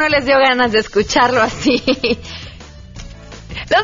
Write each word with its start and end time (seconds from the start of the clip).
no 0.00 0.08
les 0.08 0.24
dio 0.24 0.38
ganas 0.38 0.72
de 0.72 0.78
escucharlo 0.78 1.42
así? 1.42 1.76
¡Los 1.84 1.92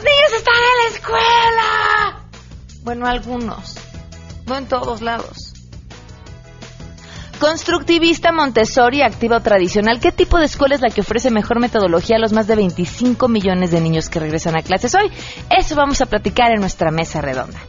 niños 0.02 0.32
están 0.34 0.54
en 0.54 0.82
la 0.82 0.96
escuela! 0.96 2.28
Bueno, 2.82 3.06
algunos. 3.06 3.74
No 4.46 4.56
en 4.56 4.66
todos 4.66 5.02
lados. 5.02 5.52
Constructivista, 7.38 8.32
Montessori, 8.32 9.02
activa 9.02 9.36
o 9.36 9.40
tradicional. 9.42 10.00
¿Qué 10.00 10.10
tipo 10.10 10.38
de 10.38 10.46
escuela 10.46 10.74
es 10.74 10.80
la 10.80 10.88
que 10.88 11.02
ofrece 11.02 11.30
mejor 11.30 11.60
metodología 11.60 12.16
a 12.16 12.18
los 12.18 12.32
más 12.32 12.46
de 12.46 12.56
25 12.56 13.28
millones 13.28 13.70
de 13.70 13.82
niños 13.82 14.08
que 14.08 14.20
regresan 14.20 14.56
a 14.56 14.62
clases 14.62 14.94
hoy? 14.94 15.10
Eso 15.50 15.76
vamos 15.76 16.00
a 16.00 16.06
platicar 16.06 16.50
en 16.52 16.60
nuestra 16.60 16.90
mesa 16.90 17.20
redonda. 17.20 17.60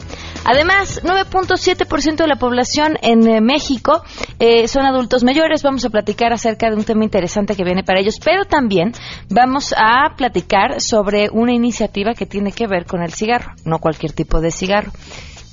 Además, 0.48 1.02
9.7% 1.04 2.16
de 2.16 2.28
la 2.28 2.38
población 2.38 2.98
en 3.02 3.28
eh, 3.28 3.42
México 3.42 4.02
eh, 4.40 4.68
son 4.70 4.86
adultos 4.86 5.23
mayores. 5.23 5.62
Vamos 5.62 5.84
a 5.84 5.90
platicar 5.90 6.32
acerca 6.32 6.70
de 6.70 6.78
un 6.78 6.86
tema 6.86 7.04
interesante 7.04 7.54
que 7.56 7.66
viene 7.66 7.84
para 7.84 8.00
ellos, 8.00 8.16
pero 8.23 8.46
también 8.46 8.94
vamos 9.30 9.73
a 9.78 10.16
platicar 10.16 10.80
sobre 10.80 11.30
una 11.30 11.54
iniciativa 11.54 12.14
que 12.14 12.26
tiene 12.26 12.54
que 12.54 12.66
ver 12.66 12.86
con 12.86 13.02
el 13.04 13.12
cigarro, 13.12 13.52
no 13.66 13.80
cualquier 13.80 14.14
tipo 14.14 14.40
de 14.40 14.52
cigarro. 14.52 14.92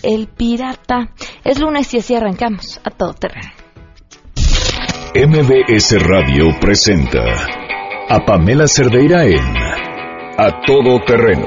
El 0.05 0.29
pirata. 0.29 1.11
Es 1.43 1.59
lunes 1.59 1.93
y 1.93 1.99
así 1.99 2.15
arrancamos 2.15 2.81
a 2.85 2.91
todo 2.91 3.15
terreno. 3.15 3.51
MBS 5.17 5.97
Radio 6.03 6.47
presenta 6.61 7.21
a 8.09 8.19
Pamela 8.25 8.67
Cerdeira 8.67 9.25
en 9.25 9.57
A 10.37 10.61
Todo 10.67 11.01
Terreno, 11.07 11.47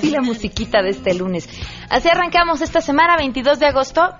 Sí 0.00 0.10
la 0.10 0.20
musiquita 0.20 0.82
de 0.82 0.90
este 0.90 1.14
lunes. 1.14 1.48
Así 1.88 2.08
arrancamos 2.08 2.60
esta 2.60 2.80
semana, 2.80 3.16
22 3.16 3.58
de 3.58 3.66
agosto. 3.66 4.14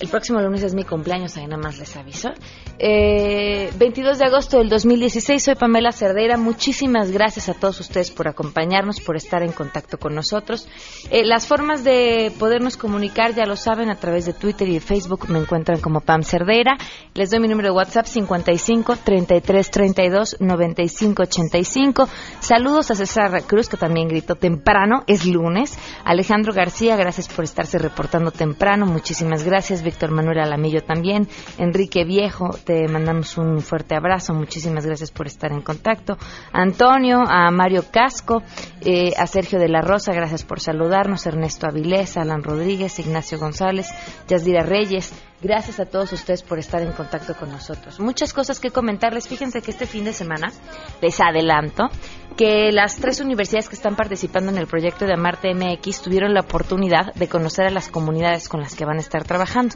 El 0.00 0.08
próximo 0.08 0.40
lunes 0.40 0.62
es 0.64 0.74
mi 0.74 0.84
cumpleaños, 0.84 1.36
ahí 1.36 1.46
nada 1.46 1.62
más 1.62 1.78
les 1.78 1.96
aviso. 1.96 2.30
Eh, 2.78 3.70
22 3.78 4.18
de 4.18 4.24
agosto 4.24 4.58
del 4.58 4.68
2016, 4.68 5.42
soy 5.42 5.54
Pamela 5.54 5.92
Cerdeira. 5.92 6.36
Muchísimas 6.36 7.12
gracias 7.12 7.48
a 7.48 7.54
todos 7.54 7.78
ustedes 7.78 8.10
por 8.10 8.26
acompañarnos, 8.26 9.00
por 9.00 9.16
estar 9.16 9.44
en 9.44 9.52
contacto 9.52 9.96
con 9.98 10.14
nosotros. 10.14 10.66
Eh, 11.10 11.24
las 11.24 11.46
formas 11.46 11.84
de 11.84 12.32
podernos 12.40 12.76
comunicar 12.76 13.34
ya 13.34 13.46
lo 13.46 13.54
saben 13.54 13.88
a 13.90 13.94
través 13.94 14.26
de 14.26 14.32
Twitter 14.32 14.68
y 14.68 14.74
de 14.74 14.80
Facebook. 14.80 15.28
Me 15.28 15.38
encuentran 15.38 15.80
como 15.80 16.00
Pam 16.00 16.24
Cerdeira. 16.24 16.76
Les 17.14 17.30
doy 17.30 17.38
mi 17.38 17.46
número 17.46 17.68
de 17.68 17.76
WhatsApp 17.76 18.06
55 18.06 18.96
33 18.96 19.70
32 19.70 20.36
95 20.40 21.22
85. 21.22 22.08
Saludos 22.40 22.90
a 22.90 22.96
César 22.96 23.44
Cruz, 23.44 23.68
que 23.68 23.76
también 23.76 24.08
gritó 24.08 24.34
temprano, 24.34 25.04
es 25.06 25.24
lunes. 25.24 25.78
Alejandro 26.04 26.52
García, 26.52 26.96
gracias 26.96 27.28
por 27.28 27.44
estarse 27.44 27.78
reportando 27.78 28.32
temprano. 28.32 28.86
Muchísimas 28.86 29.44
gracias. 29.44 29.83
Víctor 29.84 30.10
Manuel 30.10 30.40
Alamillo 30.40 30.82
también. 30.82 31.28
Enrique 31.58 32.04
Viejo, 32.04 32.50
te 32.64 32.88
mandamos 32.88 33.38
un 33.38 33.60
fuerte 33.60 33.94
abrazo. 33.94 34.34
Muchísimas 34.34 34.84
gracias 34.84 35.10
por 35.10 35.26
estar 35.26 35.52
en 35.52 35.60
contacto. 35.60 36.16
Antonio, 36.52 37.22
a 37.26 37.50
Mario 37.50 37.84
Casco, 37.90 38.42
eh, 38.80 39.12
a 39.16 39.26
Sergio 39.26 39.58
de 39.58 39.68
la 39.68 39.80
Rosa, 39.80 40.12
gracias 40.12 40.44
por 40.44 40.60
saludarnos. 40.60 41.26
Ernesto 41.26 41.66
Avilés, 41.66 42.16
Alan 42.16 42.42
Rodríguez, 42.42 42.98
Ignacio 42.98 43.38
González, 43.38 43.88
Yasdira 44.26 44.62
Reyes. 44.62 45.12
Gracias 45.44 45.78
a 45.78 45.84
todos 45.84 46.10
ustedes 46.14 46.42
por 46.42 46.58
estar 46.58 46.80
en 46.80 46.92
contacto 46.92 47.34
con 47.34 47.52
nosotros. 47.52 48.00
Muchas 48.00 48.32
cosas 48.32 48.60
que 48.60 48.70
comentarles. 48.70 49.28
Fíjense 49.28 49.60
que 49.60 49.72
este 49.72 49.84
fin 49.84 50.02
de 50.02 50.14
semana 50.14 50.50
les 51.02 51.20
adelanto 51.20 51.90
que 52.34 52.72
las 52.72 52.96
tres 52.96 53.20
universidades 53.20 53.68
que 53.68 53.74
están 53.74 53.94
participando 53.94 54.50
en 54.50 54.56
el 54.56 54.66
proyecto 54.66 55.04
de 55.04 55.12
Amarte 55.12 55.54
MX 55.54 56.00
tuvieron 56.00 56.32
la 56.32 56.40
oportunidad 56.40 57.12
de 57.12 57.28
conocer 57.28 57.66
a 57.66 57.70
las 57.70 57.90
comunidades 57.90 58.48
con 58.48 58.62
las 58.62 58.74
que 58.74 58.86
van 58.86 58.96
a 58.96 59.00
estar 59.00 59.24
trabajando. 59.24 59.74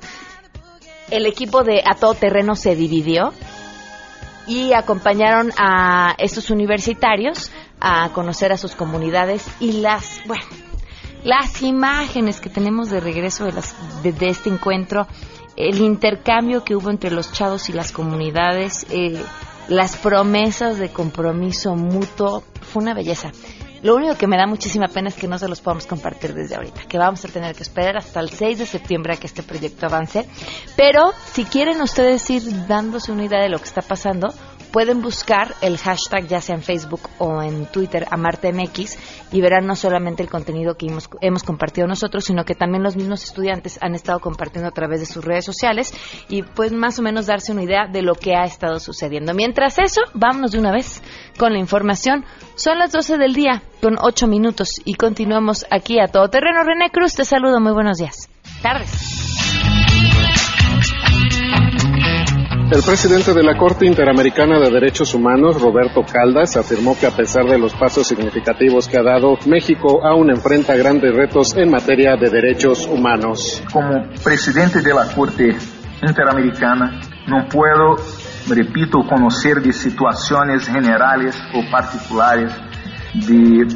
El 1.10 1.26
equipo 1.26 1.62
de 1.62 1.82
A 1.84 1.96
Todo 1.96 2.14
Terreno 2.14 2.56
se 2.56 2.74
dividió 2.74 3.34
y 4.46 4.72
acompañaron 4.72 5.52
a 5.58 6.14
estos 6.16 6.48
universitarios 6.48 7.52
a 7.78 8.08
conocer 8.14 8.52
a 8.52 8.56
sus 8.56 8.74
comunidades 8.74 9.46
y 9.60 9.82
las, 9.82 10.22
bueno, 10.26 10.44
las 11.24 11.60
imágenes 11.60 12.40
que 12.40 12.48
tenemos 12.48 12.88
de 12.88 13.00
regreso 13.00 13.44
de, 13.44 13.52
las, 13.52 14.02
de, 14.02 14.12
de 14.12 14.28
este 14.30 14.48
encuentro, 14.48 15.06
el 15.58 15.80
intercambio 15.80 16.62
que 16.62 16.76
hubo 16.76 16.88
entre 16.88 17.10
los 17.10 17.32
chavos 17.32 17.68
y 17.68 17.72
las 17.72 17.90
comunidades, 17.90 18.86
eh, 18.90 19.20
las 19.66 19.96
promesas 19.96 20.78
de 20.78 20.90
compromiso 20.90 21.74
mutuo, 21.74 22.44
fue 22.62 22.82
una 22.82 22.94
belleza. 22.94 23.32
Lo 23.82 23.96
único 23.96 24.16
que 24.16 24.28
me 24.28 24.36
da 24.36 24.46
muchísima 24.46 24.86
pena 24.86 25.08
es 25.08 25.16
que 25.16 25.26
no 25.26 25.36
se 25.36 25.48
los 25.48 25.60
podamos 25.60 25.86
compartir 25.86 26.32
desde 26.32 26.54
ahorita, 26.54 26.82
que 26.88 26.96
vamos 26.96 27.24
a 27.24 27.28
tener 27.28 27.56
que 27.56 27.64
esperar 27.64 27.96
hasta 27.96 28.20
el 28.20 28.30
6 28.30 28.58
de 28.58 28.66
septiembre 28.66 29.14
a 29.14 29.16
que 29.16 29.26
este 29.26 29.42
proyecto 29.42 29.86
avance. 29.86 30.28
Pero 30.76 31.12
si 31.32 31.44
quieren 31.44 31.80
ustedes 31.82 32.28
ir 32.30 32.66
dándose 32.68 33.10
una 33.10 33.24
idea 33.24 33.40
de 33.40 33.48
lo 33.48 33.58
que 33.58 33.64
está 33.64 33.82
pasando, 33.82 34.32
pueden 34.72 35.02
buscar 35.02 35.54
el 35.60 35.78
hashtag 35.78 36.26
ya 36.28 36.40
sea 36.40 36.56
en 36.56 36.62
Facebook 36.62 37.00
o 37.18 37.42
en 37.42 37.66
Twitter 37.66 38.06
AmarteMX 38.10 38.98
y 39.32 39.40
verán 39.40 39.66
no 39.66 39.76
solamente 39.76 40.22
el 40.22 40.28
contenido 40.28 40.76
que 40.76 40.86
hemos, 40.86 41.08
hemos, 41.20 41.42
compartido 41.42 41.86
nosotros, 41.86 42.24
sino 42.24 42.44
que 42.44 42.54
también 42.54 42.82
los 42.82 42.96
mismos 42.96 43.24
estudiantes 43.24 43.78
han 43.80 43.94
estado 43.94 44.20
compartiendo 44.20 44.68
a 44.68 44.72
través 44.72 45.00
de 45.00 45.06
sus 45.06 45.24
redes 45.24 45.44
sociales 45.44 45.92
y 46.28 46.42
pues 46.42 46.72
más 46.72 46.98
o 46.98 47.02
menos 47.02 47.26
darse 47.26 47.52
una 47.52 47.62
idea 47.62 47.86
de 47.86 48.02
lo 48.02 48.14
que 48.14 48.34
ha 48.34 48.44
estado 48.44 48.80
sucediendo. 48.80 49.34
Mientras 49.34 49.78
eso, 49.78 50.02
vámonos 50.14 50.52
de 50.52 50.58
una 50.58 50.72
vez 50.72 51.02
con 51.38 51.52
la 51.52 51.58
información. 51.58 52.24
Son 52.54 52.78
las 52.78 52.92
12 52.92 53.18
del 53.18 53.34
día 53.34 53.62
con 53.80 53.96
8 54.00 54.26
minutos 54.26 54.80
y 54.84 54.94
continuamos 54.94 55.66
aquí 55.70 55.98
a 56.00 56.08
todo 56.08 56.28
terreno. 56.28 56.62
René 56.64 56.90
Cruz, 56.90 57.14
te 57.14 57.24
saludo, 57.24 57.60
muy 57.60 57.72
buenos 57.72 57.98
días. 57.98 58.28
Tardes. 58.62 59.17
El 62.70 62.82
presidente 62.82 63.32
de 63.32 63.42
la 63.42 63.56
Corte 63.56 63.86
Interamericana 63.86 64.60
de 64.60 64.70
Derechos 64.70 65.14
Humanos, 65.14 65.58
Roberto 65.58 66.02
Caldas, 66.02 66.54
afirmó 66.54 66.98
que 66.98 67.06
a 67.06 67.10
pesar 67.10 67.46
de 67.46 67.58
los 67.58 67.72
pasos 67.72 68.06
significativos 68.06 68.86
que 68.86 68.98
ha 68.98 69.02
dado, 69.02 69.38
México 69.46 70.06
aún 70.06 70.28
enfrenta 70.28 70.76
grandes 70.76 71.14
retos 71.14 71.56
en 71.56 71.70
materia 71.70 72.16
de 72.16 72.28
derechos 72.28 72.86
humanos. 72.86 73.62
Como 73.72 74.10
presidente 74.22 74.82
de 74.82 74.92
la 74.92 75.06
Corte 75.14 75.56
Interamericana, 76.06 77.00
no 77.26 77.48
puedo, 77.48 77.96
repito, 78.48 78.98
conocer 79.08 79.62
de 79.62 79.72
situaciones 79.72 80.68
generales 80.68 81.40
o 81.54 81.70
particulares 81.70 82.52
de 83.14 83.66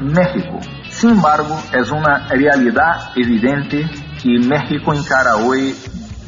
México. 0.00 0.58
Sin 0.90 1.10
embargo, 1.10 1.56
es 1.72 1.88
una 1.92 2.26
realidad 2.26 3.12
evidente 3.14 3.88
que 4.20 4.40
México 4.44 4.92
encara 4.92 5.36
hoy 5.36 5.72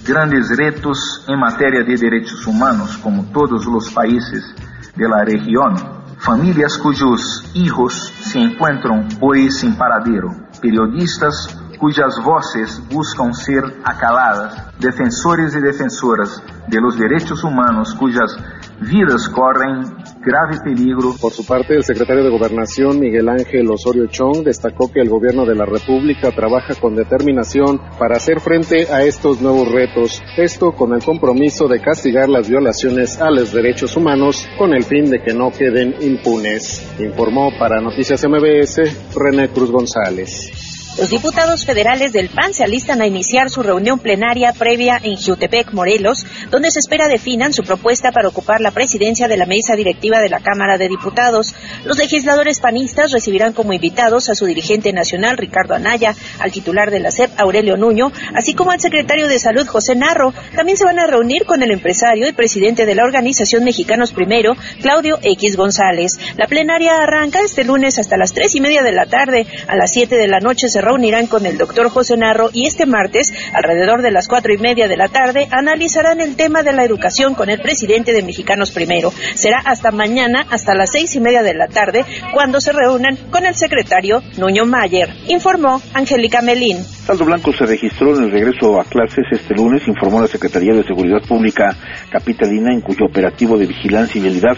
grandes 0.04 0.50
retos 0.50 1.24
em 1.28 1.38
matéria 1.38 1.84
de 1.84 1.94
direitos 1.94 2.46
humanos, 2.46 2.96
como 2.96 3.26
todos 3.32 3.66
os 3.66 3.90
países 3.90 4.54
da 4.96 5.24
região. 5.24 6.00
Famílias 6.18 6.76
cujos 6.76 7.50
hijos 7.54 8.12
se 8.22 8.38
encontram 8.38 9.06
hoje 9.20 9.50
sem 9.50 9.72
paradeiro, 9.72 10.30
periodistas 10.60 11.48
cujas 11.78 12.18
vozes 12.22 12.78
buscam 12.78 13.32
ser 13.32 13.64
acaladas, 13.82 14.54
defensores 14.78 15.54
e 15.54 15.62
defensoras 15.62 16.42
de 16.68 16.78
los 16.78 16.94
direitos 16.96 17.42
humanos 17.42 17.94
cujas 17.94 18.36
vidas 18.78 19.26
corren 19.26 19.84
grave 20.24 20.58
peligro. 20.62 21.14
Por 21.20 21.32
su 21.32 21.44
parte, 21.44 21.74
el 21.74 21.84
secretario 21.84 22.22
de 22.22 22.30
Gobernación, 22.30 23.00
Miguel 23.00 23.28
Ángel 23.28 23.70
Osorio 23.70 24.06
Chong, 24.06 24.44
destacó 24.44 24.90
que 24.92 25.00
el 25.00 25.08
gobierno 25.08 25.44
de 25.46 25.54
la 25.54 25.64
República 25.64 26.30
trabaja 26.30 26.74
con 26.74 26.94
determinación 26.94 27.80
para 27.98 28.16
hacer 28.16 28.40
frente 28.40 28.86
a 28.92 29.02
estos 29.02 29.40
nuevos 29.40 29.70
retos, 29.70 30.22
esto 30.36 30.72
con 30.72 30.94
el 30.94 31.02
compromiso 31.02 31.68
de 31.68 31.80
castigar 31.80 32.28
las 32.28 32.48
violaciones 32.48 33.20
a 33.20 33.30
los 33.30 33.52
derechos 33.52 33.96
humanos 33.96 34.46
con 34.58 34.74
el 34.74 34.84
fin 34.84 35.10
de 35.10 35.22
que 35.22 35.34
no 35.34 35.50
queden 35.50 35.94
impunes. 36.00 36.94
Informó 37.00 37.50
para 37.58 37.80
Noticias 37.80 38.24
MBS 38.24 39.14
René 39.14 39.48
Cruz 39.48 39.70
González. 39.70 40.69
Los 41.00 41.08
diputados 41.08 41.64
federales 41.64 42.12
del 42.12 42.28
PAN 42.28 42.52
se 42.52 42.62
alistan 42.62 43.00
a 43.00 43.06
iniciar 43.06 43.48
su 43.48 43.62
reunión 43.62 44.00
plenaria 44.00 44.52
previa 44.52 45.00
en 45.02 45.16
Jutepec, 45.16 45.72
Morelos, 45.72 46.26
donde 46.50 46.70
se 46.70 46.78
espera 46.78 47.08
definan 47.08 47.54
su 47.54 47.62
propuesta 47.62 48.12
para 48.12 48.28
ocupar 48.28 48.60
la 48.60 48.70
presidencia 48.70 49.26
de 49.26 49.38
la 49.38 49.46
mesa 49.46 49.76
directiva 49.76 50.20
de 50.20 50.28
la 50.28 50.40
Cámara 50.40 50.76
de 50.76 50.90
Diputados. 50.90 51.54
Los 51.86 51.96
legisladores 51.96 52.60
panistas 52.60 53.12
recibirán 53.12 53.54
como 53.54 53.72
invitados 53.72 54.28
a 54.28 54.34
su 54.34 54.44
dirigente 54.44 54.92
nacional, 54.92 55.38
Ricardo 55.38 55.74
Anaya, 55.74 56.14
al 56.38 56.52
titular 56.52 56.90
de 56.90 57.00
la 57.00 57.10
SEP, 57.10 57.30
Aurelio 57.38 57.78
Nuño, 57.78 58.12
así 58.34 58.52
como 58.52 58.70
al 58.70 58.80
secretario 58.80 59.26
de 59.26 59.38
Salud, 59.38 59.66
José 59.66 59.94
Narro. 59.94 60.34
También 60.54 60.76
se 60.76 60.84
van 60.84 60.98
a 60.98 61.06
reunir 61.06 61.46
con 61.46 61.62
el 61.62 61.70
empresario 61.70 62.28
y 62.28 62.32
presidente 62.32 62.84
de 62.84 62.94
la 62.94 63.04
Organización 63.04 63.64
Mexicanos 63.64 64.12
Primero, 64.12 64.54
Claudio 64.82 65.18
X 65.22 65.56
González. 65.56 66.18
La 66.36 66.46
plenaria 66.46 66.98
arranca 66.98 67.40
este 67.40 67.64
lunes 67.64 67.98
hasta 67.98 68.18
las 68.18 68.34
tres 68.34 68.54
y 68.54 68.60
media 68.60 68.82
de 68.82 68.92
la 68.92 69.06
tarde. 69.06 69.46
A 69.66 69.76
las 69.76 69.92
siete 69.92 70.16
de 70.16 70.28
la 70.28 70.40
noche 70.40 70.68
se 70.68 70.89
reunirán 70.90 71.28
con 71.28 71.46
el 71.46 71.56
doctor 71.56 71.88
José 71.88 72.16
Narro 72.16 72.50
y 72.52 72.66
este 72.66 72.84
martes, 72.84 73.32
alrededor 73.54 74.02
de 74.02 74.10
las 74.10 74.26
cuatro 74.26 74.52
y 74.52 74.58
media 74.58 74.88
de 74.88 74.96
la 74.96 75.06
tarde, 75.06 75.46
analizarán 75.52 76.20
el 76.20 76.34
tema 76.34 76.64
de 76.64 76.72
la 76.72 76.84
educación 76.84 77.34
con 77.34 77.48
el 77.48 77.60
presidente 77.60 78.12
de 78.12 78.24
Mexicanos 78.24 78.72
Primero. 78.72 79.12
Será 79.34 79.60
hasta 79.64 79.92
mañana, 79.92 80.44
hasta 80.50 80.74
las 80.74 80.90
seis 80.90 81.14
y 81.14 81.20
media 81.20 81.42
de 81.42 81.54
la 81.54 81.68
tarde, 81.68 82.04
cuando 82.34 82.60
se 82.60 82.72
reúnan 82.72 83.16
con 83.30 83.46
el 83.46 83.54
secretario 83.54 84.20
Nuño 84.36 84.64
Mayer, 84.64 85.14
informó 85.28 85.80
Angélica 85.94 86.42
Melín. 86.42 86.78
Saldo 86.82 87.24
blanco 87.24 87.52
se 87.52 87.66
registró 87.66 88.16
en 88.16 88.24
el 88.24 88.30
regreso 88.32 88.80
a 88.80 88.84
clases 88.84 89.24
este 89.30 89.54
lunes, 89.54 89.86
informó 89.86 90.20
la 90.20 90.26
Secretaría 90.26 90.74
de 90.74 90.82
Seguridad 90.82 91.22
Pública 91.26 91.76
Capitalina, 92.10 92.72
en 92.72 92.80
cuyo 92.80 93.06
operativo 93.06 93.56
de 93.56 93.66
vigilancia 93.66 94.18
y 94.18 94.22
vialidad 94.22 94.56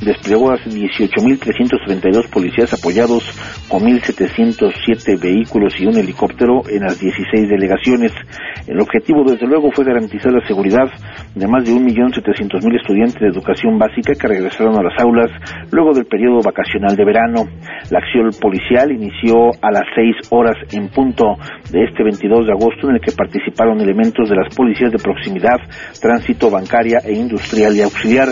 desplegó 0.00 0.50
a 0.50 0.56
18.332 0.56 2.28
policías 2.30 2.72
apoyados 2.72 3.24
con 3.68 3.82
1.707 3.82 5.20
vehículos 5.20 5.74
y 5.78 5.86
un 5.86 5.96
helicóptero 5.96 6.62
en 6.68 6.82
las 6.82 6.98
16 6.98 7.48
delegaciones. 7.48 8.12
El 8.66 8.80
objetivo, 8.80 9.24
desde 9.24 9.46
luego, 9.46 9.70
fue 9.72 9.84
garantizar 9.84 10.32
la 10.32 10.46
seguridad 10.46 10.90
de 11.34 11.46
más 11.46 11.64
de 11.64 11.72
1.700.000 11.72 12.80
estudiantes 12.80 13.20
de 13.20 13.28
educación 13.28 13.78
básica 13.78 14.14
que 14.14 14.28
regresaron 14.28 14.78
a 14.78 14.82
las 14.82 14.98
aulas 15.00 15.30
luego 15.70 15.92
del 15.92 16.06
periodo 16.06 16.40
vacacional 16.44 16.96
de 16.96 17.04
verano. 17.04 17.44
La 17.90 17.98
acción 17.98 18.30
policial 18.40 18.92
inició 18.92 19.50
a 19.60 19.70
las 19.70 19.84
6 19.94 20.28
horas 20.30 20.56
en 20.72 20.88
punto 20.88 21.36
de 21.70 21.84
este 21.84 22.02
22 22.02 22.46
de 22.46 22.52
agosto 22.52 22.88
en 22.88 22.96
el 22.96 23.00
que 23.00 23.12
participaron 23.12 23.80
elementos 23.80 24.28
de 24.28 24.36
las 24.36 24.54
policías 24.54 24.92
de 24.92 24.98
proximidad, 24.98 25.58
tránsito, 26.00 26.50
bancaria 26.50 26.98
e 27.04 27.12
industrial 27.12 27.74
y 27.76 27.82
auxiliar. 27.82 28.28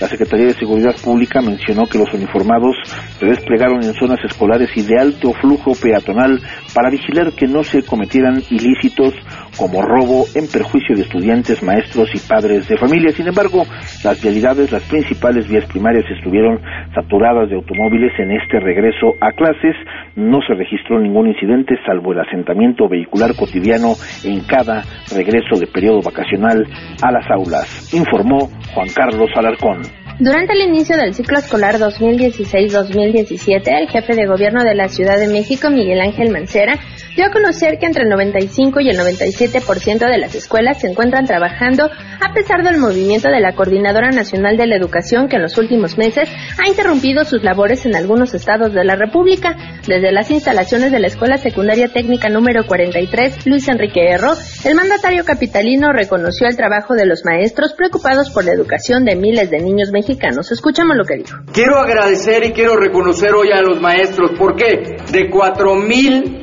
La 0.00 0.08
Secretaría 0.08 0.46
de 0.46 0.54
Seguridad 0.54 0.94
Pública 1.02 1.40
mencionó 1.40 1.86
que 1.86 1.98
los 1.98 2.12
uniformados 2.12 2.76
se 3.18 3.26
desplegaron 3.26 3.82
en 3.82 3.94
zonas 3.94 4.18
escolares 4.24 4.68
y 4.76 4.82
de 4.82 5.00
alto 5.00 5.32
flujo 5.40 5.72
peatonal 5.74 6.38
para 6.74 6.90
vigilar 6.90 7.32
que 7.32 7.46
no 7.46 7.62
se 7.62 7.82
cometieran 7.82 8.42
ilícitos 8.50 9.14
como 9.56 9.82
robo 9.82 10.26
en 10.34 10.46
perjuicio 10.48 10.94
de 10.96 11.02
estudiantes, 11.02 11.62
maestros 11.62 12.08
y 12.14 12.18
padres 12.18 12.68
de 12.68 12.76
familia. 12.76 13.10
Sin 13.12 13.26
embargo, 13.26 13.64
las 14.04 14.20
vialidades, 14.22 14.72
las 14.72 14.82
principales 14.84 15.48
vías 15.48 15.66
primarias 15.66 16.04
estuvieron 16.10 16.60
saturadas 16.94 17.48
de 17.48 17.56
automóviles 17.56 18.12
en 18.18 18.32
este 18.32 18.60
regreso 18.60 19.14
a 19.20 19.32
clases. 19.32 19.74
No 20.14 20.38
se 20.46 20.54
registró 20.54 21.00
ningún 21.00 21.28
incidente 21.28 21.74
salvo 21.86 22.12
el 22.12 22.20
asentamiento 22.20 22.88
vehicular 22.88 23.34
cotidiano 23.34 23.94
en 24.24 24.40
cada 24.40 24.82
regreso 25.14 25.58
de 25.58 25.66
periodo 25.66 26.00
vacacional 26.02 26.66
a 27.02 27.12
las 27.12 27.30
aulas, 27.30 27.92
informó 27.94 28.48
Juan 28.74 28.88
Carlos 28.94 29.30
Alarcón. 29.36 29.82
Durante 30.18 30.54
el 30.54 30.70
inicio 30.70 30.96
del 30.96 31.12
ciclo 31.12 31.36
escolar 31.36 31.74
2016-2017, 31.74 33.68
el 33.68 33.88
jefe 33.88 34.14
de 34.14 34.26
gobierno 34.26 34.64
de 34.64 34.74
la 34.74 34.88
Ciudad 34.88 35.18
de 35.18 35.28
México, 35.28 35.68
Miguel 35.68 36.00
Ángel 36.00 36.32
Mancera, 36.32 36.78
dio 37.16 37.24
a 37.24 37.30
conocer 37.30 37.78
que 37.78 37.86
entre 37.86 38.04
el 38.04 38.10
95 38.10 38.80
y 38.80 38.90
el 38.90 38.98
97% 38.98 40.08
de 40.08 40.18
las 40.18 40.34
escuelas 40.34 40.80
se 40.80 40.88
encuentran 40.88 41.24
trabajando 41.24 41.84
a 41.84 42.32
pesar 42.34 42.62
del 42.62 42.76
movimiento 42.76 43.28
de 43.28 43.40
la 43.40 43.54
Coordinadora 43.54 44.10
Nacional 44.10 44.56
de 44.56 44.66
la 44.66 44.76
Educación 44.76 45.28
que 45.28 45.36
en 45.36 45.42
los 45.42 45.56
últimos 45.56 45.96
meses 45.96 46.28
ha 46.62 46.68
interrumpido 46.68 47.24
sus 47.24 47.42
labores 47.42 47.86
en 47.86 47.96
algunos 47.96 48.34
estados 48.34 48.72
de 48.74 48.84
la 48.84 48.96
República. 48.96 49.56
Desde 49.86 50.12
las 50.12 50.30
instalaciones 50.30 50.92
de 50.92 51.00
la 51.00 51.06
Escuela 51.06 51.38
Secundaria 51.38 51.88
Técnica 51.88 52.28
número 52.28 52.66
43, 52.66 53.46
Luis 53.46 53.66
Enrique 53.68 54.10
Erro, 54.10 54.32
el 54.64 54.74
mandatario 54.74 55.24
capitalino 55.24 55.92
reconoció 55.92 56.48
el 56.48 56.56
trabajo 56.56 56.94
de 56.94 57.06
los 57.06 57.24
maestros 57.24 57.72
preocupados 57.72 58.30
por 58.30 58.44
la 58.44 58.52
educación 58.52 59.04
de 59.04 59.16
miles 59.16 59.50
de 59.50 59.60
niños 59.60 59.90
mexicanos. 59.90 60.52
Escuchamos 60.52 60.96
lo 60.96 61.04
que 61.04 61.16
dijo. 61.16 61.38
Quiero 61.52 61.78
agradecer 61.78 62.44
y 62.44 62.52
quiero 62.52 62.76
reconocer 62.76 63.32
hoy 63.34 63.52
a 63.52 63.62
los 63.62 63.80
maestros. 63.80 64.32
¿Por 64.38 64.56
qué? 64.56 64.96
De 65.12 65.30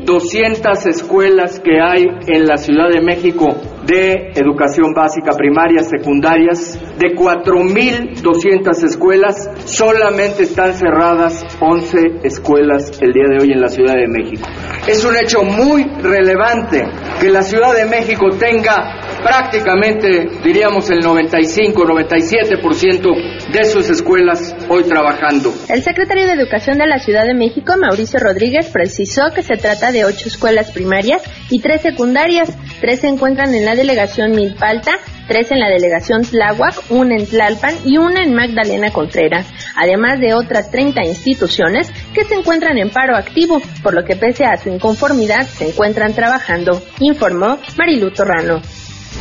4.200 0.06 0.88
escuelas 0.88 1.60
que 1.60 1.80
hay 1.82 2.04
en 2.28 2.46
la 2.46 2.58
Ciudad 2.58 2.90
de 2.90 3.02
México 3.02 3.56
de 3.86 4.32
educación 4.36 4.94
básica 4.94 5.32
primaria, 5.36 5.84
secundarias, 5.84 6.80
de 6.98 7.16
4.200 7.16 8.84
escuelas, 8.84 9.50
solamente 9.66 10.44
están 10.44 10.74
cerradas 10.74 11.46
11 11.60 12.20
escuelas 12.24 13.02
el 13.02 13.12
día 13.14 13.26
de 13.30 13.44
hoy 13.44 13.52
en 13.52 13.62
la 13.62 13.68
Ciudad 13.68 13.96
de 13.96 14.08
México. 14.08 14.48
Es 14.88 15.04
un 15.06 15.16
hecho 15.16 15.44
muy 15.44 15.84
relevante 16.02 16.84
que 17.20 17.30
la 17.30 17.42
Ciudad 17.42 17.74
de 17.74 17.86
México 17.86 18.30
tenga 18.38 19.03
prácticamente, 19.24 20.28
diríamos, 20.44 20.90
el 20.90 21.00
95-97% 21.00 23.52
de 23.52 23.66
sus 23.66 23.90
escuelas 23.90 24.56
hoy 24.70 24.84
trabajando. 24.84 25.54
El 25.70 25.82
secretario 25.82 26.28
de 26.28 26.34
Educación 26.34 26.78
de 26.78 26.88
la 26.88 27.00
Ciudad 27.00 27.26
de 27.26 27.34
México, 27.34 27.74
Mauricio 27.80 28.20
Rodríguez, 28.20 28.70
precisó 28.70 29.32
que 29.34 29.42
se 29.42 29.56
trata 29.56 29.92
de 29.92 30.06
ocho 30.06 30.28
escuelas 30.28 30.72
primarias 30.72 31.24
y 31.50 31.62
tres 31.62 31.82
secundarias. 31.82 32.56
Tres 32.82 33.00
se 33.00 33.08
encuentran 33.08 33.56
en 33.56 33.66
la 33.66 33.76
delegación 33.76 34.32
Milpalta, 34.32 35.00
tres 35.28 35.52
en 35.52 35.60
la 35.60 35.70
delegación 35.70 36.24
Tláhuac, 36.24 36.76
una 36.90 37.16
en 37.16 37.26
Tlalpan 37.26 37.76
y 37.86 37.98
una 37.98 38.24
en 38.24 38.34
Magdalena 38.34 38.92
Contreras, 38.92 39.48
además 39.76 40.20
de 40.20 40.34
otras 40.34 40.70
30 40.70 41.04
instituciones 41.06 41.92
que 42.14 42.26
se 42.26 42.36
encuentran 42.36 42.78
en 42.78 42.90
paro 42.90 43.16
activo, 43.16 43.62
por 43.82 43.94
lo 43.94 44.04
que 44.04 44.16
pese 44.16 44.46
a 44.46 44.58
su 44.58 44.70
inconformidad 44.70 45.48
se 45.48 45.70
encuentran 45.70 46.14
trabajando, 46.14 46.82
informó 47.00 47.58
Marilu 47.78 48.12
Torrano. 48.12 48.62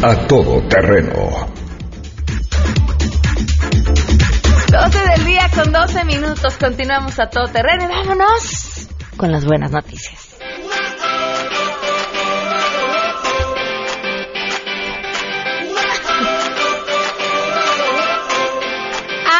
A 0.00 0.26
todo 0.26 0.60
terreno. 0.68 1.52
12 4.70 4.98
del 5.10 5.24
día 5.24 5.50
con 5.54 5.70
12 5.72 6.04
minutos. 6.04 6.56
Continuamos 6.56 7.18
a 7.20 7.28
todo 7.28 7.46
terreno 7.48 7.84
y 7.84 7.88
vámonos 7.88 8.88
con 9.16 9.30
las 9.30 9.44
buenas 9.44 9.70
noticias. 9.70 10.36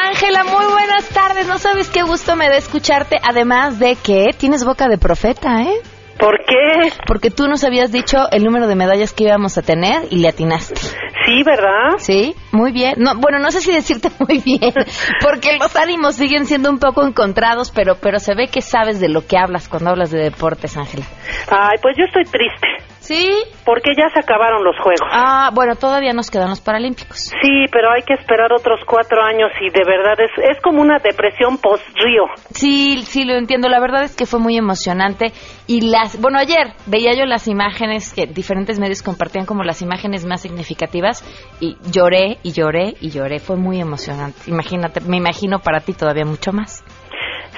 Ángela, 0.05 0.45
muy 0.45 0.67
buenas 0.67 1.09
tardes. 1.09 1.47
No 1.47 1.59
sabes 1.59 1.89
qué 1.89 2.03
gusto 2.03 2.37
me 2.37 2.49
da 2.49 2.57
escucharte, 2.57 3.17
además 3.23 3.79
de 3.79 3.97
que 3.97 4.35
tienes 4.37 4.65
boca 4.65 4.87
de 4.89 4.99
profeta, 4.99 5.63
¿eh? 5.63 5.81
¿Por 6.23 6.39
qué? 6.45 6.93
Porque 7.05 7.31
tú 7.31 7.49
nos 7.49 7.65
habías 7.65 7.91
dicho 7.91 8.31
el 8.31 8.45
número 8.45 8.69
de 8.69 8.77
medallas 8.77 9.13
que 9.13 9.25
íbamos 9.25 9.59
a 9.59 9.63
tener 9.63 10.05
y 10.09 10.19
le 10.21 10.29
atinaste. 10.29 10.81
Sí, 11.27 11.43
¿verdad? 11.45 11.99
Sí, 11.99 12.37
muy 12.53 12.71
bien. 12.71 12.95
No, 12.99 13.17
bueno, 13.17 13.41
no 13.41 13.51
sé 13.51 13.61
si 13.61 13.73
decirte 13.73 14.09
muy 14.29 14.39
bien, 14.39 14.73
porque 15.21 15.59
los 15.59 15.75
ánimos 15.75 16.15
siguen 16.15 16.47
siendo 16.47 16.71
un 16.71 16.79
poco 16.79 17.05
encontrados, 17.05 17.73
pero, 17.73 17.97
pero 18.01 18.21
se 18.21 18.37
ve 18.37 18.47
que 18.47 18.61
sabes 18.61 19.01
de 19.01 19.09
lo 19.09 19.27
que 19.27 19.37
hablas 19.37 19.69
cuando 19.69 19.91
hablas 19.91 20.13
de 20.13 20.23
deportes, 20.23 20.77
Ángela. 20.77 21.05
Ay, 21.51 21.79
pues 21.83 21.97
yo 21.99 22.05
estoy 22.05 22.23
triste. 22.23 22.69
¿Sí? 23.13 23.29
Porque 23.67 23.91
ya 23.95 24.09
se 24.09 24.21
acabaron 24.21 24.65
los 24.65 24.75
Juegos. 24.79 25.07
Ah, 25.13 25.51
bueno, 25.53 25.77
todavía 25.77 26.15
nos 26.15 26.31
quedan 26.31 26.49
los 26.49 26.63
Paralímpicos. 26.63 27.31
Sí, 27.43 27.67
pero 27.71 27.91
hay 27.93 28.03
que 28.03 28.15
esperar 28.15 28.51
otros 28.55 28.81
cuatro 28.87 29.23
años 29.23 29.51
y 29.61 29.69
de 29.69 29.85
verdad 29.85 30.19
es, 30.19 30.31
es 30.51 30.59
como 30.63 30.81
una 30.81 30.99
depresión 30.99 31.59
post-Río. 31.59 32.25
Sí, 32.53 33.03
sí, 33.03 33.25
lo 33.27 33.35
entiendo. 33.35 33.69
La 33.69 33.81
verdad 33.81 34.05
es 34.05 34.17
que 34.17 34.25
fue 34.25 34.41
muy 34.41 34.57
emocionante. 34.57 35.33
Y 35.67 35.91
las, 35.91 36.19
bueno, 36.23 36.39
ayer 36.39 36.73
veía 36.87 37.13
yo 37.13 37.27
las 37.27 37.49
imágenes 37.49 38.15
que 38.15 38.27
diferentes 38.27 38.81
medios 38.81 39.03
compartían 39.03 39.45
como 39.45 39.63
las 39.63 39.83
imágenes 39.83 40.25
más 40.25 40.41
significativas 40.41 41.23
y 41.61 41.77
lloré 41.93 42.39
y 42.43 42.53
lloré 42.53 42.95
y 42.99 43.11
lloré. 43.11 43.41
Fue 43.41 43.57
muy 43.57 43.79
emocionante. 43.79 44.39
Imagínate, 44.47 45.03
me 45.03 45.19
imagino 45.19 45.59
para 45.59 45.81
ti 45.81 45.93
todavía 45.93 46.25
mucho 46.25 46.53
más. 46.53 46.83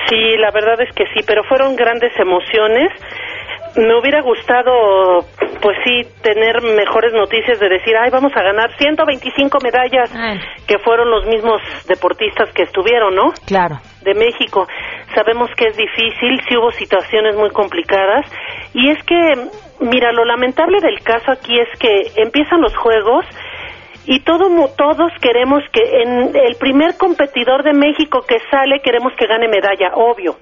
Sí, 0.08 0.36
la 0.36 0.50
verdad 0.50 0.80
es 0.80 0.94
que 0.96 1.04
sí, 1.14 1.24
pero 1.24 1.44
fueron 1.44 1.76
grandes 1.76 2.12
emociones. 2.18 2.90
Me 3.76 3.98
hubiera 3.98 4.22
gustado, 4.22 5.26
pues 5.60 5.76
sí, 5.84 6.02
tener 6.22 6.62
mejores 6.62 7.12
noticias 7.12 7.58
de 7.58 7.68
decir, 7.68 7.94
ay, 7.96 8.10
vamos 8.10 8.32
a 8.36 8.42
ganar 8.42 8.70
125 8.78 9.58
medallas, 9.62 10.14
Ay. 10.14 10.38
que 10.66 10.78
fueron 10.78 11.10
los 11.10 11.26
mismos 11.26 11.60
deportistas 11.88 12.52
que 12.52 12.62
estuvieron, 12.62 13.14
¿no? 13.14 13.32
Claro. 13.46 13.76
de 14.02 14.14
México. 14.14 14.66
Sabemos 15.14 15.50
que 15.56 15.66
es 15.68 15.76
difícil, 15.76 16.40
sí 16.48 16.56
hubo 16.56 16.70
situaciones 16.72 17.36
muy 17.36 17.50
complicadas 17.50 18.26
y 18.74 18.90
es 18.90 19.02
que, 19.04 19.16
mira, 19.80 20.12
lo 20.12 20.24
lamentable 20.24 20.78
del 20.80 21.00
caso 21.00 21.32
aquí 21.32 21.58
es 21.58 21.68
que 21.78 22.20
empiezan 22.22 22.60
los 22.60 22.76
juegos 22.76 23.24
y 24.06 24.20
todo, 24.20 24.46
todos 24.76 25.10
queremos 25.22 25.62
que 25.72 26.02
en 26.02 26.36
el 26.36 26.56
primer 26.56 26.96
competidor 26.98 27.62
de 27.62 27.72
México 27.72 28.20
que 28.28 28.36
sale 28.50 28.80
queremos 28.80 29.12
que 29.18 29.26
gane 29.26 29.48
medalla, 29.48 29.94
obvio. 29.94 30.36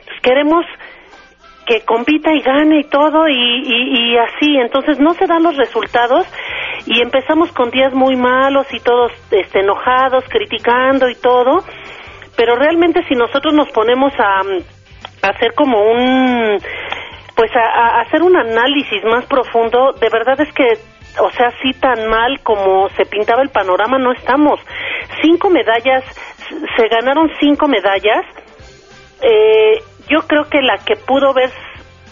Entonces, 0.00 0.20
queremos 0.22 0.66
que 1.70 1.82
compita 1.82 2.32
y 2.32 2.40
gane 2.40 2.80
y 2.80 2.84
todo 2.88 3.28
y, 3.28 3.32
y, 3.32 4.18
así, 4.18 4.56
entonces 4.56 4.98
no 4.98 5.14
se 5.14 5.28
dan 5.28 5.44
los 5.44 5.56
resultados 5.56 6.26
y 6.84 7.00
empezamos 7.00 7.52
con 7.52 7.70
días 7.70 7.94
muy 7.94 8.16
malos 8.16 8.66
y 8.72 8.80
todos 8.80 9.12
este, 9.30 9.60
enojados, 9.60 10.24
criticando 10.28 11.08
y 11.08 11.14
todo, 11.14 11.62
pero 12.36 12.56
realmente 12.56 13.04
si 13.06 13.14
nosotros 13.14 13.54
nos 13.54 13.70
ponemos 13.70 14.12
a, 14.18 14.40
a 15.22 15.30
hacer 15.30 15.54
como 15.54 15.80
un 15.80 16.58
pues 17.36 17.52
a, 17.54 17.60
a, 17.60 18.00
hacer 18.00 18.20
un 18.22 18.36
análisis 18.36 19.04
más 19.04 19.24
profundo, 19.26 19.92
de 19.92 20.08
verdad 20.08 20.40
es 20.40 20.52
que, 20.52 20.72
o 21.22 21.30
sea, 21.30 21.52
sí 21.62 21.70
tan 21.78 22.08
mal 22.08 22.40
como 22.42 22.88
se 22.96 23.04
pintaba 23.06 23.42
el 23.42 23.50
panorama 23.50 23.96
no 23.96 24.10
estamos. 24.10 24.58
Cinco 25.22 25.48
medallas, 25.50 26.02
se 26.76 26.88
ganaron 26.88 27.30
cinco 27.38 27.68
medallas. 27.68 28.26
Eh, 29.22 29.78
yo 30.10 30.26
creo 30.26 30.44
que 30.44 30.60
la 30.60 30.78
que 30.84 30.96
pudo 30.96 31.32
ver 31.32 31.50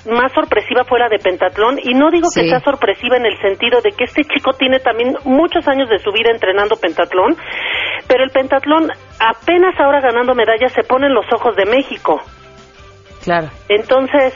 más 0.07 0.33
sorpresiva 0.33 0.85
fue 0.85 0.99
la 0.99 1.09
de 1.09 1.19
pentatlón 1.19 1.79
y 1.83 1.93
no 1.93 2.11
digo 2.11 2.29
que 2.35 2.49
sea 2.49 2.61
sorpresiva 2.61 3.17
en 3.17 3.27
el 3.27 3.39
sentido 3.41 3.81
de 3.83 3.91
que 3.93 4.05
este 4.05 4.23
chico 4.25 4.53
tiene 4.53 4.81
también 4.81 5.17
muchos 5.25 5.67
años 5.69 5.89
de 5.91 5.99
su 5.99 6.11
vida 6.13 6.31
entrenando 6.31 6.77
pentatlón, 6.77 7.37
pero 8.07 8.25
el 8.25 8.31
pentatlón 8.31 8.91
apenas 9.21 9.79
ahora 9.79 10.01
ganando 10.01 10.35
medallas 10.35 10.73
se 10.73 10.85
pone 10.85 11.07
en 11.07 11.15
los 11.15 11.27
ojos 11.33 11.57
de 11.57 11.67
México. 11.67 12.23
Claro. 13.23 13.49
Entonces, 13.69 14.33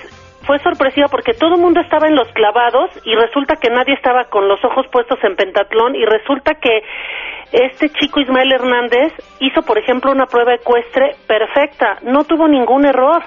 fue 0.46 0.58
sorpresiva 0.58 1.06
porque 1.08 1.32
todo 1.34 1.54
el 1.54 1.60
mundo 1.60 1.80
estaba 1.80 2.08
en 2.08 2.16
los 2.16 2.28
clavados 2.32 2.90
y 3.04 3.14
resulta 3.14 3.56
que 3.56 3.70
nadie 3.70 3.94
estaba 3.94 4.24
con 4.24 4.48
los 4.48 4.62
ojos 4.64 4.86
puestos 4.90 5.18
en 5.22 5.36
pentatlón 5.36 5.94
y 5.94 6.04
resulta 6.04 6.54
que 6.54 6.82
este 7.52 7.90
chico 7.90 8.20
Ismael 8.20 8.52
Hernández 8.52 9.12
hizo, 9.38 9.62
por 9.62 9.78
ejemplo, 9.78 10.10
una 10.10 10.26
prueba 10.26 10.54
ecuestre 10.54 11.16
perfecta, 11.26 11.98
no 12.02 12.24
tuvo 12.24 12.48
ningún 12.48 12.86
error. 12.86 13.22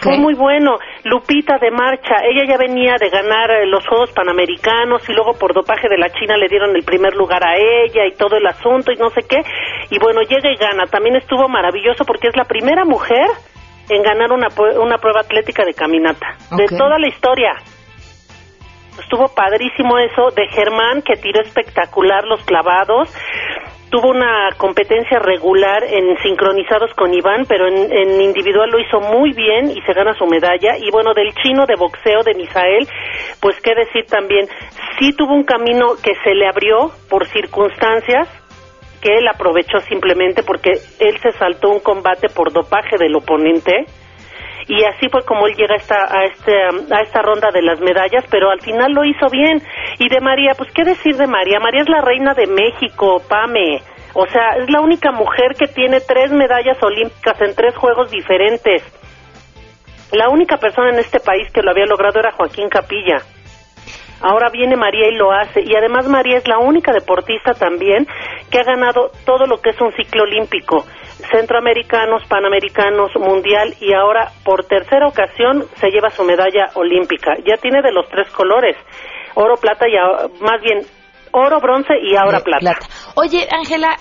Fue 0.00 0.18
muy 0.18 0.34
bueno. 0.34 0.76
Lupita 1.04 1.58
de 1.58 1.70
marcha, 1.70 2.16
ella 2.24 2.44
ya 2.48 2.56
venía 2.58 2.96
de 2.98 3.08
ganar 3.08 3.50
eh, 3.50 3.66
los 3.66 3.86
Juegos 3.86 4.10
Panamericanos 4.12 5.08
y 5.08 5.12
luego 5.12 5.34
por 5.34 5.54
dopaje 5.54 5.88
de 5.88 5.96
la 5.96 6.10
China 6.10 6.36
le 6.36 6.48
dieron 6.48 6.74
el 6.74 6.84
primer 6.84 7.14
lugar 7.14 7.42
a 7.44 7.56
ella 7.56 8.06
y 8.06 8.16
todo 8.16 8.36
el 8.36 8.46
asunto 8.46 8.92
y 8.92 8.96
no 8.96 9.10
sé 9.10 9.22
qué. 9.22 9.42
Y 9.90 9.98
bueno, 9.98 10.22
llega 10.22 10.50
y 10.50 10.56
gana. 10.56 10.86
También 10.86 11.16
estuvo 11.16 11.48
maravilloso 11.48 12.04
porque 12.04 12.28
es 12.28 12.36
la 12.36 12.44
primera 12.44 12.84
mujer 12.84 13.26
en 13.88 14.02
ganar 14.02 14.32
una, 14.32 14.48
una 14.80 14.98
prueba 14.98 15.20
atlética 15.20 15.64
de 15.64 15.74
caminata 15.74 16.36
de 16.50 16.66
toda 16.76 16.98
la 16.98 17.08
historia. 17.08 17.54
Estuvo 19.00 19.28
padrísimo 19.28 19.96
eso 19.98 20.30
de 20.34 20.48
Germán 20.48 21.02
que 21.02 21.14
tiró 21.14 21.40
espectacular 21.40 22.24
los 22.24 22.42
clavados 22.44 23.14
tuvo 23.90 24.10
una 24.10 24.50
competencia 24.56 25.18
regular 25.18 25.82
en 25.84 26.16
sincronizados 26.22 26.92
con 26.94 27.12
Iván, 27.12 27.44
pero 27.48 27.66
en, 27.68 28.20
individual 28.20 28.70
lo 28.70 28.78
hizo 28.78 29.00
muy 29.00 29.32
bien 29.32 29.70
y 29.70 29.80
se 29.82 29.92
gana 29.92 30.14
su 30.14 30.26
medalla. 30.26 30.76
Y 30.78 30.90
bueno, 30.90 31.14
del 31.14 31.32
chino 31.34 31.66
de 31.66 31.76
boxeo 31.76 32.22
de 32.22 32.34
Misael, 32.34 32.86
pues 33.40 33.60
qué 33.60 33.74
decir 33.74 34.06
también, 34.06 34.46
sí 34.98 35.12
tuvo 35.12 35.34
un 35.34 35.44
camino 35.44 35.94
que 36.02 36.12
se 36.24 36.34
le 36.34 36.46
abrió 36.46 36.90
por 37.08 37.26
circunstancias 37.26 38.28
que 39.00 39.16
él 39.16 39.28
aprovechó 39.28 39.78
simplemente 39.88 40.42
porque 40.42 40.72
él 40.98 41.18
se 41.22 41.30
saltó 41.38 41.70
un 41.70 41.80
combate 41.80 42.28
por 42.28 42.52
dopaje 42.52 42.96
del 42.98 43.14
oponente 43.14 43.86
y 44.68 44.84
así 44.84 45.08
fue 45.08 45.24
como 45.24 45.46
él 45.46 45.54
llega 45.56 45.74
a 45.74 45.76
esta, 45.78 45.96
a, 45.96 46.24
este, 46.24 46.52
a 46.94 47.00
esta 47.00 47.22
ronda 47.22 47.48
de 47.50 47.62
las 47.62 47.80
medallas, 47.80 48.24
pero 48.30 48.50
al 48.50 48.60
final 48.60 48.92
lo 48.92 49.02
hizo 49.02 49.28
bien. 49.30 49.62
Y 49.98 50.08
de 50.10 50.20
María, 50.20 50.52
pues 50.56 50.70
qué 50.72 50.84
decir 50.84 51.16
de 51.16 51.26
María, 51.26 51.58
María 51.58 51.80
es 51.80 51.88
la 51.88 52.02
reina 52.02 52.34
de 52.34 52.46
México, 52.46 53.22
Pame. 53.26 53.80
O 54.12 54.26
sea, 54.26 54.56
es 54.60 54.70
la 54.70 54.80
única 54.80 55.10
mujer 55.10 55.54
que 55.58 55.68
tiene 55.68 56.00
tres 56.00 56.32
medallas 56.32 56.76
olímpicas 56.82 57.40
en 57.40 57.54
tres 57.54 57.74
juegos 57.76 58.10
diferentes. 58.10 58.82
La 60.12 60.28
única 60.28 60.58
persona 60.58 60.90
en 60.90 60.98
este 60.98 61.20
país 61.20 61.50
que 61.50 61.62
lo 61.62 61.70
había 61.70 61.86
logrado 61.86 62.20
era 62.20 62.32
Joaquín 62.32 62.68
Capilla. 62.68 63.22
Ahora 64.20 64.50
viene 64.50 64.76
María 64.76 65.08
y 65.08 65.16
lo 65.16 65.32
hace. 65.32 65.60
Y 65.60 65.74
además 65.76 66.08
María 66.08 66.38
es 66.38 66.48
la 66.48 66.58
única 66.58 66.92
deportista 66.92 67.52
también 67.52 68.06
que 68.50 68.58
ha 68.58 68.64
ganado 68.64 69.10
todo 69.24 69.46
lo 69.46 69.60
que 69.60 69.70
es 69.70 69.80
un 69.80 69.92
ciclo 69.92 70.24
olímpico. 70.24 70.84
Centroamericanos, 71.32 72.22
Panamericanos, 72.28 73.10
Mundial 73.16 73.74
y 73.80 73.92
ahora 73.92 74.30
por 74.44 74.64
tercera 74.64 75.06
ocasión 75.06 75.64
se 75.80 75.90
lleva 75.90 76.10
su 76.10 76.24
medalla 76.24 76.70
olímpica. 76.74 77.36
Ya 77.46 77.56
tiene 77.60 77.82
de 77.82 77.92
los 77.92 78.08
tres 78.08 78.28
colores, 78.30 78.76
oro, 79.34 79.56
plata 79.56 79.86
y 79.88 79.94
más 80.42 80.60
bien 80.62 80.80
oro, 81.32 81.60
bronce 81.60 81.94
y 82.00 82.16
ahora 82.16 82.40
plata. 82.40 82.78
Oye, 83.14 83.46
Ángela, 83.50 83.96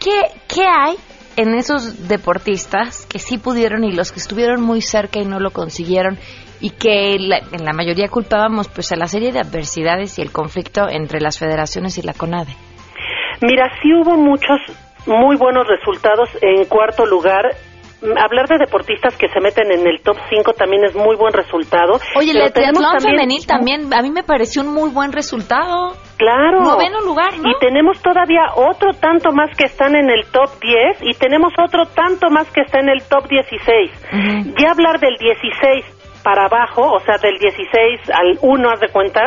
¿qué, 0.00 0.22
¿qué 0.48 0.64
hay 0.64 0.96
en 1.36 1.54
esos 1.54 2.08
deportistas 2.08 3.06
que 3.06 3.18
sí 3.18 3.38
pudieron 3.38 3.84
y 3.84 3.92
los 3.92 4.12
que 4.12 4.20
estuvieron 4.20 4.60
muy 4.60 4.82
cerca 4.82 5.18
y 5.20 5.24
no 5.24 5.40
lo 5.40 5.50
consiguieron 5.50 6.18
y 6.62 6.70
que 6.70 7.16
en 7.16 7.64
la 7.64 7.72
mayoría 7.72 8.08
culpábamos 8.08 8.68
pues 8.68 8.92
a 8.92 8.96
la 8.96 9.06
serie 9.06 9.32
de 9.32 9.40
adversidades 9.40 10.18
y 10.18 10.22
el 10.22 10.30
conflicto 10.30 10.88
entre 10.88 11.20
las 11.20 11.38
federaciones 11.38 11.98
y 11.98 12.02
la 12.02 12.14
CONADE. 12.14 12.54
Mira, 13.42 13.68
sí 13.82 13.92
hubo 13.92 14.16
muchos 14.16 14.58
muy 15.06 15.36
buenos 15.36 15.66
resultados 15.66 16.28
en 16.40 16.64
cuarto 16.66 17.04
lugar 17.04 17.44
hablar 18.18 18.48
de 18.48 18.58
deportistas 18.58 19.16
que 19.16 19.28
se 19.28 19.40
meten 19.40 19.70
en 19.70 19.86
el 19.86 20.02
top 20.02 20.16
5 20.28 20.52
también 20.54 20.84
es 20.84 20.94
muy 20.94 21.14
buen 21.14 21.32
resultado. 21.32 22.00
Oye, 22.16 22.32
el 22.32 22.52
triatlón 22.52 23.00
femenil 23.00 23.46
también 23.46 23.92
a 23.94 24.02
mí 24.02 24.10
me 24.10 24.24
pareció 24.24 24.62
un 24.62 24.74
muy 24.74 24.90
buen 24.90 25.12
resultado. 25.12 25.94
Claro. 26.16 26.62
Noveno 26.62 27.00
lugar, 27.02 27.38
¿no? 27.38 27.48
Y 27.48 27.54
tenemos 27.60 28.00
todavía 28.02 28.42
otro 28.56 28.90
tanto 29.00 29.32
más 29.32 29.56
que 29.56 29.64
están 29.64 29.94
en 29.94 30.10
el 30.10 30.26
top 30.32 30.50
10 30.60 31.02
y 31.02 31.14
tenemos 31.14 31.52
otro 31.62 31.86
tanto 31.86 32.28
más 32.30 32.50
que 32.50 32.62
está 32.62 32.80
en 32.80 32.88
el 32.88 33.02
top 33.04 33.28
16. 33.28 33.90
Ya 34.58 34.72
hablar 34.72 34.98
del 34.98 35.16
16 35.16 36.01
para 36.22 36.46
abajo, 36.46 36.82
o 36.92 37.00
sea, 37.00 37.16
del 37.18 37.38
16 37.38 38.10
al 38.10 38.38
1, 38.40 38.70
haz 38.70 38.80
de 38.80 38.88
cuenta, 38.88 39.26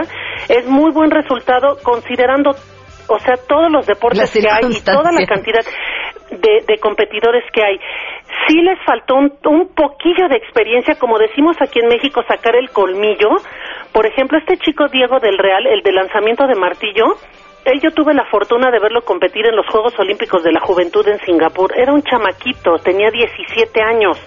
es 0.49 0.65
muy 0.67 0.91
buen 0.91 1.11
resultado 1.11 1.77
considerando, 1.83 2.51
o 3.07 3.19
sea, 3.19 3.35
todos 3.47 3.71
los 3.71 3.85
deportes 3.85 4.31
que 4.31 4.49
hay 4.49 4.71
y 4.71 4.81
toda 4.83 5.11
la 5.11 5.25
cantidad 5.25 5.61
de, 6.31 6.63
de 6.67 6.77
competidores 6.79 7.43
que 7.53 7.63
hay. 7.63 7.77
Sí 8.47 8.61
les 8.61 8.77
faltó 8.85 9.15
un, 9.15 9.33
un 9.45 9.73
poquillo 9.73 10.27
de 10.29 10.37
experiencia, 10.37 10.95
como 10.95 11.17
decimos 11.17 11.55
aquí 11.61 11.79
en 11.79 11.87
México, 11.87 12.21
sacar 12.27 12.55
el 12.55 12.69
colmillo. 12.69 13.29
Por 13.91 14.05
ejemplo, 14.05 14.37
este 14.37 14.57
chico 14.57 14.87
Diego 14.87 15.19
del 15.19 15.37
Real, 15.37 15.65
el 15.67 15.81
de 15.81 15.91
lanzamiento 15.91 16.47
de 16.47 16.55
martillo, 16.55 17.05
él 17.65 17.79
yo 17.81 17.91
tuve 17.91 18.13
la 18.13 18.25
fortuna 18.25 18.69
de 18.69 18.79
verlo 18.79 19.01
competir 19.01 19.47
en 19.47 19.55
los 19.55 19.65
Juegos 19.67 19.97
Olímpicos 19.97 20.43
de 20.43 20.51
la 20.51 20.59
Juventud 20.59 21.07
en 21.07 21.19
Singapur. 21.19 21.71
Era 21.75 21.93
un 21.93 22.03
chamaquito, 22.03 22.77
tenía 22.83 23.09
17 23.09 23.81
años 23.81 24.19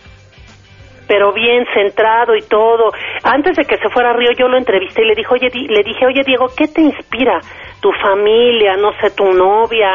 pero 1.09 1.33
bien 1.33 1.65
centrado 1.75 2.37
y 2.37 2.43
todo. 2.43 2.93
Antes 3.25 3.57
de 3.57 3.65
que 3.65 3.79
se 3.79 3.89
fuera 3.89 4.11
a 4.11 4.13
Río, 4.13 4.31
yo 4.39 4.47
lo 4.47 4.59
entrevisté 4.59 5.03
y 5.03 5.09
le 5.09 5.15
dije, 5.15 5.29
oye, 5.33 5.49
le 5.51 5.83
dije, 5.83 6.07
oye, 6.07 6.23
Diego, 6.25 6.47
¿qué 6.57 6.69
te 6.69 6.83
inspira? 6.83 7.41
Tu 7.81 7.91
familia, 8.03 8.77
no 8.77 8.93
sé, 9.01 9.11
tu 9.17 9.25
novia, 9.25 9.91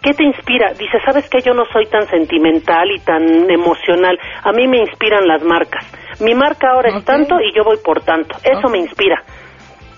¿qué 0.00 0.12
te 0.12 0.22
inspira? 0.22 0.72
Dice, 0.74 0.98
¿sabes 1.04 1.28
que 1.28 1.40
Yo 1.42 1.52
no 1.52 1.64
soy 1.66 1.86
tan 1.86 2.06
sentimental 2.06 2.90
y 2.92 3.00
tan 3.00 3.50
emocional. 3.50 4.18
A 4.44 4.52
mí 4.52 4.68
me 4.68 4.78
inspiran 4.78 5.26
las 5.26 5.42
marcas. 5.42 5.84
Mi 6.20 6.34
marca 6.34 6.70
ahora 6.70 6.90
es 6.96 7.04
tanto 7.04 7.40
y 7.40 7.52
yo 7.52 7.64
voy 7.64 7.78
por 7.84 8.02
tanto. 8.02 8.36
Eso 8.44 8.68
me 8.68 8.78
inspira. 8.78 9.22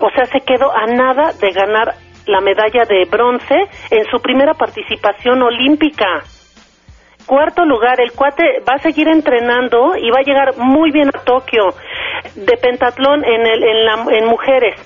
O 0.01 0.09
sea, 0.11 0.25
se 0.27 0.41
quedó 0.41 0.73
a 0.75 0.87
nada 0.87 1.33
de 1.39 1.51
ganar 1.51 1.95
la 2.27 2.41
medalla 2.41 2.85
de 2.89 3.05
bronce 3.11 3.55
en 3.91 4.05
su 4.07 4.19
primera 4.21 4.55
participación 4.55 5.43
olímpica. 5.43 6.23
Cuarto 7.27 7.65
lugar, 7.65 8.01
el 8.01 8.13
cuate 8.13 8.61
va 8.69 8.75
a 8.75 8.79
seguir 8.79 9.09
entrenando 9.09 9.97
y 9.97 10.11
va 10.11 10.19
a 10.19 10.23
llegar 10.23 10.57
muy 10.59 10.91
bien 10.91 11.09
a 11.09 11.25
Tokio 11.25 11.69
de 12.35 12.57
pentatlón 12.57 13.25
en, 13.25 13.47
el, 13.47 13.63
en, 13.63 13.85
la, 13.85 14.05
en 14.11 14.27
mujeres. 14.27 14.79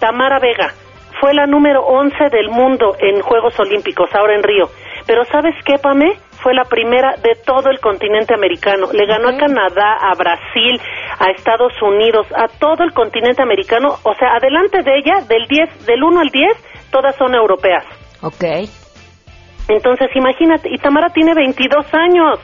Tamara 0.00 0.38
Vega 0.38 0.72
fue 1.20 1.34
la 1.34 1.46
número 1.46 1.80
11 1.86 2.28
del 2.30 2.50
mundo 2.50 2.96
en 2.98 3.20
Juegos 3.20 3.58
Olímpicos, 3.58 4.10
ahora 4.14 4.34
en 4.34 4.42
Río. 4.42 4.68
Pero 5.06 5.24
¿sabes 5.24 5.54
qué, 5.64 5.78
Pame? 5.78 6.18
Fue 6.42 6.54
la 6.54 6.64
primera 6.64 7.16
de 7.22 7.34
todo 7.46 7.70
el 7.70 7.80
continente 7.80 8.34
americano. 8.34 8.88
Le 8.92 9.06
ganó 9.06 9.28
a 9.28 9.36
Canadá, 9.36 9.96
a 10.00 10.14
Brasil, 10.14 10.80
a 11.18 11.30
Estados 11.30 11.72
Unidos, 11.80 12.26
a 12.34 12.48
todo 12.58 12.84
el 12.84 12.92
continente 12.92 13.42
americano. 13.42 13.96
O 14.02 14.14
sea, 14.14 14.34
adelante 14.34 14.82
de 14.82 14.98
ella, 14.98 15.24
del 15.26 15.46
10, 15.46 15.86
del 15.86 16.02
1 16.02 16.20
al 16.20 16.28
10, 16.28 16.90
todas 16.90 17.16
son 17.16 17.34
europeas. 17.34 17.84
Ok. 18.22 18.83
Entonces, 19.68 20.08
imagínate, 20.14 20.68
y 20.70 20.78
Tamara 20.78 21.08
tiene 21.10 21.34
22 21.34 21.86
años. 21.94 22.38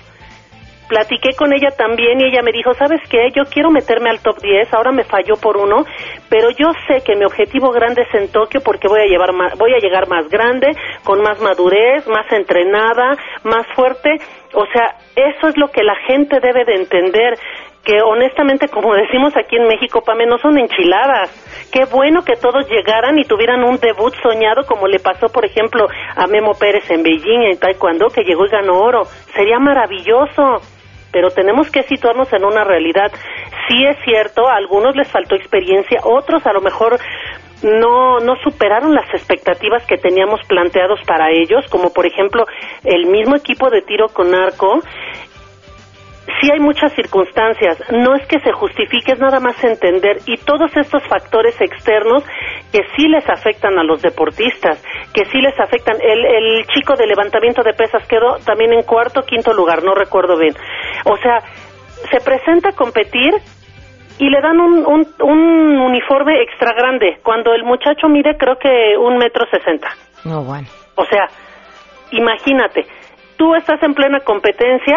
Platiqué 0.89 1.37
con 1.37 1.53
ella 1.53 1.71
también 1.71 2.21
y 2.21 2.25
ella 2.25 2.43
me 2.43 2.50
dijo, 2.50 2.75
¿sabes 2.75 3.00
qué? 3.09 3.31
Yo 3.33 3.45
quiero 3.45 3.71
meterme 3.71 4.11
al 4.11 4.19
top 4.21 4.41
10, 4.43 4.75
ahora 4.75 4.91
me 4.91 5.05
falló 5.05 5.37
por 5.37 5.57
uno, 5.57 5.85
pero 6.29 6.50
yo 6.50 6.73
sé 6.89 7.05
que 7.05 7.15
mi 7.15 7.25
objetivo 7.25 7.71
grande 7.71 8.03
es 8.03 8.12
en 8.21 8.33
Tokio 8.33 8.61
porque 8.61 8.89
voy 8.89 9.00
a, 9.00 9.07
llevar 9.07 9.33
más, 9.33 9.57
voy 9.57 9.73
a 9.73 9.79
llegar 9.79 10.09
más 10.09 10.29
grande, 10.29 10.67
con 11.05 11.23
más 11.23 11.41
madurez, 11.41 12.09
más 12.09 12.27
entrenada, 12.33 13.17
más 13.45 13.69
fuerte. 13.77 14.17
O 14.53 14.67
sea, 14.73 14.97
eso 15.15 15.47
es 15.47 15.57
lo 15.57 15.69
que 15.69 15.85
la 15.85 15.95
gente 16.09 16.41
debe 16.41 16.65
de 16.65 16.75
entender 16.75 17.35
que 17.85 18.03
honestamente, 18.03 18.69
como 18.69 18.95
decimos 19.07 19.33
aquí 19.37 19.57
en 19.57 19.67
México, 19.69 20.03
Pame, 20.03 20.27
no 20.27 20.39
son 20.39 20.59
enchiladas. 20.59 21.31
Qué 21.73 21.85
bueno 21.85 22.23
que 22.25 22.35
todos 22.35 22.69
llegaran 22.69 23.19
y 23.19 23.25
tuvieran 23.25 23.62
un 23.62 23.77
debut 23.77 24.12
soñado 24.23 24.65
como 24.67 24.89
le 24.89 24.99
pasó, 24.99 25.29
por 25.29 25.45
ejemplo, 25.45 25.87
a 26.17 26.27
Memo 26.27 26.53
Pérez 26.55 26.91
en 26.91 27.03
Beijing, 27.03 27.43
en 27.43 27.59
Taekwondo, 27.59 28.09
que 28.09 28.25
llegó 28.25 28.45
y 28.45 28.50
ganó 28.50 28.81
oro. 28.81 29.05
Sería 29.35 29.59
maravilloso. 29.59 30.61
pero 31.12 31.31
tenemos 31.31 31.69
que 31.73 31.83
situarnos 31.83 32.33
en 32.33 32.45
una 32.45 32.62
realidad. 32.62 33.11
Sí 33.69 33.85
es 33.85 33.97
cierto, 34.05 34.49
a 34.49 34.55
algunos 34.55 34.95
les 34.95 35.09
faltó 35.09 35.35
experiencia, 35.35 35.99
otros 36.05 36.47
a 36.47 36.53
lo 36.53 36.61
mejor 36.61 37.00
no, 37.62 38.21
no 38.21 38.37
superaron 38.43 38.95
las 38.95 39.09
expectativas 39.12 39.85
que 39.87 39.99
teníamos 39.99 40.41
planteados 40.47 41.00
para 41.07 41.31
ellos, 41.31 41.65
como 41.71 41.93
por 41.93 42.07
ejemplo 42.07 42.45
el 42.85 43.07
mismo 43.07 43.37
equipo 43.37 43.71
de 43.71 43.83
tiro 43.83 44.09
con 44.09 44.35
arco. 44.35 44.81
Sí 46.41 46.51
hay 46.51 46.61
muchas 46.61 46.93
circunstancias, 46.95 47.83
no 47.91 48.15
es 48.15 48.27
que 48.27 48.41
se 48.41 48.53
justifique, 48.53 49.13
es 49.13 49.19
nada 49.19 49.41
más 49.41 49.63
entender 49.63 50.19
y 50.27 50.39
todos 50.39 50.75
estos 50.75 51.03
factores 51.07 51.61
externos 51.61 52.25
que 52.73 52.81
sí 52.97 53.09
les 53.09 53.29
afectan 53.29 53.79
a 53.79 53.85
los 53.85 54.01
deportistas, 54.01 54.83
que 55.13 55.27
sí 55.27 55.41
les 55.41 55.59
afectan. 55.61 55.97
El, 56.01 56.25
el 56.25 56.67
chico 56.69 56.95
de 56.95 57.07
levantamiento 57.07 57.63
de 57.63 57.75
pesas 57.75 58.07
quedó 58.09 58.39
también 58.47 58.73
en 58.73 58.83
cuarto, 58.85 59.23
quinto 59.23 59.53
lugar, 59.53 59.83
no 59.83 59.95
recuerdo 59.95 60.39
bien. 60.39 60.55
O 61.05 61.17
sea, 61.19 61.41
se 62.11 62.21
presenta 62.25 62.71
a 62.71 62.73
competir 62.73 63.35
y 64.19 64.31
le 64.31 64.41
dan 64.41 64.61
un, 64.61 64.87
un, 64.87 65.07
un 65.21 65.81
uniforme 65.81 66.43
extra 66.43 66.73
grande, 66.73 67.19
cuando 67.23 67.53
el 67.53 67.65
muchacho 67.65 68.09
mide 68.09 68.37
creo 68.39 68.57
que 68.57 68.97
un 68.97 69.19
metro 69.19 69.45
sesenta. 69.51 69.89
No, 70.25 70.45
bueno. 70.45 70.69
O 70.95 71.05
sea, 71.07 71.27
imagínate, 72.13 72.87
tú 73.37 73.55
estás 73.55 73.83
en 73.83 73.95
plena 73.95 74.21
competencia 74.21 74.97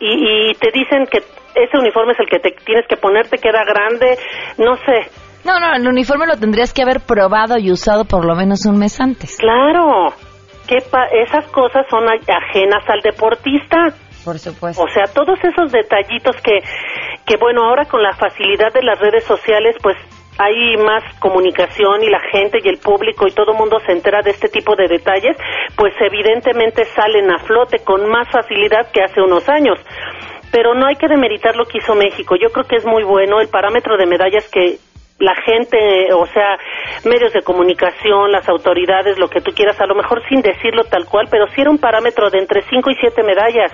y, 0.00 0.50
y 0.50 0.54
te 0.54 0.70
dicen 0.72 1.06
que 1.10 1.18
ese 1.54 1.78
uniforme 1.78 2.12
es 2.12 2.20
el 2.20 2.28
que 2.28 2.38
te 2.38 2.50
tienes 2.64 2.86
que 2.88 2.96
poner, 2.96 3.28
te 3.28 3.38
queda 3.38 3.64
grande, 3.64 4.18
no 4.58 4.76
sé. 4.76 5.10
No, 5.44 5.58
no, 5.60 5.74
el 5.74 5.86
uniforme 5.86 6.26
lo 6.26 6.36
tendrías 6.36 6.72
que 6.74 6.82
haber 6.82 7.00
probado 7.00 7.56
y 7.58 7.70
usado 7.70 8.04
por 8.04 8.24
lo 8.24 8.34
menos 8.34 8.66
un 8.66 8.78
mes 8.78 9.00
antes. 9.00 9.36
Claro, 9.38 10.08
que 10.66 10.78
pa- 10.90 11.06
esas 11.06 11.46
cosas 11.52 11.86
son 11.88 12.04
a- 12.08 12.14
ajenas 12.36 12.82
al 12.88 13.00
deportista. 13.00 13.76
Por 14.24 14.38
supuesto. 14.40 14.82
O 14.82 14.88
sea, 14.88 15.04
todos 15.14 15.38
esos 15.44 15.70
detallitos 15.70 16.34
que, 16.42 16.58
que 17.24 17.36
bueno, 17.36 17.62
ahora 17.64 17.84
con 17.84 18.02
la 18.02 18.12
facilidad 18.14 18.72
de 18.72 18.82
las 18.82 18.98
redes 18.98 19.22
sociales, 19.24 19.76
pues 19.80 19.96
hay 20.38 20.76
más 20.76 21.02
comunicación 21.18 22.02
y 22.02 22.10
la 22.10 22.20
gente 22.30 22.58
y 22.62 22.68
el 22.68 22.78
público 22.78 23.26
y 23.26 23.32
todo 23.32 23.52
el 23.52 23.58
mundo 23.58 23.78
se 23.86 23.92
entera 23.92 24.22
de 24.22 24.30
este 24.30 24.48
tipo 24.48 24.76
de 24.76 24.88
detalles, 24.88 25.36
pues 25.76 25.94
evidentemente 26.00 26.84
salen 26.84 27.30
a 27.30 27.38
flote 27.38 27.78
con 27.84 28.08
más 28.08 28.28
facilidad 28.30 28.90
que 28.92 29.02
hace 29.02 29.20
unos 29.20 29.48
años. 29.48 29.78
Pero 30.52 30.74
no 30.74 30.86
hay 30.86 30.96
que 30.96 31.08
demeritar 31.08 31.56
lo 31.56 31.64
que 31.64 31.78
hizo 31.78 31.94
México. 31.94 32.36
Yo 32.36 32.50
creo 32.50 32.64
que 32.64 32.76
es 32.76 32.84
muy 32.84 33.02
bueno 33.02 33.40
el 33.40 33.48
parámetro 33.48 33.96
de 33.96 34.06
medallas 34.06 34.48
que 34.48 34.78
la 35.18 35.34
gente, 35.34 36.12
o 36.12 36.26
sea, 36.26 36.58
medios 37.04 37.32
de 37.32 37.42
comunicación, 37.42 38.30
las 38.30 38.48
autoridades, 38.48 39.18
lo 39.18 39.28
que 39.28 39.40
tú 39.40 39.52
quieras, 39.52 39.80
a 39.80 39.86
lo 39.86 39.94
mejor 39.94 40.22
sin 40.28 40.42
decirlo 40.42 40.84
tal 40.84 41.06
cual, 41.06 41.26
pero 41.30 41.46
sí 41.48 41.62
era 41.62 41.70
un 41.70 41.78
parámetro 41.78 42.30
de 42.30 42.38
entre 42.38 42.62
5 42.62 42.90
y 42.90 42.94
7 42.96 43.22
medallas 43.22 43.72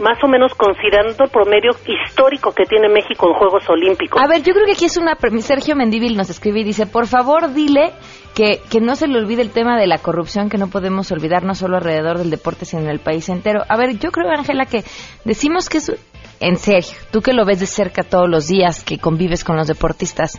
más 0.00 0.22
o 0.22 0.28
menos 0.28 0.52
considerando 0.54 1.24
el 1.24 1.30
promedio 1.30 1.70
histórico 1.86 2.52
que 2.52 2.64
tiene 2.64 2.88
México 2.88 3.28
en 3.28 3.34
Juegos 3.34 3.68
Olímpicos. 3.68 4.20
A 4.22 4.26
ver, 4.26 4.42
yo 4.42 4.52
creo 4.52 4.66
que 4.66 4.72
aquí 4.72 4.86
es 4.86 4.96
una... 4.96 5.16
pre- 5.16 5.40
Sergio 5.40 5.76
Mendívil 5.76 6.16
nos 6.16 6.30
escribe 6.30 6.60
y 6.60 6.64
dice, 6.64 6.86
por 6.86 7.06
favor, 7.06 7.52
dile 7.52 7.92
que, 8.34 8.60
que 8.70 8.80
no 8.80 8.96
se 8.96 9.06
le 9.08 9.18
olvide 9.18 9.42
el 9.42 9.50
tema 9.50 9.78
de 9.78 9.86
la 9.86 9.98
corrupción 9.98 10.48
que 10.48 10.58
no 10.58 10.68
podemos 10.68 11.10
olvidar, 11.12 11.44
no 11.44 11.54
solo 11.54 11.76
alrededor 11.76 12.18
del 12.18 12.30
deporte, 12.30 12.64
sino 12.64 12.82
en 12.82 12.88
el 12.88 13.00
país 13.00 13.28
entero. 13.28 13.62
A 13.68 13.76
ver, 13.76 13.98
yo 13.98 14.10
creo, 14.10 14.28
Ángela, 14.30 14.66
que 14.66 14.84
decimos 15.24 15.68
que 15.68 15.78
es... 15.78 15.92
En 16.40 16.56
serio, 16.56 16.90
tú 17.12 17.22
que 17.22 17.32
lo 17.32 17.44
ves 17.46 17.60
de 17.60 17.66
cerca 17.66 18.02
todos 18.02 18.28
los 18.28 18.48
días, 18.48 18.82
que 18.84 18.98
convives 18.98 19.44
con 19.44 19.56
los 19.56 19.68
deportistas, 19.68 20.36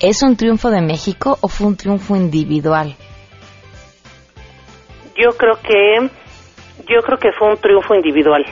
¿es 0.00 0.22
un 0.22 0.36
triunfo 0.36 0.70
de 0.70 0.82
México 0.82 1.38
o 1.40 1.48
fue 1.48 1.68
un 1.68 1.76
triunfo 1.76 2.16
individual? 2.16 2.96
Yo 5.16 5.30
creo 5.38 5.54
que 5.62 6.10
yo 6.88 7.00
creo 7.06 7.18
que 7.18 7.30
fue 7.38 7.48
un 7.48 7.58
triunfo 7.58 7.94
individual. 7.94 8.44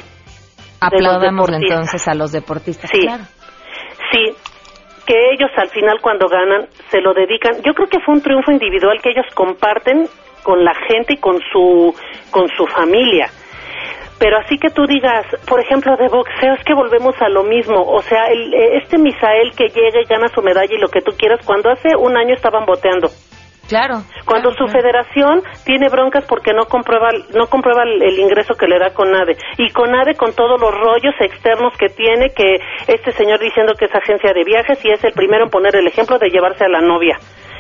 Aplaudamos 0.81 1.51
entonces 1.51 2.07
a 2.09 2.15
los 2.15 2.33
deportistas. 2.33 2.91
Sí. 2.91 3.01
Claro. 3.01 3.25
Sí, 4.13 4.35
que 5.07 5.33
ellos 5.33 5.51
al 5.57 5.69
final 5.71 6.01
cuando 6.01 6.29
ganan 6.29 6.69
se 6.91 7.01
lo 7.01 7.15
dedican. 7.15 7.63
Yo 7.63 7.75
creo 7.75 7.89
que 7.89 8.01
fue 8.01 8.15
un 8.15 8.23
triunfo 8.23 8.53
individual 8.53 9.01
que 9.03 9.11
ellos 9.11 9.27
comparten 9.35 10.07
con 10.43 10.65
la 10.65 10.75
gente 10.89 11.15
y 11.15 11.17
con 11.17 11.39
su 11.53 11.95
con 12.31 12.49
su 12.57 12.67
familia. 12.67 13.29
Pero 14.19 14.37
así 14.39 14.59
que 14.59 14.71
tú 14.71 14.85
digas, 14.87 15.27
por 15.47 15.61
ejemplo, 15.61 15.97
de 15.97 16.09
boxeo, 16.09 16.55
es 16.55 16.65
que 16.65 16.75
volvemos 16.75 17.15
a 17.21 17.29
lo 17.29 17.45
mismo. 17.45 17.81
O 17.81 18.03
sea, 18.03 18.27
el, 18.27 18.53
eh, 18.53 18.79
este 18.83 18.99
Misael 18.99 19.53
que 19.57 19.69
llega 19.69 20.01
y 20.01 20.07
gana 20.07 20.27
su 20.29 20.43
medalla 20.43 20.75
y 20.75 20.81
lo 20.81 20.89
que 20.89 21.01
tú 21.01 21.13
quieras, 21.17 21.41
cuando 21.47 21.71
hace 21.71 21.95
un 21.97 22.17
año 22.17 22.35
estaban 22.35 22.67
boteando. 22.67 23.09
Claro. 23.69 24.01
Cuando 24.25 24.51
claro, 24.51 24.67
su 24.67 24.73
claro. 24.73 24.81
federación 24.81 25.43
tiene 25.65 25.89
broncas 25.89 26.25
porque 26.27 26.53
no 26.53 26.65
comprueba 26.65 27.11
no 27.35 27.47
comprueba 27.47 27.83
el, 27.83 28.03
el 28.03 28.19
ingreso 28.19 28.55
que 28.55 28.67
le 28.67 28.79
da 28.79 28.95
CONADE 28.95 29.37
y 29.59 29.71
CONADE 29.71 30.15
con 30.15 30.33
todos 30.35 30.59
los 30.61 30.73
rollos 30.75 31.15
externos 31.21 31.77
que 31.79 31.89
tiene 31.89 32.31
que 32.31 32.57
este 32.87 33.13
señor 33.13 33.39
diciendo 33.41 33.75
que 33.79 33.85
es 33.85 33.95
agencia 33.95 34.33
de 34.33 34.45
viajes 34.45 34.83
y 34.85 34.91
es 34.91 35.05
el 35.05 35.13
primero 35.13 35.45
en 35.45 35.51
poner 35.51 35.77
el 35.77 35.87
ejemplo 35.87 36.19
de 36.19 36.31
llevarse 36.31 36.65
a 36.65 36.69
la 36.69 36.81
novia 36.81 37.19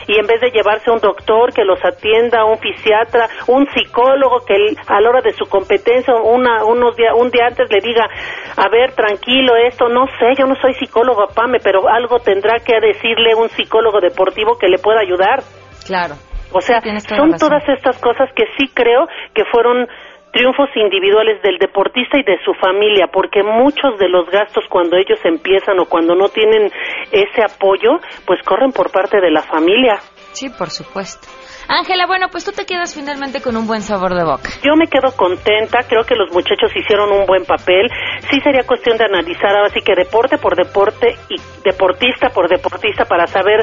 y 0.08 0.18
en 0.18 0.26
vez 0.26 0.40
de 0.40 0.50
llevarse 0.50 0.90
a 0.90 0.94
un 0.94 1.00
doctor 1.00 1.52
que 1.52 1.64
los 1.64 1.78
atienda, 1.84 2.46
un 2.46 2.58
fisiatra, 2.58 3.28
un 3.46 3.68
psicólogo 3.68 4.40
que 4.44 4.54
él, 4.54 4.76
a 4.88 5.00
la 5.00 5.10
hora 5.10 5.20
de 5.20 5.34
su 5.34 5.44
competencia 5.44 6.14
una, 6.14 6.64
unos 6.64 6.96
día, 6.96 7.14
un 7.14 7.30
día 7.30 7.46
antes 7.46 7.70
le 7.70 7.80
diga, 7.80 8.08
a 8.56 8.68
ver, 8.70 8.92
tranquilo, 8.92 9.54
esto, 9.54 9.88
no 9.88 10.06
sé, 10.18 10.34
yo 10.38 10.46
no 10.46 10.56
soy 10.56 10.72
psicólogo, 10.74 11.28
Pame, 11.34 11.58
pero 11.62 11.88
algo 11.88 12.18
tendrá 12.20 12.58
que 12.60 12.80
decirle 12.80 13.34
un 13.34 13.50
psicólogo 13.50 14.00
deportivo 14.00 14.56
que 14.58 14.68
le 14.68 14.78
pueda 14.78 15.00
ayudar. 15.00 15.40
Claro. 15.88 16.14
O 16.52 16.60
sea, 16.60 16.80
son 16.80 17.36
todas 17.36 17.62
estas 17.68 17.98
cosas 17.98 18.28
que 18.34 18.44
sí 18.56 18.68
creo 18.72 19.06
que 19.34 19.44
fueron 19.50 19.86
triunfos 20.32 20.68
individuales 20.76 21.42
del 21.42 21.58
deportista 21.58 22.18
y 22.18 22.22
de 22.22 22.38
su 22.44 22.52
familia, 22.54 23.08
porque 23.12 23.42
muchos 23.42 23.98
de 23.98 24.08
los 24.08 24.28
gastos 24.30 24.64
cuando 24.68 24.96
ellos 24.96 25.18
empiezan 25.24 25.78
o 25.80 25.86
cuando 25.86 26.14
no 26.14 26.28
tienen 26.28 26.70
ese 27.10 27.42
apoyo, 27.42 27.98
pues 28.26 28.40
corren 28.44 28.72
por 28.72 28.90
parte 28.90 29.20
de 29.20 29.30
la 29.30 29.42
familia. 29.42 29.98
Sí, 30.32 30.50
por 30.50 30.70
supuesto. 30.70 31.26
Ángela, 31.68 32.06
bueno, 32.06 32.28
pues 32.30 32.44
tú 32.44 32.52
te 32.52 32.64
quedas 32.64 32.94
finalmente 32.94 33.42
con 33.42 33.54
un 33.56 33.66
buen 33.66 33.82
sabor 33.82 34.14
de 34.14 34.24
boca. 34.24 34.48
Yo 34.64 34.74
me 34.74 34.86
quedo 34.86 35.12
contenta, 35.14 35.82
creo 35.86 36.02
que 36.02 36.14
los 36.14 36.32
muchachos 36.32 36.72
hicieron 36.74 37.12
un 37.12 37.26
buen 37.26 37.44
papel. 37.44 37.90
Sí 38.30 38.40
sería 38.40 38.62
cuestión 38.64 38.96
de 38.96 39.04
analizar 39.04 39.50
ahora 39.54 39.68
sí 39.68 39.80
que 39.84 39.94
deporte 39.94 40.38
por 40.38 40.56
deporte 40.56 41.16
y 41.28 41.36
deportista 41.62 42.30
por 42.30 42.48
deportista 42.48 43.04
para 43.04 43.26
saber 43.26 43.60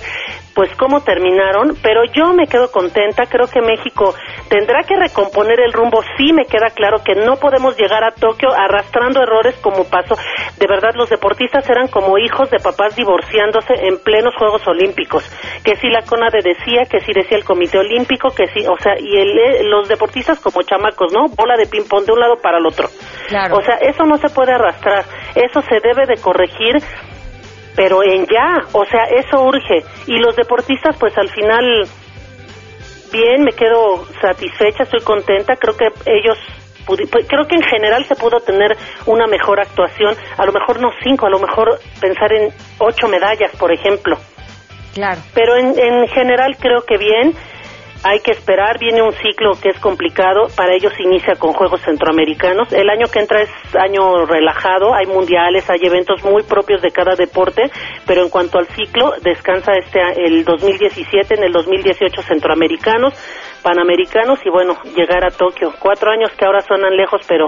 pues 0.55 0.73
cómo 0.77 1.01
terminaron, 1.01 1.75
pero 1.83 2.03
yo 2.05 2.33
me 2.33 2.47
quedo 2.47 2.71
contenta, 2.71 3.25
creo 3.25 3.47
que 3.47 3.61
México 3.61 4.15
tendrá 4.47 4.83
que 4.83 4.95
recomponer 4.95 5.59
el 5.59 5.73
rumbo, 5.73 6.01
sí 6.17 6.31
me 6.31 6.45
queda 6.45 6.69
claro 6.73 7.03
que 7.03 7.13
no 7.13 7.35
podemos 7.35 7.77
llegar 7.77 8.05
a 8.05 8.11
Tokio 8.11 8.49
arrastrando 8.53 9.21
errores 9.21 9.55
como 9.61 9.83
pasó. 9.83 10.15
De 10.57 10.65
verdad 10.67 10.95
los 10.95 11.09
deportistas 11.09 11.69
eran 11.69 11.89
como 11.89 12.17
hijos 12.17 12.49
de 12.49 12.59
papás 12.59 12.95
divorciándose 12.95 13.73
en 13.85 13.99
plenos 14.01 14.33
Juegos 14.37 14.65
Olímpicos, 14.65 15.29
que 15.63 15.75
si 15.75 15.89
la 15.89 16.03
CONADE 16.03 16.39
decía, 16.41 16.83
que 16.89 17.01
si 17.01 17.11
decía 17.11 17.37
el 17.37 17.43
Comité 17.43 17.77
Olímpico, 17.77 18.29
que 18.29 18.47
sí, 18.47 18.65
o 18.65 18.77
sea, 18.77 18.93
y 18.97 19.17
el, 19.17 19.37
eh, 19.37 19.63
los 19.63 19.89
deportistas 19.89 20.39
como 20.39 20.61
chamacos, 20.61 21.11
¿no? 21.11 21.27
Bola 21.35 21.57
de 21.57 21.67
ping-pong 21.67 22.05
de 22.05 22.13
un 22.13 22.19
lado 22.19 22.37
para 22.41 22.59
el 22.59 22.65
otro. 22.65 22.87
Claro. 23.27 23.57
O 23.57 23.61
sea, 23.61 23.75
eso 23.75 24.05
no 24.05 24.17
se 24.17 24.33
puede 24.33 24.53
arrastrar, 24.53 25.03
eso 25.35 25.61
se 25.61 25.79
debe 25.83 26.05
de 26.07 26.21
corregir, 26.21 26.77
pero 27.75 28.03
en 28.03 28.25
ya, 28.25 28.65
o 28.71 28.85
sea, 28.85 29.03
eso 29.05 29.43
urge. 29.43 29.83
Y 30.07 30.17
los 30.17 30.35
deportistas, 30.35 30.95
pues 30.97 31.17
al 31.17 31.29
final, 31.29 31.87
bien, 33.11 33.43
me 33.43 33.51
quedo 33.51 34.05
satisfecha, 34.21 34.83
estoy 34.83 35.01
contenta, 35.01 35.55
creo 35.55 35.75
que 35.75 35.87
ellos, 36.05 36.37
pues, 36.85 37.01
creo 37.27 37.45
que 37.47 37.55
en 37.55 37.63
general 37.63 38.05
se 38.05 38.15
pudo 38.15 38.39
tener 38.39 38.77
una 39.05 39.27
mejor 39.27 39.59
actuación, 39.59 40.15
a 40.37 40.45
lo 40.45 40.53
mejor 40.53 40.79
no 40.79 40.89
cinco, 41.03 41.25
a 41.25 41.29
lo 41.29 41.39
mejor 41.39 41.79
pensar 41.99 42.31
en 42.33 42.53
ocho 42.79 43.07
medallas, 43.07 43.51
por 43.57 43.71
ejemplo. 43.71 44.17
Claro. 44.93 45.19
Pero 45.33 45.57
en, 45.57 45.77
en 45.77 46.07
general 46.07 46.55
creo 46.57 46.85
que 46.85 46.97
bien. 46.97 47.33
Hay 48.07 48.19
que 48.19 48.29
esperar, 48.29 48.77
viene 48.77 49.01
un 49.01 49.13
ciclo 49.13 49.53
que 49.59 49.69
es 49.69 49.79
complicado, 49.79 50.43
para 50.55 50.75
ellos 50.75 50.93
inicia 50.99 51.33
con 51.37 51.53
Juegos 51.53 51.81
Centroamericanos. 51.81 52.71
El 52.71 52.87
año 52.87 53.07
que 53.11 53.17
entra 53.17 53.41
es 53.41 53.49
año 53.75 54.27
relajado, 54.27 54.93
hay 54.93 55.07
mundiales, 55.07 55.67
hay 55.71 55.79
eventos 55.81 56.23
muy 56.23 56.43
propios 56.43 56.83
de 56.83 56.91
cada 56.91 57.15
deporte, 57.15 57.63
pero 58.05 58.21
en 58.21 58.29
cuanto 58.29 58.59
al 58.59 58.67
ciclo, 58.67 59.13
descansa 59.23 59.71
este 59.73 59.99
el 60.23 60.45
2017, 60.45 61.33
en 61.33 61.45
el 61.45 61.51
2018 61.51 62.21
Centroamericanos, 62.21 63.15
Panamericanos 63.63 64.37
y 64.45 64.51
bueno, 64.51 64.77
llegar 64.95 65.25
a 65.25 65.31
Tokio. 65.31 65.73
Cuatro 65.79 66.11
años 66.11 66.29
que 66.37 66.45
ahora 66.45 66.61
suenan 66.61 66.95
lejos, 66.95 67.21
pero 67.27 67.47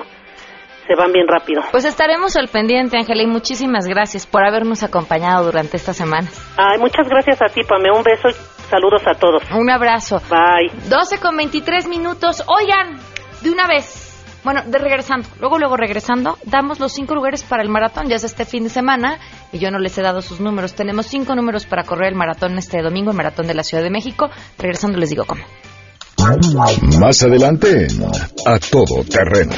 se 0.87 0.95
van 0.95 1.11
bien 1.11 1.27
rápido. 1.27 1.61
Pues 1.69 1.85
estaremos 1.85 2.35
al 2.35 2.47
pendiente, 2.47 2.97
Ángela, 2.97 3.21
y 3.21 3.27
muchísimas 3.27 3.85
gracias 3.85 4.25
por 4.25 4.43
habernos 4.43 4.81
acompañado 4.81 5.45
durante 5.45 5.77
esta 5.77 5.93
semana. 5.93 6.27
Ay, 6.57 6.79
muchas 6.79 7.07
gracias 7.07 7.43
a 7.43 7.45
ti, 7.45 7.61
Pame, 7.61 7.91
un 7.91 8.01
beso 8.01 8.29
saludos 8.69 9.01
a 9.05 9.13
todos. 9.17 9.43
Un 9.51 9.69
abrazo. 9.69 10.21
Bye. 10.29 10.71
12 10.89 11.19
con 11.19 11.35
23 11.37 11.87
minutos. 11.87 12.43
Oigan, 12.47 12.99
de 13.41 13.51
una 13.51 13.67
vez. 13.67 14.03
Bueno, 14.43 14.61
de 14.65 14.77
regresando. 14.77 15.27
Luego, 15.39 15.59
luego 15.59 15.75
regresando, 15.75 16.37
damos 16.45 16.79
los 16.79 16.93
cinco 16.93 17.15
lugares 17.15 17.43
para 17.43 17.63
el 17.63 17.69
maratón. 17.69 18.07
Ya 18.07 18.15
es 18.15 18.23
este 18.23 18.45
fin 18.45 18.63
de 18.63 18.69
semana 18.69 19.19
y 19.51 19.59
yo 19.59 19.71
no 19.71 19.79
les 19.79 19.97
he 19.97 20.01
dado 20.01 20.21
sus 20.21 20.39
números. 20.39 20.73
Tenemos 20.73 21.07
cinco 21.07 21.35
números 21.35 21.65
para 21.65 21.83
correr 21.83 22.09
el 22.09 22.15
maratón 22.15 22.57
este 22.57 22.81
domingo, 22.81 23.11
el 23.11 23.17
maratón 23.17 23.47
de 23.47 23.53
la 23.53 23.63
Ciudad 23.63 23.83
de 23.83 23.89
México. 23.89 24.29
Regresando 24.57 24.97
les 24.97 25.09
digo 25.09 25.25
cómo. 25.25 25.43
Más 26.99 27.23
adelante 27.23 27.87
A 28.45 28.57
Todo 28.59 29.03
Terreno. 29.03 29.53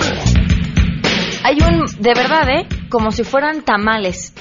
Hay 1.44 1.58
un, 1.62 1.86
de 2.02 2.14
verdad, 2.14 2.50
¿eh? 2.50 2.68
Como 2.90 3.12
si 3.12 3.24
fueran 3.24 3.62
tamales. 3.62 4.34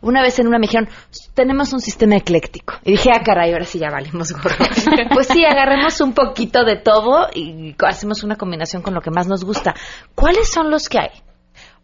una 0.00 0.22
vez 0.22 0.38
en 0.38 0.46
una 0.46 0.58
me 0.58 0.66
dijeron, 0.66 0.88
tenemos 1.34 1.72
un 1.72 1.80
sistema 1.80 2.16
ecléctico. 2.16 2.74
Y 2.84 2.92
dije, 2.92 3.10
ah, 3.12 3.22
caray, 3.24 3.52
ahora 3.52 3.64
sí 3.64 3.78
ya 3.78 3.90
valimos 3.90 4.32
gorro. 4.32 4.54
pues 5.14 5.26
sí, 5.28 5.44
agarremos 5.44 6.00
un 6.00 6.12
poquito 6.12 6.64
de 6.64 6.76
todo 6.76 7.28
y 7.34 7.74
hacemos 7.86 8.22
una 8.22 8.36
combinación 8.36 8.82
con 8.82 8.94
lo 8.94 9.00
que 9.00 9.10
más 9.10 9.26
nos 9.26 9.44
gusta. 9.44 9.74
¿Cuáles 10.14 10.50
son 10.50 10.70
los 10.70 10.88
que 10.88 10.98
hay? 10.98 11.10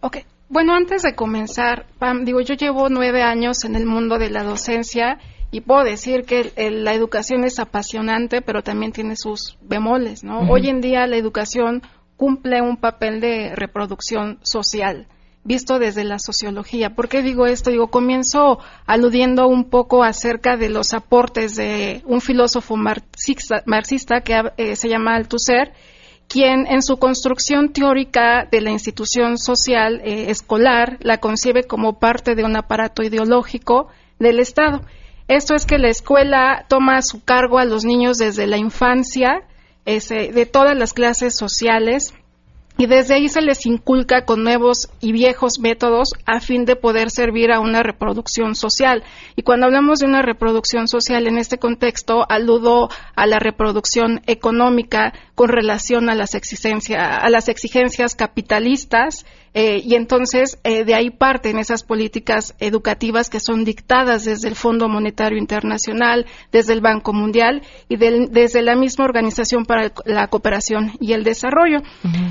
Ok. 0.01 0.19
Bueno, 0.49 0.75
antes 0.75 1.03
de 1.03 1.15
comenzar, 1.15 1.87
Pam, 1.99 2.25
digo, 2.25 2.41
yo 2.41 2.55
llevo 2.55 2.89
nueve 2.89 3.23
años 3.23 3.65
en 3.65 3.77
el 3.77 3.85
mundo 3.85 4.19
de 4.19 4.31
la 4.31 4.45
docencia 4.45 5.19
y 5.51 5.61
puedo 5.61 5.85
decir 5.85 6.25
que 6.25 6.41
el- 6.41 6.53
el- 6.57 6.85
la 6.85 6.95
educación 6.95 7.45
es 7.45 7.59
apasionante, 7.59 8.41
pero 8.41 8.63
también 8.63 8.93
tiene 8.93 9.15
sus 9.17 9.59
bemoles, 9.61 10.25
¿no? 10.25 10.41
Hoy 10.51 10.69
en 10.69 10.81
día 10.81 11.07
la 11.07 11.17
educación 11.17 11.83
cumple 12.17 12.63
un 12.63 12.77
papel 12.79 13.21
de 13.21 13.55
reproducción 13.55 14.39
social, 14.43 15.07
visto 15.45 15.79
desde 15.79 16.05
la 16.05 16.19
sociología. 16.19 16.95
¿Por 16.95 17.09
qué 17.09 17.23
digo 17.23 17.47
esto? 17.47 17.71
Digo, 17.71 17.89
comienzo 17.89 18.59
aludiendo 18.87 19.47
un 19.49 19.69
poco 19.69 20.03
acerca 20.03 20.57
de 20.57 20.69
los 20.71 20.95
aportes 20.95 21.57
de 21.57 22.03
un 22.07 22.21
filósofo 22.23 22.77
marxista, 22.77 23.63
marxista 23.67 24.23
que 24.23 24.43
eh, 24.57 24.77
se 24.77 24.89
llama 24.89 25.15
Althusser, 25.15 25.73
quien 26.29 26.67
en 26.67 26.83
su 26.83 26.99
construcción 26.99 27.73
teórica 27.73 28.47
de 28.51 28.61
la 28.61 28.71
institución 28.71 29.39
social 29.39 30.01
eh, 30.05 30.31
escolar 30.31 30.99
la 31.01 31.19
concibe 31.19 31.65
como 31.65 31.99
parte 31.99 32.35
de 32.35 32.45
un 32.45 32.57
aparato 32.57 33.03
ideológico 33.03 33.89
del 34.19 34.39
Estado. 34.39 34.83
Esto 35.27 35.55
es 35.55 35.67
que 35.67 35.79
la 35.79 35.89
escuela 35.89 36.67
toma 36.69 36.97
a 36.99 37.03
su 37.03 37.25
cargo 37.25 37.59
a 37.59 37.65
los 37.65 37.85
niños 37.85 38.19
desde 38.19 38.47
la 38.47 38.57
infancia, 38.57 39.43
de 39.85 40.45
todas 40.45 40.77
las 40.77 40.93
clases 40.93 41.35
sociales, 41.35 42.13
y 42.81 42.87
desde 42.87 43.15
ahí 43.15 43.29
se 43.29 43.43
les 43.43 43.67
inculca 43.67 44.25
con 44.25 44.45
nuevos 44.45 44.89
y 45.01 45.11
viejos 45.11 45.59
métodos 45.59 46.11
a 46.27 46.39
fin 46.39 46.65
de 46.65 46.77
poder 46.77 47.11
servir 47.11 47.51
a 47.51 47.59
una 47.59 47.83
reproducción 47.83 48.55
social. 48.55 49.03
Y 49.35 49.43
cuando 49.43 49.67
hablamos 49.67 49.99
de 49.99 50.07
una 50.07 50.23
reproducción 50.23 50.87
social 50.87 51.27
en 51.27 51.39
este 51.39 51.59
contexto, 51.59 52.25
aludo 52.31 52.89
a 53.17 53.27
la 53.27 53.41
reproducción 53.41 54.21
económica 54.29 55.13
con 55.35 55.49
relación 55.49 56.09
a 56.09 56.15
las, 56.15 56.37
a 56.97 57.31
las 57.31 57.49
exigencias 57.49 58.15
capitalistas 58.15 59.27
eh, 59.55 59.81
y 59.85 59.95
entonces 59.95 60.59
eh, 60.65 60.85
de 60.85 60.95
ahí 60.95 61.11
parten 61.11 61.59
esas 61.59 61.83
políticas 61.83 62.55
educativas 62.61 63.31
que 63.31 63.41
son 63.41 63.65
dictadas 63.65 64.25
desde 64.25 64.49
el 64.49 64.55
Fondo 64.55 64.89
Monetario 64.89 65.39
Internacional, 65.39 66.27
desde 66.53 66.73
el 66.73 66.81
Banco 66.81 67.13
Mundial 67.13 67.63
y 67.89 67.97
del- 67.97 68.31
desde 68.31 68.63
la 68.63 68.77
misma 68.77 69.05
Organización 69.05 69.65
para 69.65 69.93
la 70.05 70.29
Cooperación 70.29 70.93
y 71.01 71.13
el 71.13 71.25
Desarrollo. 71.25 71.79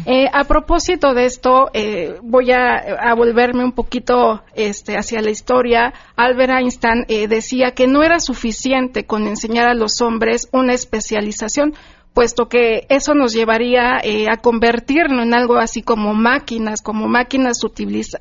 Eh, 0.06 0.28
a 0.32 0.44
propósito 0.46 1.14
de 1.14 1.26
esto, 1.26 1.70
eh, 1.74 2.16
voy 2.24 2.52
a, 2.52 2.78
a 2.78 3.14
volverme 3.16 3.64
un 3.64 3.72
poquito 3.74 4.42
este, 4.56 4.98
hacia 4.98 5.22
la 5.22 5.30
historia. 5.32 5.94
Albert 6.16 6.52
Einstein 6.52 7.06
eh, 7.08 7.28
decía 7.28 7.72
que 7.72 7.88
no 7.88 8.04
era 8.04 8.20
suficiente 8.20 9.06
con 9.06 9.28
enseñar 9.28 9.68
a 9.68 9.74
los 9.74 10.02
hombres 10.02 10.48
una 10.52 10.74
especialización, 10.74 11.74
puesto 12.18 12.50
que 12.50 12.88
eso 12.90 13.14
nos 13.14 13.32
llevaría 13.32 14.00
eh, 14.04 14.26
a 14.28 14.38
convertirnos 14.38 15.24
en 15.24 15.36
algo 15.36 15.58
así 15.58 15.84
como 15.84 16.16
máquinas, 16.16 16.82
como 16.82 17.08
máquinas 17.08 17.60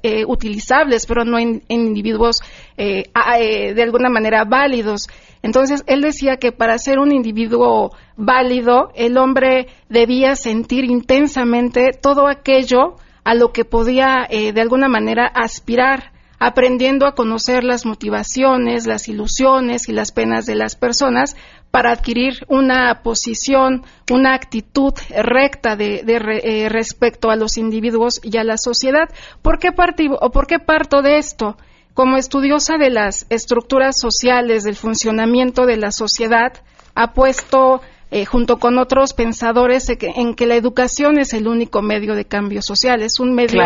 eh, 0.02 0.24
utilizables, 0.26 1.06
pero 1.06 1.24
no 1.24 1.38
en, 1.38 1.62
individuos 1.68 2.42
eh, 2.76 3.04
eh, 3.40 3.72
de 3.72 3.82
alguna 3.82 4.10
manera 4.10 4.44
válidos. 4.44 5.06
Entonces, 5.40 5.82
él 5.86 6.02
decía 6.02 6.36
que 6.36 6.52
para 6.52 6.76
ser 6.76 6.98
un 6.98 7.10
individuo 7.10 7.92
válido, 8.18 8.90
el 8.96 9.16
hombre 9.16 9.68
debía 9.88 10.36
sentir 10.36 10.84
intensamente 10.84 11.92
todo 11.98 12.28
aquello 12.28 12.96
a 13.24 13.34
lo 13.34 13.50
que 13.50 13.64
podía 13.64 14.28
de 14.28 14.60
alguna 14.60 14.88
manera 14.88 15.26
aspirar 15.26 16.12
aprendiendo 16.38 17.06
a 17.06 17.14
conocer 17.14 17.64
las 17.64 17.86
motivaciones, 17.86 18.86
las 18.86 19.08
ilusiones 19.08 19.88
y 19.88 19.92
las 19.92 20.12
penas 20.12 20.44
de 20.46 20.54
las 20.54 20.76
personas 20.76 21.36
para 21.70 21.92
adquirir 21.92 22.44
una 22.48 23.02
posición, 23.02 23.82
una 24.10 24.34
actitud 24.34 24.94
recta 25.10 25.76
de, 25.76 26.02
de 26.04 26.18
re- 26.18 26.40
eh, 26.64 26.68
respecto 26.68 27.30
a 27.30 27.36
los 27.36 27.58
individuos 27.58 28.20
y 28.22 28.36
a 28.38 28.44
la 28.44 28.56
sociedad. 28.56 29.08
¿Por 29.42 29.58
qué, 29.58 29.72
parti- 29.72 30.08
o 30.10 30.30
por 30.30 30.46
qué 30.46 30.58
parto 30.58 31.02
de 31.02 31.18
esto? 31.18 31.56
Como 31.92 32.16
estudiosa 32.16 32.76
de 32.78 32.90
las 32.90 33.26
estructuras 33.30 33.96
sociales, 34.00 34.64
del 34.64 34.76
funcionamiento 34.76 35.66
de 35.66 35.76
la 35.76 35.90
sociedad, 35.92 36.52
ha 36.94 37.12
puesto 37.12 37.80
eh, 38.10 38.24
junto 38.24 38.58
con 38.58 38.78
otros 38.78 39.12
pensadores 39.14 39.88
en 39.88 39.96
que, 39.98 40.06
en 40.14 40.34
que 40.34 40.46
la 40.46 40.54
educación 40.54 41.18
es 41.18 41.34
el 41.34 41.48
único 41.48 41.82
medio 41.82 42.14
de 42.14 42.24
cambio 42.24 42.62
social, 42.62 43.02
es 43.02 43.18
un 43.18 43.34
medio 43.34 43.60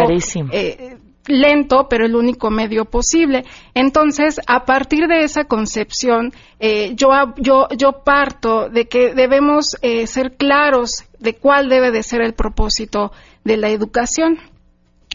eh, 0.52 0.89
lento, 1.26 1.86
pero 1.88 2.06
el 2.06 2.16
único 2.16 2.50
medio 2.50 2.84
posible. 2.84 3.44
Entonces, 3.74 4.40
a 4.46 4.64
partir 4.64 5.06
de 5.06 5.22
esa 5.24 5.44
concepción, 5.44 6.32
eh, 6.58 6.94
yo, 6.94 7.10
yo, 7.36 7.68
yo 7.76 8.02
parto 8.04 8.68
de 8.68 8.86
que 8.86 9.14
debemos 9.14 9.76
eh, 9.82 10.06
ser 10.06 10.36
claros 10.36 11.04
de 11.18 11.34
cuál 11.34 11.68
debe 11.68 11.90
de 11.90 12.02
ser 12.02 12.22
el 12.22 12.34
propósito 12.34 13.12
de 13.44 13.56
la 13.56 13.68
educación. 13.68 14.38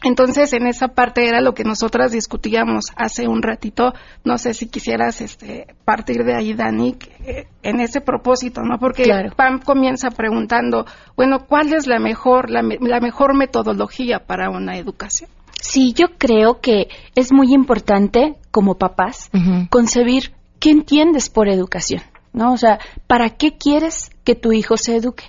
Entonces, 0.04 0.54
en 0.54 0.68
esa 0.68 0.90
parte 0.90 1.28
era 1.28 1.42
lo 1.42 1.54
que 1.54 1.64
nosotras 1.64 2.12
discutíamos 2.12 2.86
hace 2.96 3.28
un 3.28 3.42
ratito. 3.42 3.94
No 4.24 4.38
sé 4.38 4.54
si 4.54 4.68
quisieras 4.68 5.22
este, 5.22 5.68
partir 5.84 6.24
de 6.26 6.36
ahí, 6.36 6.54
Dani, 6.54 6.96
eh, 7.26 7.48
en 7.64 7.80
ese 7.80 8.02
propósito, 8.02 8.62
¿no? 8.62 8.78
Porque 8.78 9.04
Claro. 9.04 9.32
Pam 9.36 9.60
comienza 9.62 10.12
preguntando, 10.12 10.86
bueno, 11.16 11.46
¿cuál 11.48 11.74
es 11.74 11.88
la 11.88 11.98
mejor, 12.00 12.52
la, 12.52 12.62
la 12.62 13.00
mejor 13.00 13.36
metodología 13.36 14.20
para 14.20 14.50
una 14.50 14.78
educación? 14.78 15.30
Sí, 15.68 15.94
yo 15.94 16.08
creo 16.18 16.62
que 16.62 16.90
es 17.16 17.34
muy 17.34 17.54
importante 17.54 18.36
como 18.52 18.76
papás 18.76 19.30
concebir 19.70 20.34
qué 20.60 20.70
entiendes 20.70 21.30
por 21.30 21.50
educación, 21.50 22.02
¿no? 22.34 22.54
O 22.54 22.58
sea, 22.58 22.80
¿para 23.08 23.32
qué 23.32 23.58
quieres 23.58 24.12
que 24.24 24.36
tu 24.36 24.52
hijo 24.52 24.78
se 24.78 24.96
eduque? 24.96 25.26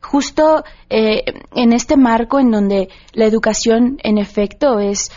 Justo 0.00 0.64
eh, 0.88 1.24
en 1.54 1.72
este 1.72 1.96
marco 1.96 2.38
en 2.38 2.50
donde 2.50 2.88
la 3.12 3.26
educación, 3.26 3.98
en 4.02 4.16
efecto, 4.16 4.78
es 4.78 5.10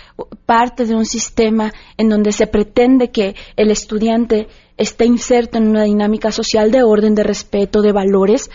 parte 0.46 0.86
de 0.86 0.96
un 0.96 1.06
sistema 1.06 1.72
en 1.98 2.10
donde 2.10 2.32
se 2.32 2.48
pretende 2.48 3.12
que 3.12 3.36
el 3.56 3.72
estudiante 3.72 4.48
esté 4.78 5.06
inserto 5.06 5.60
en 5.60 5.70
una 5.70 5.84
dinámica 5.84 6.32
social 6.32 6.72
de 6.72 6.84
orden, 6.84 7.16
de 7.16 7.24
respeto, 7.24 7.82
de 7.82 7.92
valores, 7.92 8.50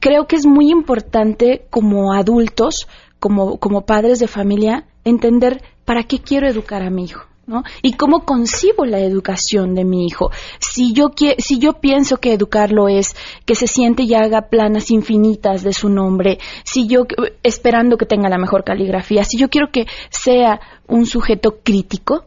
creo 0.00 0.26
que 0.26 0.36
es 0.36 0.46
muy 0.46 0.70
importante 0.70 1.66
como 1.70 2.12
adultos, 2.12 2.88
como, 3.20 3.58
como 3.58 3.82
padres 3.82 4.18
de 4.18 4.26
familia, 4.26 4.86
entender 5.10 5.62
para 5.84 6.04
qué 6.04 6.20
quiero 6.20 6.48
educar 6.48 6.82
a 6.82 6.90
mi 6.90 7.04
hijo. 7.04 7.24
¿no? 7.46 7.64
Y 7.82 7.94
cómo 7.94 8.24
concibo 8.24 8.86
la 8.86 9.00
educación 9.00 9.74
de 9.74 9.84
mi 9.84 10.06
hijo. 10.06 10.30
Si 10.60 10.92
yo, 10.92 11.10
si 11.38 11.58
yo 11.58 11.74
pienso 11.80 12.18
que 12.18 12.32
educarlo 12.32 12.88
es 12.88 13.16
que 13.44 13.56
se 13.56 13.66
siente 13.66 14.04
y 14.04 14.14
haga 14.14 14.42
planas 14.42 14.92
infinitas 14.92 15.64
de 15.64 15.72
su 15.72 15.88
nombre, 15.88 16.38
si 16.62 16.86
yo, 16.86 17.06
esperando 17.42 17.96
que 17.96 18.06
tenga 18.06 18.28
la 18.28 18.38
mejor 18.38 18.62
caligrafía, 18.62 19.24
si 19.24 19.36
yo 19.36 19.48
quiero 19.48 19.72
que 19.72 19.86
sea 20.10 20.60
un 20.86 21.06
sujeto 21.06 21.58
crítico, 21.64 22.26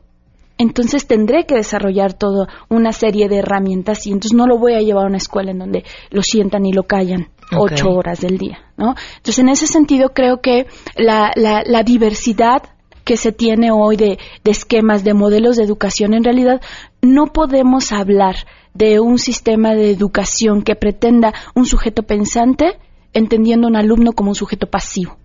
entonces 0.58 1.08
tendré 1.08 1.46
que 1.46 1.56
desarrollar 1.56 2.14
toda 2.14 2.48
una 2.70 2.92
serie 2.92 3.28
de 3.28 3.38
herramientas 3.38 4.06
y 4.06 4.12
entonces 4.12 4.34
no 4.34 4.46
lo 4.46 4.58
voy 4.58 4.76
a 4.76 4.82
llevar 4.82 5.06
a 5.06 5.08
una 5.08 5.18
escuela 5.18 5.52
en 5.52 5.60
donde 5.60 5.84
lo 6.10 6.22
sientan 6.22 6.66
y 6.66 6.74
lo 6.74 6.84
callan 6.84 7.30
ocho 7.58 7.90
horas 7.90 8.22
del 8.22 8.38
día, 8.38 8.60
¿no? 8.78 8.96
Entonces, 9.18 9.40
en 9.40 9.50
ese 9.50 9.68
sentido, 9.68 10.10
creo 10.10 10.42
que 10.42 10.68
la, 10.96 11.32
la, 11.36 11.84
diversidad 11.84 12.64
que 13.04 13.18
se 13.18 13.32
tiene 13.32 13.72
hoy 13.72 13.98
de, 13.98 14.18
esquemas, 14.44 15.04
de 15.04 15.14
modelos 15.14 15.58
de 15.58 15.64
educación, 15.64 16.14
en 16.14 16.24
realidad 16.24 16.62
no 17.02 17.28
podemos 17.28 17.92
hablar 17.92 18.36
de 18.74 19.00
un 19.00 19.20
sistema 19.20 19.76
de 19.76 19.92
educación 19.92 20.62
que 20.64 20.76
pretenda 20.76 21.34
un 21.54 21.66
sujeto 21.66 22.04
pensante 22.04 22.80
entendiendo 23.14 23.68
a 23.68 23.70
un 23.70 23.76
alumno 23.76 24.14
como 24.14 24.32
un 24.32 24.36
sujeto 24.36 24.68
pasivo. 24.68 25.18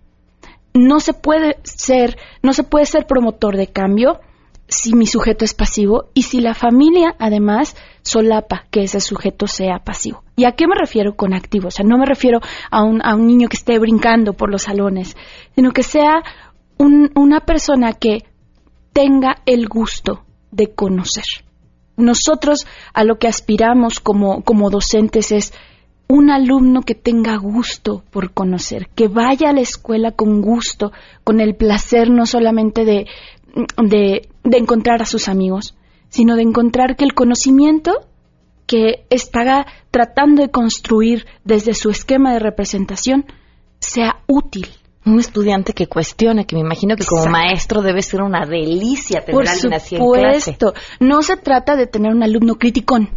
No 0.74 1.00
se 1.00 1.14
puede 1.14 1.58
ser, 1.62 2.18
no 2.42 2.52
se 2.52 2.62
puede 2.62 2.84
ser 2.86 3.06
promotor 3.06 3.56
de 3.56 3.68
cambio 3.68 4.20
si 4.68 4.94
mi 4.94 5.06
sujeto 5.06 5.44
es 5.44 5.54
pasivo 5.54 6.10
y 6.12 6.24
si 6.24 6.40
la 6.40 6.54
familia 6.54 7.16
además 7.18 7.74
solapa 8.02 8.66
que 8.70 8.82
ese 8.82 9.00
sujeto 9.00 9.46
sea 9.46 9.78
pasivo. 9.78 10.22
¿Y 10.36 10.44
a 10.44 10.52
qué 10.52 10.66
me 10.66 10.76
refiero 10.76 11.16
con 11.16 11.32
activo? 11.32 11.68
O 11.68 11.70
sea, 11.70 11.86
no 11.86 11.96
me 11.96 12.04
refiero 12.04 12.40
a 12.70 12.84
un 12.84 13.26
niño 13.26 13.48
que 13.48 13.56
esté 13.56 13.78
brincando 13.78 14.34
por 14.34 14.50
los 14.50 14.62
salones, 14.62 15.16
sino 15.54 15.72
que 15.72 15.82
sea 15.82 16.22
una 16.78 17.40
persona 17.40 17.92
que 17.92 18.24
tenga 18.92 19.42
el 19.46 19.68
gusto 19.68 20.24
de 20.50 20.74
conocer. 20.74 21.24
Nosotros 21.96 22.66
a 22.94 23.04
lo 23.04 23.18
que 23.18 23.28
aspiramos 23.28 24.00
como, 24.00 24.42
como 24.42 24.70
docentes 24.70 25.32
es 25.32 25.52
un 26.08 26.30
alumno 26.30 26.82
que 26.82 26.94
tenga 26.94 27.36
gusto 27.36 28.02
por 28.10 28.32
conocer, 28.32 28.88
que 28.94 29.08
vaya 29.08 29.50
a 29.50 29.52
la 29.52 29.60
escuela 29.60 30.12
con 30.12 30.40
gusto, 30.40 30.90
con 31.22 31.40
el 31.40 31.54
placer 31.54 32.10
no 32.10 32.24
solamente 32.24 32.84
de, 32.84 33.06
de, 33.76 34.28
encontrar 34.56 35.02
a 35.02 35.06
sus 35.06 35.28
amigos, 35.28 35.76
sino 36.08 36.36
de 36.36 36.42
encontrar 36.42 36.96
que 36.96 37.04
el 37.04 37.14
conocimiento 37.14 37.92
que 38.66 39.04
está 39.10 39.66
tratando 39.90 40.42
de 40.42 40.50
construir 40.50 41.26
desde 41.44 41.74
su 41.74 41.90
esquema 41.90 42.32
de 42.32 42.38
representación 42.38 43.26
sea 43.78 44.22
útil. 44.26 44.68
Un 45.08 45.20
estudiante 45.20 45.72
que 45.72 45.86
cuestione, 45.86 46.46
que 46.46 46.54
me 46.54 46.60
imagino 46.60 46.96
que 46.96 47.04
como 47.04 47.26
maestro 47.26 47.82
debe 47.82 48.02
ser 48.02 48.22
una 48.22 48.44
delicia 48.46 49.24
tener 49.24 49.34
Por 49.34 49.48
alguien 49.48 49.74
así 49.74 49.96
en 49.96 50.10
clase. 50.12 50.58
No 51.00 51.22
se 51.22 51.36
trata 51.36 51.76
de 51.76 51.86
tener 51.86 52.12
un 52.12 52.22
alumno 52.22 52.56
criticón 52.56 53.10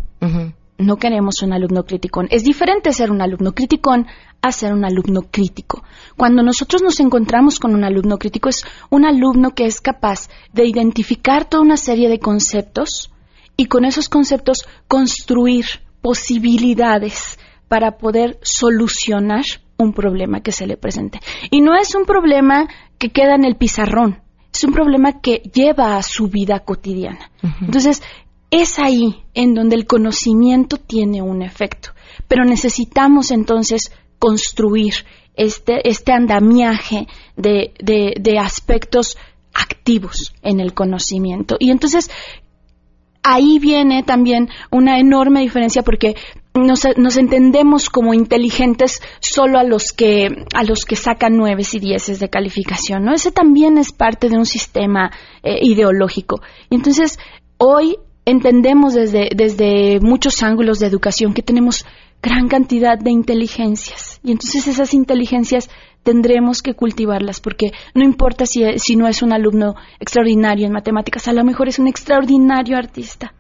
no 0.82 0.98
queremos 0.98 1.42
un 1.44 1.54
alumno 1.54 1.84
criticón. 1.86 2.28
Es 2.32 2.44
diferente 2.44 2.92
ser 2.92 3.12
un 3.12 3.22
alumno 3.22 3.54
criticón 3.54 4.08
a 4.42 4.52
ser 4.52 4.74
un 4.74 4.84
alumno 4.84 5.22
crítico. 5.30 5.84
Cuando 6.18 6.44
nosotros 6.44 6.82
nos 6.82 7.00
encontramos 7.00 7.60
con 7.60 7.76
un 7.76 7.84
alumno 7.84 8.18
crítico 8.18 8.50
es 8.50 8.64
un 8.90 9.06
alumno 9.06 9.52
que 9.52 9.66
es 9.66 9.80
capaz 9.80 10.30
de 10.54 10.66
identificar 10.66 11.48
toda 11.48 11.64
una 11.64 11.78
serie 11.78 12.10
de 12.10 12.20
conceptos 12.20 13.12
y 13.56 13.68
con 13.68 13.86
esos 13.86 14.10
conceptos 14.10 14.66
construir 14.88 15.66
posibilidades 16.02 17.38
para 17.68 17.98
poder 17.98 18.40
solucionar 18.42 19.44
un 19.82 19.94
problema 19.94 20.42
que 20.42 20.52
se 20.52 20.68
le 20.68 20.78
presente. 20.78 21.20
Y 21.50 21.62
no 21.62 21.76
es 21.76 21.96
un 21.96 22.06
problema 22.06 22.68
que 22.98 23.10
queda 23.10 23.36
en 23.36 23.46
el 23.46 23.56
pizarrón, 23.56 24.22
es 24.54 24.64
un 24.64 24.74
problema 24.74 25.22
que 25.22 25.42
lleva 25.54 25.98
a 25.98 26.04
su 26.04 26.28
vida 26.28 26.60
cotidiana. 26.60 27.32
Entonces, 27.62 28.02
es 28.52 28.80
ahí 28.80 29.24
en 29.34 29.56
donde 29.56 29.78
el 29.78 29.86
conocimiento 29.86 30.78
tiene 30.78 31.22
un 31.22 31.42
efecto. 31.42 31.92
Pero 32.28 32.44
necesitamos 32.44 33.32
entonces 33.32 33.92
construir 34.20 34.94
este, 35.36 35.88
este 35.90 36.12
andamiaje 36.12 37.08
de, 37.38 37.74
de, 37.80 38.40
aspectos 38.40 39.18
activos 39.54 40.34
en 40.44 40.60
el 40.60 40.74
conocimiento. 40.74 41.56
Y 41.60 41.72
entonces 41.72 42.12
ahí 43.24 43.58
viene 43.60 44.04
también 44.04 44.50
una 44.70 45.00
enorme 45.00 45.42
diferencia 45.42 45.82
porque 45.82 46.16
nos, 46.54 47.18
entendemos 47.18 47.90
como 47.90 48.14
inteligentes 48.14 49.02
solo 49.20 49.58
a 49.58 49.64
los 49.64 49.92
que 49.94 50.46
a 50.54 50.64
los 50.64 50.86
que 50.86 50.96
sacan 50.96 51.38
nueves 51.38 51.74
y 51.74 51.80
dieces 51.80 52.20
de 52.20 52.30
calificación, 52.30 53.06
¿no? 53.06 53.14
Ese 53.14 53.32
también 53.32 53.78
es 53.78 53.94
parte 53.94 54.30
de 54.30 54.38
un 54.38 54.46
sistema 54.46 55.12
eh, 55.44 55.60
ideológico. 55.62 56.42
Y 56.70 56.76
entonces 56.76 57.20
hoy 57.58 57.98
entendemos 58.26 58.94
desde, 58.94 59.30
desde 59.36 60.00
muchos 60.02 60.44
ángulos 60.44 60.80
de 60.80 60.88
educación 60.88 61.34
que 61.34 61.42
tenemos 61.42 61.86
gran 62.22 62.50
cantidad 62.50 63.00
de 63.00 63.10
inteligencias 63.10 64.20
y 64.24 64.32
entonces 64.32 64.68
esas 64.68 64.94
inteligencias 64.94 65.70
tendremos 66.04 66.62
que 66.62 66.76
cultivarlas 66.76 67.40
porque 67.40 67.72
no 67.96 68.04
importa 68.04 68.46
si, 68.46 68.78
si 68.78 68.96
no 68.96 69.08
es 69.08 69.24
un 69.24 69.34
alumno 69.34 69.76
extraordinario 70.00 70.68
en 70.68 70.74
matemáticas, 70.74 71.28
a 71.28 71.34
lo 71.34 71.44
mejor 71.44 71.68
es 71.70 71.80
un 71.80 71.88
extraordinario 71.88 72.78
artista. 72.78 73.34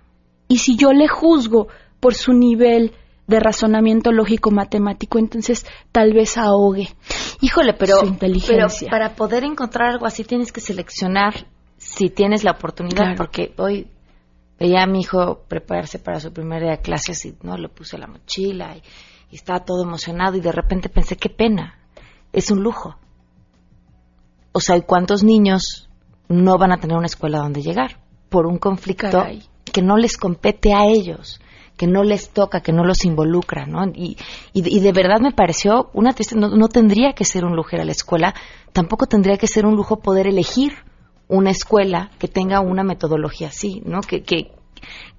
Y 0.48 0.58
si 0.58 0.76
yo 0.76 0.92
le 0.92 1.08
juzgo 1.08 1.68
por 2.00 2.14
su 2.14 2.34
nivel 2.34 2.92
de 3.28 3.40
razonamiento 3.40 4.12
lógico 4.12 4.52
matemático, 4.52 5.20
entonces 5.20 5.66
tal 5.92 6.14
vez 6.14 6.38
ahogue. 6.38 6.90
Híjole, 7.42 7.74
pero, 7.74 8.00
su 8.00 8.06
inteligencia. 8.08 8.88
pero 8.90 8.92
para 8.92 9.16
poder 9.16 9.44
encontrar 9.44 9.92
algo 9.92 10.06
así 10.06 10.24
tienes 10.24 10.52
que 10.52 10.62
seleccionar 10.62 11.48
si 11.78 12.10
tienes 12.10 12.44
la 12.44 12.52
oportunidad, 12.52 13.16
porque 13.18 13.54
hoy 13.58 13.88
veía 14.62 14.84
a 14.84 14.86
mi 14.86 15.00
hijo 15.02 15.44
prepararse 15.48 15.98
para 15.98 16.20
su 16.20 16.32
primer 16.32 16.62
día 16.62 16.72
de 16.72 16.82
clases 16.82 17.26
y 17.26 17.36
no 17.42 17.58
le 17.58 17.68
puse 17.68 17.98
la 17.98 18.06
mochila 18.06 18.78
y, 18.78 18.84
estaba 19.36 19.64
todo 19.64 19.84
emocionado 19.84 20.36
y 20.36 20.42
de 20.42 20.52
repente 20.52 20.90
pensé 20.90 21.16
qué 21.16 21.30
pena 21.30 21.80
es 22.34 22.52
un 22.52 22.62
lujo 22.62 22.98
o 24.52 24.60
sea 24.60 24.80
cuántos 24.82 25.24
niños 25.24 25.90
no 26.28 26.58
van 26.58 26.74
a 26.74 26.82
tener 26.82 26.98
una 26.98 27.06
escuela 27.06 27.38
donde 27.38 27.62
llegar 27.62 28.02
por 28.28 28.46
un 28.46 28.58
conflicto 28.58 29.26
que 29.64 29.82
no 29.82 29.96
les 29.96 30.18
compete 30.18 30.74
a 30.74 30.86
ellos 30.86 31.40
que 31.82 31.88
no 31.88 32.04
les 32.04 32.30
toca, 32.30 32.62
que 32.62 32.72
no 32.72 32.84
los 32.84 33.06
involucra, 33.06 33.66
¿no? 33.66 33.84
Y, 33.88 34.16
y, 34.54 34.80
de 34.82 34.92
verdad 34.92 35.20
me 35.20 35.32
pareció 35.32 35.90
una 35.94 36.14
triste, 36.14 36.36
no, 36.36 36.50
no, 36.50 36.68
tendría 36.68 37.14
que 37.14 37.26
ser 37.26 37.44
un 37.44 37.56
lujo 37.56 37.70
ir 37.76 37.82
a 37.82 37.86
la 37.86 37.92
escuela, 37.92 38.36
tampoco 38.72 39.08
tendría 39.08 39.38
que 39.38 39.48
ser 39.48 39.66
un 39.66 39.76
lujo 39.76 39.98
poder 39.98 40.28
elegir 40.28 40.74
una 41.28 41.50
escuela 41.50 42.12
que 42.20 42.28
tenga 42.28 42.60
una 42.60 42.84
metodología 42.84 43.48
así, 43.48 43.82
¿no? 43.84 44.02
Que, 44.02 44.22
que, 44.22 44.52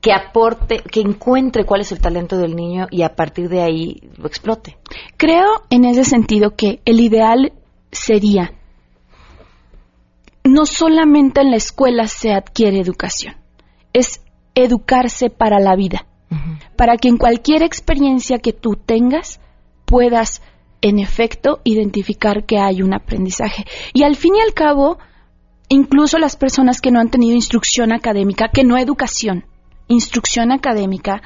que 0.01 0.12
aporte, 0.12 0.85
que 0.88 1.01
encuentre 1.01 1.64
cuál 1.64 1.81
es 1.81 1.90
el 1.90 1.98
talento 1.98 2.38
del 2.38 2.55
niño 2.55 2.87
y 2.92 3.03
a 3.03 3.16
partir 3.16 3.48
de 3.48 3.61
ahí 3.61 4.01
lo 4.16 4.29
explote. 4.29 4.79
Creo 5.16 5.64
en 5.68 5.85
ese 5.85 6.05
sentido 6.05 6.55
que 6.55 6.81
el 6.85 7.01
ideal 7.01 7.55
sería 7.90 8.53
no 10.44 10.64
solamente 10.64 11.40
en 11.40 11.51
la 11.51 11.57
escuela 11.57 12.07
se 12.07 12.33
adquiere 12.33 12.79
educación, 12.79 13.35
es 13.92 14.20
educarse 14.55 15.29
para 15.29 15.59
la 15.59 15.75
vida, 15.75 16.07
para 16.76 16.96
que 16.96 17.08
en 17.08 17.16
cualquier 17.16 17.62
experiencia 17.62 18.38
que 18.38 18.52
tú 18.52 18.76
tengas 18.76 19.40
puedas 19.84 20.42
en 20.80 20.98
efecto 20.98 21.60
identificar 21.64 22.44
que 22.44 22.58
hay 22.58 22.82
un 22.82 22.92
aprendizaje. 22.92 23.64
Y 23.92 24.02
al 24.02 24.16
fin 24.16 24.34
y 24.36 24.40
al 24.40 24.52
cabo, 24.52 24.98
incluso 25.68 26.18
las 26.18 26.36
personas 26.36 26.80
que 26.80 26.90
no 26.90 27.00
han 27.00 27.10
tenido 27.10 27.34
instrucción 27.34 27.92
académica, 27.92 28.50
que 28.52 28.64
no 28.64 28.76
educación, 28.76 29.46
instrucción 29.88 30.50
académica, 30.52 31.22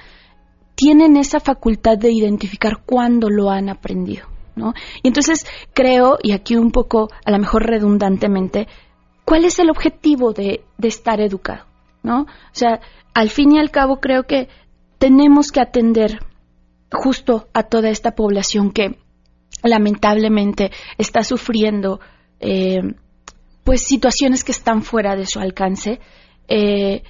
tienen 0.74 1.16
esa 1.16 1.40
facultad 1.40 1.96
de 1.96 2.12
identificar 2.12 2.82
cuándo 2.84 3.30
lo 3.30 3.50
han 3.50 3.70
aprendido. 3.70 4.28
¿no? 4.54 4.74
Y 5.02 5.08
entonces 5.08 5.46
creo, 5.74 6.18
y 6.22 6.32
aquí 6.32 6.56
un 6.56 6.70
poco, 6.70 7.08
a 7.24 7.30
lo 7.30 7.38
mejor 7.38 7.66
redundantemente, 7.66 8.68
¿cuál 9.24 9.44
es 9.44 9.58
el 9.58 9.70
objetivo 9.70 10.32
de, 10.32 10.64
de 10.76 10.88
estar 10.88 11.20
educado? 11.20 11.64
¿no? 12.02 12.22
O 12.22 12.26
sea, 12.52 12.80
al 13.14 13.30
fin 13.30 13.52
y 13.52 13.58
al 13.58 13.70
cabo 13.70 14.00
creo 14.00 14.24
que 14.24 14.48
tenemos 14.98 15.52
que 15.52 15.60
atender 15.60 16.20
justo 16.92 17.48
a 17.52 17.64
toda 17.64 17.88
esta 17.88 18.12
población 18.12 18.70
que 18.70 18.98
lamentablemente 19.62 20.70
está 20.98 21.22
sufriendo 21.22 22.00
eh, 22.40 22.80
pues 23.64 23.82
situaciones 23.82 24.44
que 24.44 24.52
están 24.52 24.82
fuera 24.82 25.16
de 25.16 25.26
su 25.26 25.40
alcance, 25.40 26.00
eh, 26.48 27.02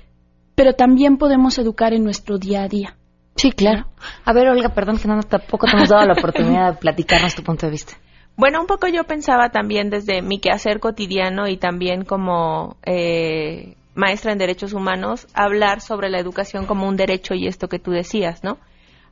pero 0.54 0.72
también 0.72 1.18
podemos 1.18 1.58
educar 1.58 1.92
en 1.92 2.02
nuestro 2.02 2.38
día 2.38 2.62
a 2.62 2.68
día. 2.68 2.96
Sí, 3.34 3.52
claro. 3.52 3.86
A 4.24 4.32
ver, 4.32 4.48
Olga, 4.48 4.70
perdón 4.70 4.96
que 4.96 5.06
no 5.06 5.20
tampoco 5.22 5.66
te 5.66 5.76
hemos 5.76 5.90
dado 5.90 6.06
la 6.06 6.14
oportunidad 6.14 6.72
de 6.72 6.78
platicarnos 6.78 7.34
tu 7.34 7.42
punto 7.42 7.66
de 7.66 7.72
vista. 7.72 7.92
Bueno, 8.36 8.60
un 8.60 8.66
poco 8.66 8.88
yo 8.88 9.04
pensaba 9.04 9.50
también 9.50 9.90
desde 9.90 10.22
mi 10.22 10.40
quehacer 10.40 10.80
cotidiano 10.80 11.46
y 11.46 11.58
también 11.58 12.04
como 12.04 12.76
eh, 12.84 13.76
maestra 13.96 14.30
en 14.30 14.38
derechos 14.38 14.72
humanos, 14.72 15.26
hablar 15.34 15.80
sobre 15.80 16.08
la 16.08 16.20
educación 16.20 16.66
como 16.66 16.86
un 16.86 16.96
derecho 16.96 17.34
y 17.34 17.48
esto 17.48 17.68
que 17.68 17.80
tú 17.80 17.90
decías, 17.90 18.44
¿no? 18.44 18.58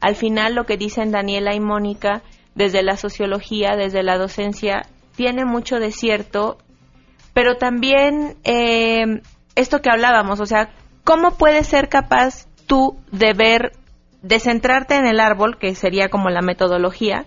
Al 0.00 0.14
final 0.14 0.54
lo 0.54 0.64
que 0.66 0.76
dicen 0.76 1.10
Daniela 1.10 1.54
y 1.54 1.60
Mónica 1.60 2.22
desde 2.54 2.84
la 2.84 2.96
sociología, 2.96 3.74
desde 3.74 4.04
la 4.04 4.18
docencia, 4.18 4.82
tiene 5.16 5.44
mucho 5.44 5.80
de 5.80 5.90
cierto 5.90 6.58
pero 7.34 7.56
también 7.56 8.36
eh, 8.44 9.20
esto 9.56 9.82
que 9.82 9.90
hablábamos, 9.90 10.40
o 10.40 10.46
sea, 10.46 10.70
¿cómo 11.02 11.32
puedes 11.32 11.66
ser 11.66 11.88
capaz 11.88 12.46
tú 12.66 12.96
de 13.10 13.34
ver, 13.34 13.72
de 14.22 14.38
centrarte 14.38 14.94
en 14.94 15.04
el 15.04 15.20
árbol, 15.20 15.58
que 15.58 15.74
sería 15.74 16.08
como 16.08 16.30
la 16.30 16.40
metodología, 16.40 17.26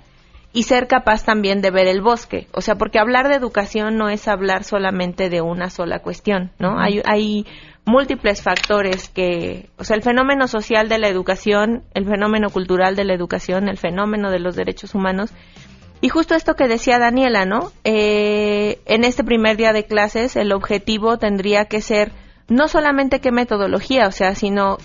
y 0.58 0.64
ser 0.64 0.88
capaz 0.88 1.24
también 1.24 1.62
de 1.62 1.70
ver 1.70 1.86
el 1.86 2.02
bosque. 2.02 2.48
O 2.52 2.62
sea, 2.62 2.74
porque 2.74 2.98
hablar 2.98 3.28
de 3.28 3.36
educación 3.36 3.96
no 3.96 4.10
es 4.10 4.28
hablar 4.28 4.64
solamente 4.64 5.30
de 5.30 5.40
una 5.40 5.70
sola 5.70 6.00
cuestión, 6.00 6.50
¿no? 6.58 6.80
hay, 6.80 7.00
hay 7.06 7.46
múltiples 7.86 8.42
factores 8.42 9.08
que, 9.08 9.70
o 9.78 9.84
sea, 9.84 9.96
el 9.96 10.02
fenómeno 10.02 10.48
social 10.48 10.90
de 10.90 10.98
la 10.98 11.10
educación, 11.10 11.84
el 11.94 12.06
fenómeno 12.06 12.50
cultural 12.50 12.96
de 12.96 13.04
la 13.06 13.14
educación, 13.14 13.70
el 13.70 13.78
fenómeno 13.78 14.32
de 14.32 14.40
los 14.40 14.56
derechos 14.56 14.96
humanos. 14.96 15.32
Y 16.02 16.10
justo 16.10 16.34
esto 16.34 16.56
que 16.56 16.68
decía 16.68 16.98
Daniela, 16.98 17.46
¿no? 17.46 17.72
Eh, 17.84 18.80
en 18.88 19.04
este 19.04 19.24
primer 19.24 19.58
día 19.58 19.74
de 19.74 19.86
clases, 19.86 20.36
el 20.36 20.52
objetivo 20.52 21.20
tendría 21.20 21.66
que 21.66 21.82
ser 21.82 22.14
no 22.48 22.68
solamente 22.68 23.20
qué 23.20 23.32
metodología, 23.32 24.08
o 24.08 24.12
sea, 24.12 24.34
sino 24.34 24.78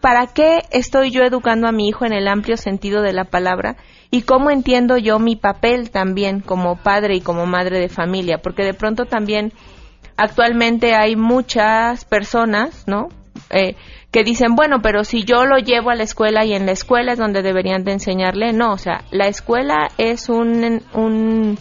para 0.00 0.28
qué 0.28 0.60
estoy 0.70 1.10
yo 1.10 1.24
educando 1.24 1.66
a 1.66 1.72
mi 1.72 1.88
hijo 1.88 2.04
en 2.04 2.12
el 2.12 2.28
amplio 2.28 2.56
sentido 2.56 3.02
de 3.02 3.12
la 3.12 3.24
palabra 3.24 3.76
y 4.10 4.22
cómo 4.22 4.50
entiendo 4.50 4.96
yo 4.96 5.18
mi 5.18 5.36
papel 5.36 5.90
también 5.90 6.40
como 6.40 6.76
padre 6.76 7.16
y 7.16 7.20
como 7.20 7.46
madre 7.46 7.78
de 7.78 7.88
familia, 7.88 8.38
porque 8.38 8.64
de 8.64 8.74
pronto 8.74 9.04
también 9.04 9.52
actualmente 10.16 10.94
hay 10.94 11.16
muchas 11.16 12.04
personas, 12.04 12.84
¿no? 12.86 13.08
Eh, 13.50 13.76
que 14.10 14.24
dicen, 14.24 14.54
bueno, 14.54 14.80
pero 14.82 15.04
si 15.04 15.24
yo 15.24 15.44
lo 15.44 15.58
llevo 15.58 15.90
a 15.90 15.94
la 15.94 16.02
escuela 16.02 16.44
y 16.44 16.54
en 16.54 16.66
la 16.66 16.72
escuela 16.72 17.12
es 17.12 17.18
donde 17.18 17.42
deberían 17.42 17.84
de 17.84 17.92
enseñarle, 17.92 18.52
no, 18.52 18.72
o 18.72 18.78
sea, 18.78 19.04
la 19.10 19.28
escuela 19.28 19.88
es 19.98 20.28
un, 20.28 20.82
un 20.94 21.58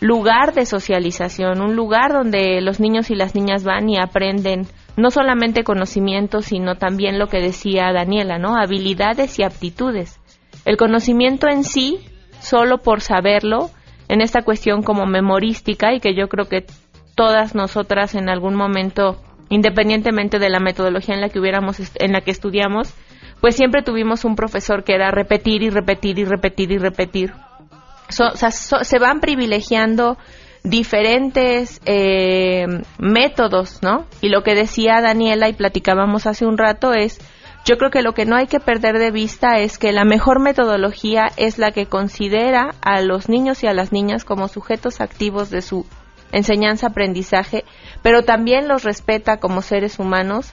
lugar 0.00 0.54
de 0.54 0.66
socialización, 0.66 1.60
un 1.60 1.76
lugar 1.76 2.12
donde 2.12 2.60
los 2.60 2.80
niños 2.80 3.10
y 3.10 3.14
las 3.14 3.34
niñas 3.34 3.64
van 3.64 3.88
y 3.88 3.98
aprenden 3.98 4.66
no 4.96 5.10
solamente 5.10 5.64
conocimientos, 5.64 6.46
sino 6.46 6.76
también 6.76 7.18
lo 7.18 7.26
que 7.28 7.40
decía 7.40 7.92
Daniela, 7.92 8.38
¿no? 8.38 8.56
Habilidades 8.56 9.38
y 9.38 9.42
aptitudes. 9.42 10.18
El 10.66 10.76
conocimiento 10.76 11.48
en 11.48 11.64
sí, 11.64 12.00
solo 12.40 12.78
por 12.78 13.00
saberlo, 13.00 13.70
en 14.08 14.20
esta 14.20 14.42
cuestión 14.42 14.82
como 14.82 15.06
memorística 15.06 15.94
y 15.94 16.00
que 16.00 16.14
yo 16.14 16.28
creo 16.28 16.48
que 16.48 16.66
todas 17.14 17.54
nosotras 17.54 18.14
en 18.14 18.28
algún 18.28 18.54
momento, 18.54 19.16
independientemente 19.48 20.38
de 20.38 20.50
la 20.50 20.60
metodología 20.60 21.14
en 21.14 21.22
la 21.22 21.28
que 21.28 21.40
hubiéramos, 21.40 21.78
en 21.94 22.12
la 22.12 22.20
que 22.20 22.30
estudiamos, 22.30 22.92
pues 23.40 23.56
siempre 23.56 23.82
tuvimos 23.82 24.24
un 24.24 24.36
profesor 24.36 24.84
que 24.84 24.94
era 24.94 25.10
repetir 25.10 25.62
y 25.62 25.70
repetir 25.70 26.18
y 26.18 26.24
repetir 26.24 26.72
y 26.72 26.78
repetir. 26.78 27.32
o 27.32 28.36
sea, 28.36 28.50
se 28.50 28.98
van 28.98 29.20
privilegiando 29.20 30.18
diferentes 30.66 31.80
eh, 31.84 32.66
métodos, 32.98 33.82
¿no? 33.82 34.06
Y 34.20 34.30
lo 34.30 34.42
que 34.42 34.54
decía 34.54 35.00
Daniela 35.00 35.48
y 35.48 35.52
platicábamos 35.52 36.26
hace 36.26 36.44
un 36.44 36.58
rato 36.58 36.92
es, 36.92 37.20
yo 37.66 37.76
creo 37.78 37.90
que 37.90 38.02
lo 38.02 38.14
que 38.14 38.24
no 38.24 38.36
hay 38.36 38.46
que 38.46 38.60
perder 38.60 38.98
de 38.98 39.10
vista 39.10 39.58
es 39.58 39.76
que 39.76 39.90
la 39.90 40.04
mejor 40.04 40.38
metodología 40.38 41.32
es 41.36 41.58
la 41.58 41.72
que 41.72 41.86
considera 41.86 42.76
a 42.80 43.00
los 43.00 43.28
niños 43.28 43.64
y 43.64 43.66
a 43.66 43.74
las 43.74 43.90
niñas 43.90 44.24
como 44.24 44.46
sujetos 44.46 45.00
activos 45.00 45.50
de 45.50 45.62
su 45.62 45.84
enseñanza-aprendizaje, 46.30 47.64
pero 48.02 48.22
también 48.22 48.68
los 48.68 48.84
respeta 48.84 49.38
como 49.38 49.62
seres 49.62 49.98
humanos 49.98 50.50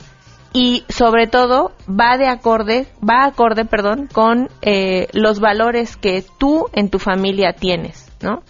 y 0.53 0.85
sobre 0.89 1.27
todo 1.27 1.71
va 1.87 2.17
de 2.17 2.27
acorde, 2.27 2.87
va 3.07 3.25
acorde, 3.25 3.65
perdón, 3.65 4.09
con 4.11 4.49
eh, 4.63 5.07
los 5.13 5.39
valores 5.39 5.97
que 5.97 6.23
tú 6.39 6.67
en 6.73 6.89
tu 6.89 6.97
familia 6.97 7.53
tienes, 7.53 8.11
¿no? 8.21 8.41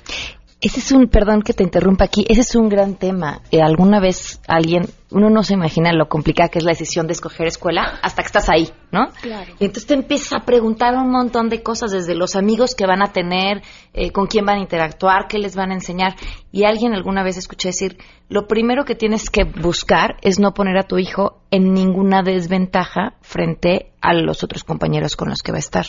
Ese 0.64 0.80
es 0.80 0.94
un, 0.94 1.10
perdón 1.10 1.42
que 1.42 1.52
te 1.52 1.62
interrumpa 1.62 2.06
aquí, 2.06 2.26
ese 2.30 2.40
es 2.40 2.56
un 2.56 2.70
gran 2.70 2.96
tema. 2.96 3.42
Eh, 3.52 3.62
alguna 3.62 4.00
vez 4.00 4.40
alguien, 4.48 4.86
uno 5.12 5.30
no 5.30 5.44
se 5.44 5.56
imagina 5.56 5.92
lo 5.92 6.08
complicada 6.08 6.48
que 6.48 6.60
es 6.60 6.64
la 6.64 6.72
decisión 6.72 7.06
de 7.06 7.12
escoger 7.12 7.48
escuela 7.48 8.00
hasta 8.02 8.22
que 8.22 8.28
estás 8.28 8.50
ahí, 8.50 8.70
¿no? 8.90 9.10
Claro. 9.22 9.52
Y 9.60 9.66
entonces 9.66 9.88
te 9.88 9.94
empiezas 9.94 10.32
a 10.32 10.46
preguntar 10.46 10.96
un 10.96 11.12
montón 11.12 11.50
de 11.50 11.62
cosas, 11.62 11.92
desde 11.92 12.16
los 12.16 12.38
amigos 12.38 12.76
que 12.76 12.88
van 12.88 13.02
a 13.02 13.12
tener, 13.12 13.62
eh, 13.92 14.12
con 14.12 14.28
quién 14.28 14.46
van 14.46 14.60
a 14.60 14.62
interactuar, 14.62 15.28
qué 15.28 15.38
les 15.38 15.54
van 15.54 15.72
a 15.72 15.74
enseñar. 15.74 16.16
Y 16.54 16.64
alguien 16.64 16.94
alguna 16.94 17.24
vez 17.24 17.36
escuché 17.36 17.68
decir, 17.68 17.98
lo 18.30 18.48
primero 18.48 18.86
que 18.86 18.96
tienes 18.96 19.30
que 19.30 19.44
buscar 19.44 20.16
es 20.22 20.40
no 20.40 20.54
poner 20.54 20.78
a 20.78 20.88
tu 20.88 20.98
hijo 20.98 21.42
en 21.52 21.74
ninguna 21.74 22.24
desventaja 22.24 23.16
frente 23.22 23.92
a 24.00 24.14
los 24.14 24.44
otros 24.46 24.64
compañeros 24.64 25.18
con 25.18 25.28
los 25.28 25.42
que 25.42 25.52
va 25.52 25.58
a 25.58 25.60
estar. 25.60 25.88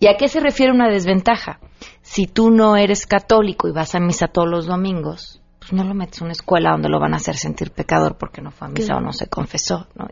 ¿Y 0.00 0.08
a 0.08 0.16
qué 0.16 0.26
se 0.26 0.40
refiere 0.40 0.72
una 0.72 0.88
desventaja? 0.88 1.60
si 2.02 2.26
tú 2.26 2.50
no 2.50 2.76
eres 2.76 3.06
católico 3.06 3.68
y 3.68 3.72
vas 3.72 3.94
a 3.94 4.00
misa 4.00 4.28
todos 4.28 4.48
los 4.48 4.66
domingos, 4.66 5.40
pues 5.58 5.72
no 5.72 5.84
lo 5.84 5.94
metes 5.94 6.20
en 6.20 6.24
una 6.24 6.32
escuela 6.32 6.72
donde 6.72 6.88
lo 6.88 6.98
van 6.98 7.12
a 7.12 7.18
hacer 7.18 7.36
sentir 7.36 7.70
pecador 7.70 8.16
porque 8.18 8.42
no 8.42 8.50
fue 8.50 8.68
a 8.68 8.70
misa 8.70 8.96
o 8.96 9.00
no 9.00 9.12
se 9.12 9.28
confesó, 9.28 9.86
¿no? 9.94 10.08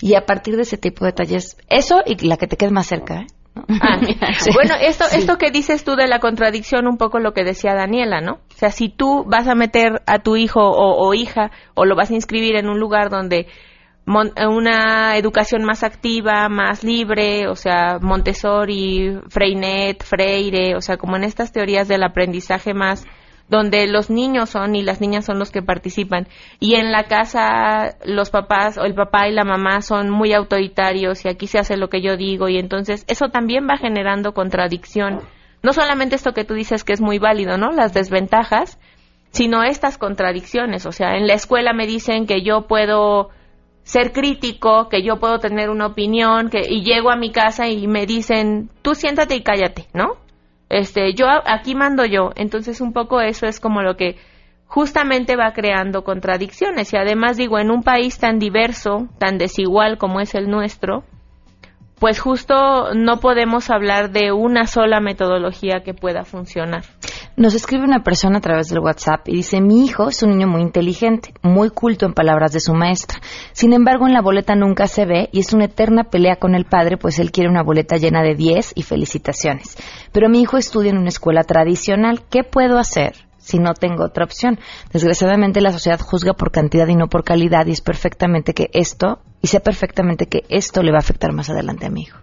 Y, 0.00 0.14
a 0.14 0.24
partir 0.24 0.56
de 0.56 0.62
ese 0.62 0.78
tipo 0.78 1.04
de 1.04 1.10
detalles, 1.10 1.56
eso 1.68 2.00
y 2.06 2.26
la 2.26 2.36
que 2.36 2.46
te 2.46 2.56
quede 2.56 2.70
más 2.70 2.86
cerca, 2.86 3.20
¿eh? 3.20 3.26
Ah, 3.54 4.00
bueno, 4.54 4.74
esto, 4.80 5.04
esto 5.12 5.36
que 5.36 5.50
dices 5.50 5.84
tú 5.84 5.94
de 5.94 6.06
la 6.06 6.20
contradicción, 6.20 6.86
un 6.86 6.96
poco 6.96 7.18
lo 7.18 7.34
que 7.34 7.44
decía 7.44 7.74
Daniela, 7.74 8.22
¿no? 8.22 8.34
O 8.34 8.56
sea, 8.56 8.70
si 8.70 8.88
tú 8.88 9.24
vas 9.26 9.46
a 9.46 9.54
meter 9.54 10.00
a 10.06 10.20
tu 10.20 10.36
hijo 10.36 10.60
o 10.62 11.12
hija 11.12 11.50
o 11.74 11.84
lo 11.84 11.94
vas 11.94 12.10
a 12.10 12.14
inscribir 12.14 12.56
en 12.56 12.70
un 12.70 12.80
lugar 12.80 13.10
donde 13.10 13.46
una 14.06 15.16
educación 15.16 15.64
más 15.64 15.84
activa, 15.84 16.48
más 16.48 16.82
libre, 16.82 17.46
o 17.48 17.54
sea, 17.54 17.98
Montessori, 18.00 19.18
Freinet, 19.28 20.02
Freire, 20.02 20.74
o 20.76 20.80
sea, 20.80 20.96
como 20.96 21.16
en 21.16 21.24
estas 21.24 21.52
teorías 21.52 21.88
del 21.88 22.02
aprendizaje 22.02 22.74
más 22.74 23.06
donde 23.48 23.86
los 23.86 24.08
niños 24.08 24.48
son 24.50 24.74
y 24.76 24.82
las 24.82 25.00
niñas 25.00 25.26
son 25.26 25.38
los 25.38 25.50
que 25.50 25.60
participan 25.60 26.26
y 26.58 26.76
en 26.76 26.90
la 26.90 27.04
casa 27.04 27.96
los 28.04 28.30
papás 28.30 28.78
o 28.78 28.84
el 28.84 28.94
papá 28.94 29.28
y 29.28 29.32
la 29.32 29.44
mamá 29.44 29.82
son 29.82 30.08
muy 30.08 30.32
autoritarios 30.32 31.24
y 31.24 31.28
aquí 31.28 31.46
se 31.46 31.58
hace 31.58 31.76
lo 31.76 31.88
que 31.88 32.00
yo 32.00 32.16
digo 32.16 32.48
y 32.48 32.56
entonces 32.56 33.04
eso 33.08 33.28
también 33.28 33.66
va 33.68 33.76
generando 33.76 34.32
contradicción. 34.32 35.20
No 35.62 35.74
solamente 35.74 36.16
esto 36.16 36.32
que 36.32 36.44
tú 36.44 36.54
dices 36.54 36.82
que 36.82 36.94
es 36.94 37.02
muy 37.02 37.18
válido, 37.18 37.58
¿no? 37.58 37.72
Las 37.72 37.92
desventajas, 37.92 38.78
sino 39.32 39.62
estas 39.62 39.98
contradicciones, 39.98 40.86
o 40.86 40.92
sea, 40.92 41.16
en 41.16 41.26
la 41.26 41.34
escuela 41.34 41.74
me 41.74 41.86
dicen 41.86 42.26
que 42.26 42.42
yo 42.42 42.66
puedo 42.66 43.30
ser 43.82 44.12
crítico, 44.12 44.88
que 44.88 45.02
yo 45.02 45.18
puedo 45.18 45.38
tener 45.38 45.70
una 45.70 45.86
opinión, 45.86 46.50
que 46.50 46.66
y 46.68 46.82
llego 46.82 47.10
a 47.10 47.16
mi 47.16 47.32
casa 47.32 47.68
y 47.68 47.86
me 47.86 48.06
dicen, 48.06 48.70
"Tú 48.82 48.94
siéntate 48.94 49.34
y 49.34 49.42
cállate", 49.42 49.86
¿no? 49.92 50.16
Este, 50.68 51.12
yo 51.14 51.26
aquí 51.44 51.74
mando 51.74 52.04
yo. 52.04 52.30
Entonces 52.34 52.80
un 52.80 52.92
poco 52.92 53.20
eso 53.20 53.46
es 53.46 53.60
como 53.60 53.82
lo 53.82 53.96
que 53.96 54.16
justamente 54.66 55.36
va 55.36 55.52
creando 55.52 56.02
contradicciones 56.02 56.94
y 56.94 56.96
además 56.96 57.36
digo, 57.36 57.58
en 57.58 57.70
un 57.70 57.82
país 57.82 58.18
tan 58.18 58.38
diverso, 58.38 59.08
tan 59.18 59.36
desigual 59.36 59.98
como 59.98 60.20
es 60.20 60.34
el 60.34 60.48
nuestro, 60.48 61.04
pues 61.98 62.20
justo 62.20 62.94
no 62.94 63.20
podemos 63.20 63.68
hablar 63.68 64.12
de 64.12 64.32
una 64.32 64.66
sola 64.66 64.98
metodología 65.00 65.82
que 65.84 65.92
pueda 65.92 66.24
funcionar. 66.24 66.84
Nos 67.34 67.54
escribe 67.54 67.84
una 67.84 68.04
persona 68.04 68.38
a 68.38 68.40
través 68.42 68.68
del 68.68 68.80
WhatsApp 68.80 69.26
y 69.26 69.36
dice, 69.36 69.62
mi 69.62 69.86
hijo 69.86 70.08
es 70.08 70.22
un 70.22 70.30
niño 70.30 70.48
muy 70.48 70.60
inteligente, 70.60 71.32
muy 71.42 71.70
culto 71.70 72.04
en 72.04 72.12
palabras 72.12 72.52
de 72.52 72.60
su 72.60 72.74
maestra. 72.74 73.20
Sin 73.52 73.72
embargo, 73.72 74.06
en 74.06 74.12
la 74.12 74.20
boleta 74.20 74.54
nunca 74.54 74.86
se 74.86 75.06
ve 75.06 75.30
y 75.32 75.40
es 75.40 75.54
una 75.54 75.64
eterna 75.64 76.04
pelea 76.04 76.36
con 76.36 76.54
el 76.54 76.66
padre, 76.66 76.98
pues 76.98 77.18
él 77.18 77.32
quiere 77.32 77.48
una 77.48 77.62
boleta 77.62 77.96
llena 77.96 78.22
de 78.22 78.34
10 78.34 78.72
y 78.74 78.82
felicitaciones. 78.82 79.78
Pero 80.12 80.28
mi 80.28 80.42
hijo 80.42 80.58
estudia 80.58 80.90
en 80.90 80.98
una 80.98 81.08
escuela 81.08 81.42
tradicional. 81.44 82.22
¿Qué 82.28 82.44
puedo 82.44 82.78
hacer? 82.78 83.14
si 83.38 83.58
no 83.58 83.74
tengo 83.74 84.04
otra 84.04 84.24
opción. 84.24 84.60
Desgraciadamente 84.92 85.60
la 85.60 85.72
sociedad 85.72 85.98
juzga 85.98 86.34
por 86.34 86.52
cantidad 86.52 86.86
y 86.86 86.94
no 86.94 87.08
por 87.08 87.24
calidad 87.24 87.66
y 87.66 87.72
es 87.72 87.80
perfectamente 87.80 88.54
que 88.54 88.70
esto, 88.72 89.20
y 89.40 89.48
sé 89.48 89.58
perfectamente 89.58 90.26
que 90.26 90.44
esto 90.48 90.80
le 90.84 90.92
va 90.92 90.98
a 90.98 91.00
afectar 91.00 91.32
más 91.32 91.50
adelante 91.50 91.86
a 91.86 91.90
mi 91.90 92.02
hijo. 92.02 92.18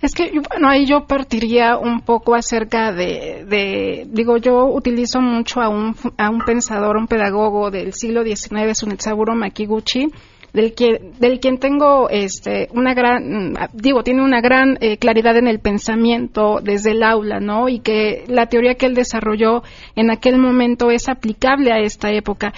Es 0.00 0.14
que, 0.14 0.30
bueno, 0.30 0.68
ahí 0.68 0.86
yo 0.86 1.06
partiría 1.06 1.76
un 1.76 2.00
poco 2.00 2.34
acerca 2.34 2.92
de, 2.92 4.06
digo, 4.08 4.36
yo 4.36 4.66
utilizo 4.66 5.20
mucho 5.20 5.60
a 5.60 5.68
un, 5.68 5.96
a 6.16 6.30
un 6.30 6.40
pensador, 6.40 6.96
un 6.96 7.06
pedagogo 7.06 7.70
del 7.70 7.92
siglo 7.92 8.22
XIX, 8.22 8.78
Sunetsaburo 8.78 9.34
Makiguchi, 9.34 10.10
del 10.52 10.74
que 10.74 11.12
del 11.18 11.38
quien 11.38 11.58
tengo 11.58 12.08
este 12.08 12.68
una 12.72 12.94
gran 12.94 13.54
digo 13.74 14.02
tiene 14.02 14.22
una 14.22 14.40
gran 14.40 14.78
eh, 14.80 14.96
claridad 14.96 15.36
en 15.36 15.48
el 15.48 15.60
pensamiento 15.60 16.60
desde 16.62 16.92
el 16.92 17.02
aula 17.02 17.40
no 17.40 17.68
y 17.68 17.80
que 17.80 18.24
la 18.26 18.46
teoría 18.46 18.74
que 18.74 18.86
él 18.86 18.94
desarrolló 18.94 19.62
en 19.96 20.10
aquel 20.10 20.38
momento 20.38 20.90
es 20.90 21.10
aplicable 21.10 21.72
a 21.72 21.80
esta 21.80 22.10
época 22.10 22.54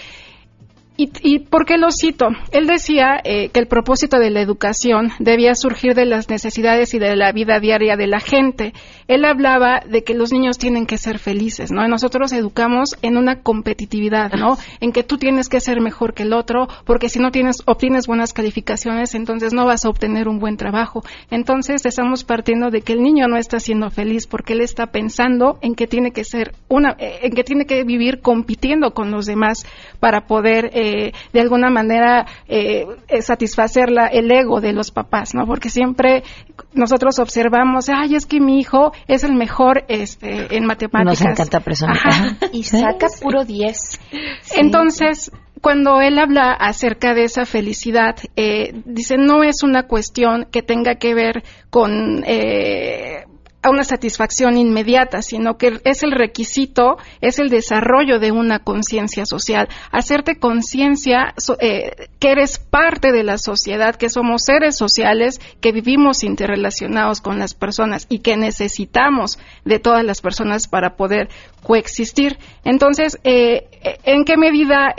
¿Y, 1.01 1.39
por 1.39 1.65
qué 1.65 1.79
lo 1.79 1.93
cito? 1.93 2.27
Él 2.51 2.67
decía 2.67 3.21
eh, 3.23 3.51
que 3.51 3.61
el 3.61 3.69
propósito 3.69 4.19
de 4.19 4.33
la 4.33 4.41
educación 4.41 5.13
debía 5.21 5.55
surgir 5.55 5.95
de 5.95 6.07
las 6.07 6.29
necesidades 6.29 6.93
y 6.93 6.99
de 6.99 7.15
la 7.15 7.31
vida 7.31 7.61
diaria 7.61 7.97
de 7.97 8.09
la 8.09 8.19
gente. 8.19 8.73
Él 9.07 9.25
hablaba 9.25 9.81
de 9.89 10.03
que 10.03 10.15
los 10.15 10.33
niños 10.33 10.59
tienen 10.59 10.87
que 10.87 10.99
ser 10.99 11.21
felices, 11.21 11.71
¿no? 11.71 11.87
nosotros 11.87 12.33
educamos 12.33 12.97
en 13.01 13.17
una 13.17 13.43
competitividad, 13.43 14.33
¿no? 14.33 14.59
En 14.81 14.91
que 14.91 15.05
tú 15.05 15.19
tienes 15.19 15.49
que 15.49 15.61
ser 15.61 15.81
mejor 15.81 16.15
que 16.15 16.25
el 16.25 16.33
otro, 16.33 16.67
porque 16.85 17.09
si 17.09 17.21
no 17.21 17.31
tienes, 17.31 17.63
obtienes 17.67 18.09
buenas 18.09 18.33
calificaciones, 18.33 19.15
entonces 19.15 19.53
no 19.53 19.67
vas 19.67 19.85
a 19.85 19.91
obtener 19.91 20.27
un 20.27 20.41
buen 20.41 20.57
trabajo. 20.57 21.05
Entonces 21.31 21.87
estamos 21.87 22.25
partiendo 22.25 22.71
de 22.71 22.83
que 22.83 22.95
el 22.95 23.05
niño 23.05 23.29
no 23.29 23.37
está 23.37 23.61
siendo 23.61 23.89
feliz 23.91 24.27
porque 24.27 24.55
él 24.55 24.63
está 24.63 24.89
pensando 24.89 25.59
en 25.63 25.77
que 25.77 25.87
tiene 25.87 26.11
que 26.11 26.25
ser 26.25 26.55
una, 26.69 26.97
eh, 26.99 27.21
en 27.23 27.33
que 27.35 27.45
tiene 27.45 27.67
que 27.67 27.85
vivir 27.85 28.21
compitiendo 28.21 28.95
con 28.95 29.13
los 29.13 29.27
demás 29.27 29.65
para 30.01 30.27
poder 30.27 30.71
eh, 30.75 30.88
eh, 30.89 31.13
de 31.33 31.41
alguna 31.41 31.71
manera 31.71 32.27
eh, 32.49 32.87
satisfacer 33.21 33.91
la, 33.91 34.07
el 34.07 34.31
ego 34.31 34.61
de 34.61 34.73
los 34.73 34.91
papás, 34.91 35.35
¿no? 35.35 35.47
Porque 35.47 35.71
siempre 35.71 36.23
nosotros 36.73 37.19
observamos, 37.19 37.89
ay, 37.89 38.15
es 38.15 38.27
que 38.27 38.41
mi 38.41 38.59
hijo 38.59 38.93
es 39.07 39.25
el 39.25 39.35
mejor 39.35 39.85
este, 39.89 40.57
en 40.57 40.67
matemáticas. 40.67 41.21
Nos 41.21 41.31
encanta 41.31 41.61
personificar. 41.61 42.37
Y 42.53 42.65
saca 42.65 43.09
puro 43.21 43.45
10. 43.45 44.01
Entonces, 44.57 45.31
cuando 45.61 46.01
él 46.01 46.19
habla 46.19 46.53
acerca 46.53 47.15
de 47.15 47.25
esa 47.25 47.45
felicidad, 47.45 48.17
eh, 48.37 48.81
dice, 48.85 49.17
no 49.19 49.43
es 49.43 49.63
una 49.63 49.85
cuestión 49.85 50.47
que 50.51 50.63
tenga 50.63 50.97
que 50.97 51.15
ver 51.15 51.43
con 51.71 52.23
eh, 52.27 53.18
una 53.67 53.85
satisfacción 53.85 54.57
inmediata, 54.57 55.23
sino 55.23 55.59
que 55.59 55.81
es 55.85 56.03
el 56.03 56.13
requisito, 56.13 56.97
es 57.21 57.39
el 57.39 57.49
desarrollo 57.49 58.19
de 58.19 58.31
una 58.31 58.61
conciencia 58.61 59.27
social, 59.27 59.69
hacerte 59.91 60.39
conciencia 60.39 61.35
eh, 61.61 62.09
que 62.19 62.31
eres 62.31 62.59
parte 62.59 63.13
de 63.13 63.25
la 63.25 63.37
sociedad, 63.39 63.97
que 63.97 64.09
somos 64.09 64.43
seres 64.45 64.77
sociales, 64.77 65.41
que 65.61 65.73
vivimos 65.73 66.23
interrelacionados 66.23 67.21
con 67.21 67.39
las 67.39 67.55
personas 67.55 68.07
y 68.09 68.21
que 68.21 68.37
necesitamos 68.37 69.39
de 69.65 69.79
todas 69.79 70.05
las 70.05 70.21
personas 70.21 70.69
para 70.69 70.97
poder 70.97 71.29
coexistir. 71.63 72.39
Entonces, 72.65 73.19
¿en 73.25 74.25
qué 74.25 74.37
medida 74.37 74.95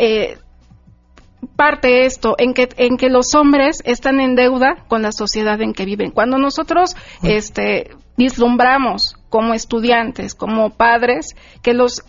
parte 1.55 2.05
esto 2.05 2.35
en 2.37 2.53
que 2.53 2.69
en 2.77 2.97
que 2.97 3.09
los 3.09 3.35
hombres 3.35 3.81
están 3.85 4.19
en 4.19 4.35
deuda 4.35 4.85
con 4.87 5.01
la 5.01 5.11
sociedad 5.11 5.61
en 5.61 5.73
que 5.73 5.85
viven. 5.85 6.11
Cuando 6.11 6.37
nosotros 6.37 6.95
este 7.23 7.91
vislumbramos 8.19 9.15
como 9.29 9.53
estudiantes, 9.53 10.35
como 10.35 10.71
padres 10.71 11.35
que 11.63 11.73
los 11.73 12.03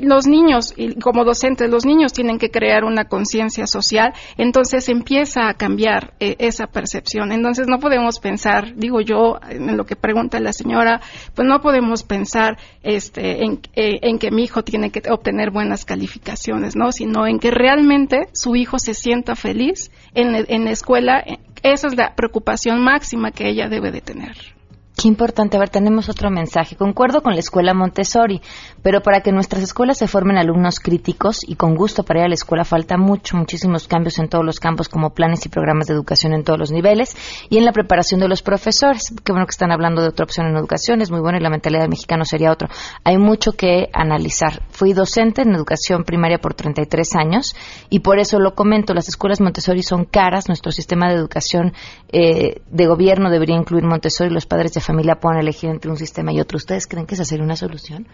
los 0.00 0.26
niños, 0.26 0.74
como 1.00 1.24
docentes, 1.24 1.70
los 1.70 1.86
niños 1.86 2.12
tienen 2.12 2.38
que 2.38 2.50
crear 2.50 2.84
una 2.84 3.04
conciencia 3.04 3.66
social, 3.66 4.12
entonces 4.36 4.88
empieza 4.88 5.48
a 5.48 5.54
cambiar 5.54 6.14
eh, 6.18 6.36
esa 6.40 6.66
percepción. 6.66 7.30
Entonces 7.32 7.68
no 7.68 7.78
podemos 7.78 8.18
pensar, 8.18 8.74
digo 8.74 9.00
yo, 9.00 9.38
en 9.48 9.76
lo 9.76 9.84
que 9.84 9.94
pregunta 9.94 10.40
la 10.40 10.52
señora, 10.52 11.00
pues 11.34 11.46
no 11.46 11.60
podemos 11.60 12.02
pensar 12.02 12.58
este, 12.82 13.44
en, 13.44 13.60
eh, 13.74 14.00
en 14.02 14.18
que 14.18 14.30
mi 14.30 14.44
hijo 14.44 14.64
tiene 14.64 14.90
que 14.90 15.02
obtener 15.10 15.50
buenas 15.52 15.84
calificaciones, 15.84 16.74
¿no? 16.74 16.90
Sino 16.90 17.26
en 17.26 17.38
que 17.38 17.50
realmente 17.52 18.28
su 18.32 18.56
hijo 18.56 18.78
se 18.78 18.94
sienta 18.94 19.36
feliz 19.36 19.92
en, 20.14 20.34
en 20.48 20.64
la 20.64 20.72
escuela. 20.72 21.24
Esa 21.62 21.86
es 21.86 21.96
la 21.96 22.14
preocupación 22.16 22.82
máxima 22.82 23.30
que 23.30 23.48
ella 23.48 23.68
debe 23.68 23.92
de 23.92 24.00
tener. 24.00 24.57
Qué 25.00 25.06
importante. 25.06 25.56
A 25.56 25.60
ver, 25.60 25.68
tenemos 25.68 26.08
otro 26.08 26.28
mensaje. 26.28 26.74
Concuerdo 26.74 27.22
con 27.22 27.32
la 27.34 27.38
escuela 27.38 27.72
Montessori, 27.72 28.42
pero 28.82 29.00
para 29.00 29.20
que 29.20 29.30
nuestras 29.30 29.62
escuelas 29.62 29.96
se 29.96 30.08
formen 30.08 30.38
alumnos 30.38 30.80
críticos 30.80 31.42
y 31.46 31.54
con 31.54 31.76
gusto 31.76 32.02
para 32.02 32.18
ir 32.18 32.24
a 32.24 32.28
la 32.28 32.34
escuela 32.34 32.64
falta 32.64 32.96
mucho, 32.96 33.36
muchísimos 33.36 33.86
cambios 33.86 34.18
en 34.18 34.28
todos 34.28 34.44
los 34.44 34.58
campos, 34.58 34.88
como 34.88 35.10
planes 35.10 35.46
y 35.46 35.50
programas 35.50 35.86
de 35.86 35.94
educación 35.94 36.32
en 36.32 36.42
todos 36.42 36.58
los 36.58 36.72
niveles 36.72 37.16
y 37.48 37.58
en 37.58 37.64
la 37.64 37.70
preparación 37.70 38.18
de 38.18 38.26
los 38.26 38.42
profesores. 38.42 39.14
Qué 39.22 39.30
bueno 39.30 39.46
que 39.46 39.52
están 39.52 39.70
hablando 39.70 40.02
de 40.02 40.08
otra 40.08 40.24
opción 40.24 40.48
en 40.48 40.56
educación, 40.56 41.00
es 41.00 41.12
muy 41.12 41.20
bueno 41.20 41.38
y 41.38 41.42
la 41.42 41.50
mentalidad 41.50 41.82
del 41.82 41.90
mexicano 41.90 42.24
sería 42.24 42.50
otro. 42.50 42.66
Hay 43.04 43.18
mucho 43.18 43.52
que 43.52 43.90
analizar. 43.92 44.64
Fui 44.70 44.94
docente 44.94 45.42
en 45.42 45.54
educación 45.54 46.02
primaria 46.02 46.38
por 46.38 46.54
33 46.54 47.14
años 47.14 47.54
y 47.88 48.00
por 48.00 48.18
eso 48.18 48.40
lo 48.40 48.56
comento. 48.56 48.94
Las 48.94 49.08
escuelas 49.08 49.40
Montessori 49.40 49.84
son 49.84 50.06
caras. 50.06 50.48
Nuestro 50.48 50.72
sistema 50.72 51.08
de 51.08 51.14
educación 51.14 51.72
eh, 52.10 52.62
de 52.68 52.86
gobierno 52.88 53.30
debería 53.30 53.54
incluir 53.54 53.84
Montessori. 53.84 54.30
Los 54.30 54.46
padres 54.46 54.72
de 54.72 54.87
familia 54.88 55.20
puedan 55.20 55.38
elegir 55.38 55.68
entre 55.68 55.90
un 55.90 55.98
sistema 55.98 56.32
y 56.32 56.40
otro. 56.40 56.56
¿Ustedes 56.56 56.86
creen 56.86 57.06
que 57.06 57.14
esa 57.14 57.26
sería 57.26 57.44
una 57.44 57.56
solución? 57.56 58.08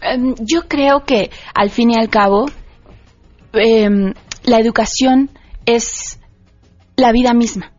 Em, 0.00 0.34
yo 0.40 0.66
creo 0.66 1.04
que 1.04 1.30
al 1.54 1.70
fin 1.70 1.92
y 1.92 1.94
al 1.96 2.08
cabo 2.08 2.46
em, 3.52 4.12
la 4.42 4.58
educación 4.58 5.30
es 5.64 6.18
la 6.96 7.12
vida 7.12 7.32
misma. 7.32 7.72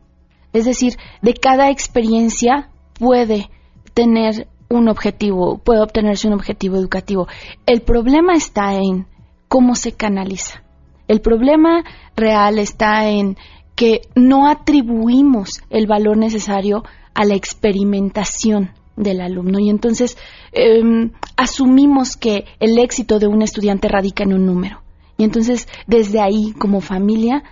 Es 0.54 0.64
decir, 0.64 0.94
de 1.22 1.34
cada 1.34 1.70
experiencia 1.70 2.70
puede 2.94 3.50
tener 3.94 4.48
un 4.70 4.88
objetivo, 4.88 5.58
puede 5.58 5.82
obtenerse 5.82 6.28
un 6.28 6.34
objetivo 6.36 6.78
educativo. 6.78 7.28
El 7.66 7.82
problema 7.82 8.34
está 8.34 8.76
en 8.76 9.08
cómo 9.50 9.76
se 9.76 9.92
canaliza. 9.92 10.64
El 11.10 11.20
problema 11.20 11.84
real 12.16 12.60
está 12.60 13.10
en 13.10 13.36
que 13.76 14.02
no 14.16 14.48
atribuimos 14.48 15.62
el 15.70 15.86
valor 15.86 16.16
necesario 16.18 16.84
a 17.14 17.26
la 17.26 17.36
experimentación 17.36 18.72
del 18.96 19.22
alumno 19.22 19.60
y 19.60 19.70
entonces 19.70 20.18
em, 20.52 21.12
asumimos 21.36 22.16
que 22.16 22.46
el 22.60 22.78
éxito 22.78 23.20
de 23.20 23.28
un 23.28 23.42
estudiante 23.42 23.88
radica 23.88 24.24
en 24.24 24.34
un 24.34 24.46
número 24.46 24.82
y 25.18 25.24
entonces 25.24 25.68
desde 25.88 26.22
ahí 26.22 26.54
como 26.60 26.80
familia 26.82 27.44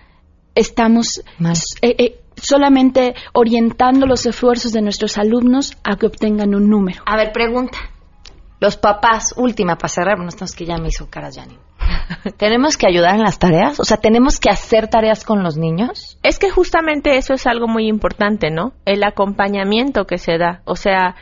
estamos 0.55 1.23
eh, 1.81 1.95
eh, 1.97 2.21
solamente 2.35 3.15
orientando 3.33 4.05
los 4.05 4.25
esfuerzos 4.25 4.71
de 4.71 4.81
nuestros 4.81 5.17
alumnos 5.17 5.77
a 5.83 5.95
que 5.95 6.07
obtengan 6.07 6.55
un 6.55 6.69
número. 6.69 7.03
A 7.05 7.15
ver, 7.15 7.31
pregunta. 7.31 7.77
Los 8.59 8.77
papás, 8.77 9.33
última 9.37 9.75
para 9.75 9.89
cerrar, 9.89 10.19
no 10.19 10.29
estamos 10.29 10.53
que 10.53 10.65
ya 10.65 10.77
me 10.77 10.89
hizo 10.89 11.09
caras 11.09 11.35
Janine. 11.35 11.59
¿Tenemos 12.37 12.77
que 12.77 12.87
ayudar 12.87 13.15
en 13.15 13.21
las 13.21 13.39
tareas? 13.39 13.79
O 13.79 13.83
sea, 13.83 13.97
¿tenemos 13.97 14.39
que 14.39 14.49
hacer 14.49 14.87
tareas 14.87 15.23
con 15.23 15.43
los 15.43 15.57
niños? 15.57 16.17
Es 16.23 16.39
que 16.39 16.49
justamente 16.49 17.17
eso 17.17 17.33
es 17.33 17.47
algo 17.47 17.67
muy 17.67 17.87
importante, 17.87 18.51
¿no? 18.51 18.73
El 18.85 19.03
acompañamiento 19.03 20.05
que 20.05 20.17
se 20.17 20.37
da. 20.37 20.61
O 20.65 20.75
sea, 20.75 21.15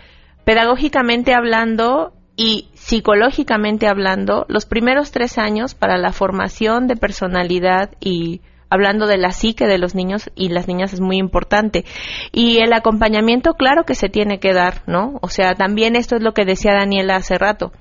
pedagógicamente 0.44 1.34
hablando 1.34 2.14
y 2.36 2.70
psicológicamente 2.74 3.88
hablando, 3.88 4.46
los 4.48 4.66
primeros 4.66 5.12
tres 5.12 5.38
años 5.38 5.76
para 5.76 5.98
la 5.98 6.14
formación 6.14 6.88
de 6.88 6.96
personalidad 6.96 7.92
y 8.00 8.42
hablando 8.70 9.08
de 9.08 9.18
la 9.18 9.32
psique 9.32 9.66
de 9.66 9.78
los 9.78 9.96
niños 9.96 10.30
y 10.36 10.50
las 10.50 10.68
niñas 10.68 10.94
es 10.94 11.02
muy 11.02 11.18
importante. 11.18 11.86
Y 12.32 12.60
el 12.60 12.72
acompañamiento, 12.72 13.56
claro 13.56 13.84
que 13.84 13.96
se 13.96 14.10
tiene 14.10 14.40
que 14.40 14.54
dar, 14.54 14.84
¿no? 14.88 15.20
O 15.22 15.28
sea, 15.28 15.56
también 15.56 15.96
esto 15.96 16.16
es 16.16 16.22
lo 16.22 16.34
que 16.34 16.46
decía 16.46 16.74
Daniela 16.74 17.16
hace 17.16 17.38
rato 17.38 17.74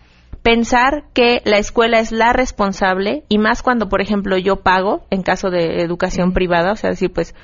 pensar 0.49 1.05
que 1.13 1.43
la 1.45 1.59
escuela 1.59 1.99
es 1.99 2.11
la 2.11 2.33
responsable 2.33 3.23
y 3.29 3.37
más 3.37 3.63
cuando, 3.63 3.91
por 3.91 4.01
ejemplo, 4.01 4.39
yo 4.39 4.63
pago 4.63 5.05
en 5.11 5.23
caso 5.23 5.51
de 5.51 5.83
educación 5.83 6.33
privada, 6.33 6.73
o 6.73 6.77
sea, 6.77 6.89
decir, 6.89 7.13
pues 7.13 7.35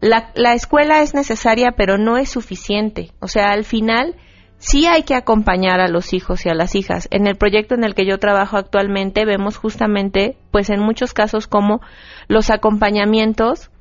la, 0.00 0.30
la 0.36 0.54
escuela 0.54 1.02
es 1.02 1.12
necesaria, 1.12 1.72
pero 1.76 1.98
no 1.98 2.18
es 2.18 2.28
suficiente. 2.28 3.10
O 3.18 3.26
sea, 3.26 3.48
al 3.48 3.64
final 3.64 4.14
sí 4.58 4.86
hay 4.86 5.02
que 5.02 5.16
acompañar 5.16 5.80
a 5.80 5.88
los 5.88 6.12
hijos 6.12 6.46
y 6.46 6.48
a 6.48 6.54
las 6.54 6.76
hijas. 6.76 7.08
En 7.10 7.26
el 7.26 7.34
proyecto 7.34 7.74
en 7.74 7.82
el 7.82 7.96
que 7.96 8.06
yo 8.06 8.18
trabajo 8.18 8.56
actualmente 8.56 9.24
vemos 9.24 9.56
justamente, 9.56 10.36
pues 10.52 10.70
en 10.70 10.78
muchos 10.78 11.14
casos, 11.14 11.48
como 11.48 11.80
los 12.28 12.50
acompañamientos 12.50 13.72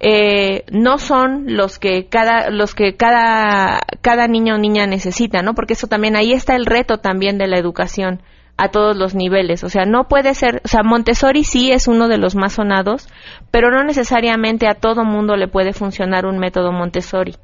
eh, 0.00 0.64
no 0.72 0.96
son 0.96 1.44
los 1.54 1.78
que 1.78 2.06
cada 2.08 2.48
los 2.48 2.74
que 2.74 2.96
cada 2.96 3.80
cada 4.00 4.26
niño 4.28 4.54
o 4.54 4.58
niña 4.58 4.86
necesita, 4.86 5.42
¿no? 5.42 5.54
Porque 5.54 5.74
eso 5.74 5.88
también 5.88 6.16
ahí 6.16 6.32
está 6.32 6.56
el 6.56 6.64
reto 6.64 6.98
también 6.98 7.36
de 7.36 7.46
la 7.46 7.58
educación 7.58 8.22
a 8.56 8.68
todos 8.68 8.96
los 8.96 9.14
niveles. 9.14 9.62
O 9.62 9.68
sea, 9.68 9.84
no 9.84 10.08
puede 10.08 10.34
ser, 10.34 10.62
o 10.64 10.68
sea, 10.68 10.82
Montessori 10.82 11.44
sí 11.44 11.70
es 11.70 11.86
uno 11.86 12.08
de 12.08 12.18
los 12.18 12.34
más 12.34 12.54
sonados, 12.54 13.08
pero 13.50 13.70
no 13.70 13.84
necesariamente 13.84 14.68
a 14.68 14.74
todo 14.74 15.04
mundo 15.04 15.36
le 15.36 15.48
puede 15.48 15.72
funcionar 15.72 16.26
un 16.26 16.38
método 16.38 16.72
Montessori 16.72 17.36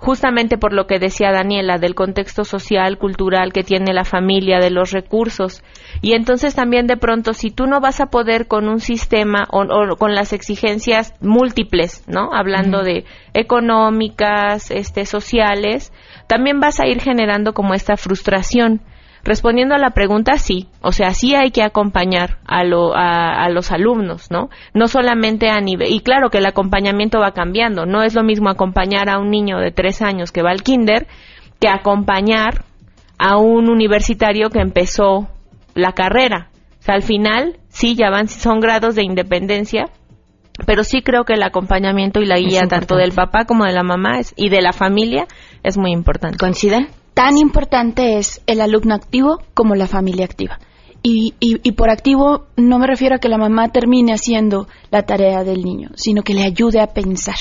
justamente 0.00 0.56
por 0.56 0.72
lo 0.72 0.86
que 0.86 0.98
decía 0.98 1.30
Daniela, 1.30 1.76
del 1.76 1.94
contexto 1.94 2.44
social, 2.44 2.96
cultural 2.96 3.52
que 3.52 3.62
tiene 3.62 3.92
la 3.92 4.04
familia, 4.04 4.58
de 4.58 4.70
los 4.70 4.92
recursos. 4.92 5.62
Y 6.00 6.14
entonces 6.14 6.54
también 6.54 6.86
de 6.86 6.96
pronto, 6.96 7.34
si 7.34 7.50
tú 7.50 7.66
no 7.66 7.80
vas 7.80 8.00
a 8.00 8.06
poder 8.06 8.48
con 8.48 8.66
un 8.68 8.80
sistema 8.80 9.46
o, 9.50 9.96
con 9.96 10.14
las 10.14 10.32
exigencias 10.32 11.12
múltiples, 11.20 12.02
¿no? 12.08 12.30
Hablando 12.32 12.82
de 12.82 13.04
económicas, 13.34 14.70
este, 14.70 15.04
sociales, 15.04 15.92
también 16.26 16.60
vas 16.60 16.80
a 16.80 16.86
ir 16.86 17.02
generando 17.02 17.52
como 17.52 17.74
esta 17.74 17.98
frustración. 17.98 18.80
Respondiendo 19.24 19.74
a 19.74 19.78
la 19.78 19.90
pregunta, 19.90 20.38
sí. 20.38 20.68
O 20.80 20.92
sea, 20.92 21.10
sí 21.10 21.34
hay 21.34 21.50
que 21.50 21.62
acompañar 21.62 22.38
a, 22.46 22.64
lo, 22.64 22.92
a, 22.94 23.48
los 23.50 23.70
alumnos, 23.70 24.30
¿no? 24.30 24.48
No 24.74 24.88
solamente 24.88 25.50
a 25.50 25.60
nivel... 25.60 25.92
Y 25.92 26.00
claro 26.00 26.30
que 26.30 26.38
el 26.38 26.46
acompañamiento 26.46 27.20
va 27.20 27.32
cambiando. 27.32 27.86
No 27.86 28.02
es 28.02 28.14
lo 28.14 28.22
mismo 28.22 28.48
acompañar 28.48 29.08
a 29.10 29.18
un 29.18 29.30
niño 29.30 29.58
de 29.58 29.72
tres 29.72 30.00
años 30.02 30.32
que 30.32 30.42
va 30.42 30.50
al 30.50 30.62
kinder 30.62 31.06
que 31.60 31.68
acompañar 31.68 32.64
a 33.18 33.36
un 33.36 33.68
universitario 33.68 34.48
que 34.48 34.60
empezó 34.60 35.28
la 35.74 35.92
carrera. 35.92 36.48
O 36.80 36.82
sea, 36.82 36.94
al 36.94 37.02
final, 37.02 37.58
sí, 37.68 37.94
ya 37.94 38.08
van, 38.08 38.28
son 38.28 38.60
grados 38.60 38.94
de 38.94 39.04
independencia, 39.04 39.90
pero 40.66 40.84
sí 40.84 41.02
creo 41.02 41.24
que 41.24 41.34
el 41.34 41.42
acompañamiento 41.42 42.20
y 42.20 42.26
la 42.26 42.38
guía 42.38 42.62
tanto 42.68 42.96
del 42.96 43.12
papá 43.12 43.44
como 43.44 43.64
de 43.64 43.72
la 43.72 43.82
mamá 43.82 44.20
y 44.36 44.48
de 44.48 44.62
la 44.62 44.72
familia 44.72 45.26
es 45.62 45.76
muy 45.76 45.92
importante. 45.92 46.38
¿Coinciden? 46.38 46.88
Tan 47.20 47.36
importante 47.36 48.16
es 48.16 48.40
el 48.46 48.62
alumno 48.62 48.94
activo 48.94 49.42
como 49.52 49.74
la 49.74 49.86
familia 49.86 50.24
activa. 50.24 50.58
Y, 51.02 51.34
y, 51.38 51.72
por 51.72 51.90
activo 51.90 52.46
no 52.56 52.78
me 52.78 52.86
refiero 52.86 53.16
a 53.16 53.18
que 53.18 53.28
la 53.28 53.36
mamá 53.36 53.68
termine 53.68 54.14
haciendo 54.14 54.68
la 54.90 55.02
tarea 55.02 55.44
del 55.44 55.62
niño, 55.62 55.90
sino 55.96 56.22
que 56.22 56.32
le 56.32 56.44
ayude 56.44 56.80
a 56.80 56.94
pensar, 56.94 57.36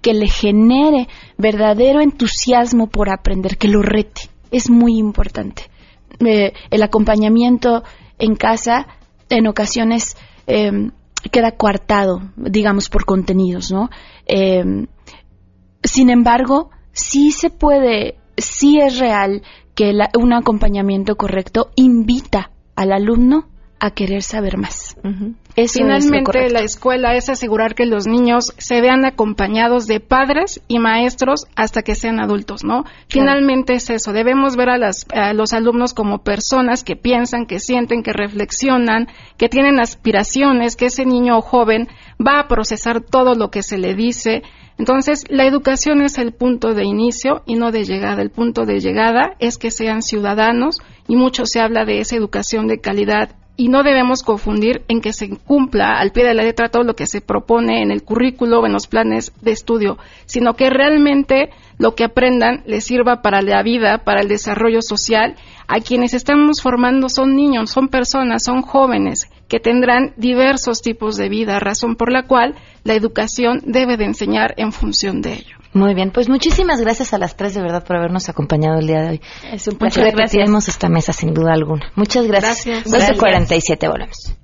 que 0.00 0.14
le 0.14 0.28
genere 0.28 1.08
verdadero 1.36 2.00
entusiasmo 2.00 2.86
por 2.86 3.10
aprender, 3.10 3.58
que 3.58 3.66
lo 3.66 3.82
rete. 3.82 4.30
Es 4.52 4.70
muy 4.70 4.98
importante. 4.98 5.64
Eh, 6.24 6.52
el 6.70 6.82
acompañamiento 6.84 7.82
en 8.20 8.36
casa 8.36 8.86
en 9.30 9.48
ocasiones 9.48 10.16
em, 10.46 10.92
queda 11.32 11.56
coartado, 11.56 12.22
digamos, 12.36 12.88
por 12.88 13.04
contenidos, 13.04 13.72
¿no? 13.72 13.90
Em, 14.26 14.86
sin 15.82 16.08
embargo, 16.10 16.70
sí 16.92 17.32
se 17.32 17.50
puede, 17.50 18.18
sí 18.36 18.78
es 18.80 18.98
real 18.98 19.42
que 19.74 19.92
un 20.18 20.32
acompañamiento 20.32 21.16
correcto 21.16 21.70
invita 21.74 22.50
al 22.76 22.92
alumno 22.92 23.48
a 23.80 23.90
querer 23.90 24.22
saber 24.22 24.56
más. 24.56 24.96
Finalmente, 25.56 26.50
la 26.50 26.60
escuela 26.60 27.14
es 27.14 27.28
asegurar 27.28 27.76
que 27.76 27.86
los 27.86 28.08
niños 28.08 28.52
se 28.58 28.80
vean 28.80 29.04
acompañados 29.04 29.86
de 29.86 30.00
padres 30.00 30.60
y 30.66 30.80
maestros 30.80 31.46
hasta 31.54 31.82
que 31.82 31.94
sean 31.94 32.18
adultos, 32.18 32.64
¿no? 32.64 32.84
Finalmente 33.08 33.74
es 33.74 33.88
eso. 33.88 34.12
Debemos 34.12 34.56
ver 34.56 34.70
a, 34.70 34.78
a, 35.12 35.32
los 35.32 35.52
alumnos 35.52 35.94
como 35.94 36.24
personas 36.24 36.82
que 36.82 36.96
piensan, 36.96 37.46
que 37.46 37.60
sienten, 37.60 38.02
que 38.02 38.12
reflexionan, 38.12 39.06
que 39.36 39.48
tienen 39.48 39.78
aspiraciones, 39.78 40.74
que 40.74 40.86
ese 40.86 41.06
niño 41.06 41.38
o 41.38 41.40
joven 41.40 41.86
va 42.20 42.40
a 42.40 42.48
procesar 42.48 43.00
todo 43.00 43.36
lo 43.36 43.50
que 43.50 43.62
se 43.62 43.78
le 43.78 43.94
dice. 43.94 44.42
Entonces, 44.76 45.22
la 45.28 45.46
educación 45.46 46.02
es 46.02 46.18
el 46.18 46.32
punto 46.32 46.74
de 46.74 46.84
inicio 46.84 47.42
y 47.46 47.54
no 47.54 47.70
de 47.70 47.84
llegada. 47.84 48.22
El 48.22 48.30
punto 48.30 48.64
de 48.64 48.80
llegada 48.80 49.36
es 49.38 49.56
que 49.56 49.70
sean 49.70 50.02
ciudadanos 50.02 50.80
y 51.06 51.14
mucho 51.14 51.46
se 51.46 51.60
habla 51.60 51.84
de 51.84 52.00
esa 52.00 52.16
educación 52.16 52.66
de 52.66 52.80
calidad 52.80 53.36
y 53.56 53.68
no 53.68 53.82
debemos 53.82 54.22
confundir 54.22 54.82
en 54.88 55.00
que 55.00 55.12
se 55.12 55.28
cumpla 55.28 55.98
al 55.98 56.10
pie 56.10 56.24
de 56.24 56.34
la 56.34 56.42
letra 56.42 56.70
todo 56.70 56.82
lo 56.82 56.96
que 56.96 57.06
se 57.06 57.20
propone 57.20 57.82
en 57.82 57.90
el 57.90 58.02
currículo 58.02 58.60
o 58.60 58.66
en 58.66 58.72
los 58.72 58.88
planes 58.88 59.32
de 59.42 59.52
estudio, 59.52 59.96
sino 60.26 60.54
que 60.54 60.70
realmente 60.70 61.50
lo 61.78 61.94
que 61.94 62.04
aprendan 62.04 62.62
les 62.66 62.84
sirva 62.84 63.22
para 63.22 63.42
la 63.42 63.62
vida, 63.62 63.98
para 63.98 64.20
el 64.20 64.28
desarrollo 64.28 64.80
social. 64.82 65.36
A 65.68 65.80
quienes 65.80 66.14
estamos 66.14 66.60
formando 66.62 67.08
son 67.08 67.36
niños, 67.36 67.70
son 67.70 67.88
personas, 67.88 68.44
son 68.44 68.62
jóvenes 68.62 69.30
que 69.48 69.60
tendrán 69.60 70.14
diversos 70.16 70.82
tipos 70.82 71.16
de 71.16 71.28
vida, 71.28 71.60
razón 71.60 71.96
por 71.96 72.10
la 72.10 72.24
cual 72.24 72.54
la 72.82 72.94
educación 72.94 73.60
debe 73.64 73.96
de 73.96 74.06
enseñar 74.06 74.54
en 74.56 74.72
función 74.72 75.20
de 75.20 75.34
ello. 75.34 75.63
Muy 75.74 75.92
bien, 75.94 76.12
pues 76.12 76.28
muchísimas 76.28 76.80
gracias 76.80 77.12
a 77.12 77.18
las 77.18 77.36
tres 77.36 77.54
de 77.54 77.60
verdad 77.60 77.84
por 77.84 77.96
habernos 77.96 78.28
acompañado 78.28 78.78
el 78.78 78.86
día 78.86 79.00
de 79.00 79.08
hoy. 79.10 79.20
Es 79.52 79.66
un 79.66 79.76
placer. 79.76 80.04
Repetiremos 80.04 80.68
esta 80.68 80.88
mesa 80.88 81.12
sin 81.12 81.34
duda 81.34 81.52
alguna. 81.52 81.90
Muchas 81.96 82.26
gracias. 82.26 82.84
gracias. 82.84 83.18
12.47 83.18 83.90
volvemos. 83.90 84.43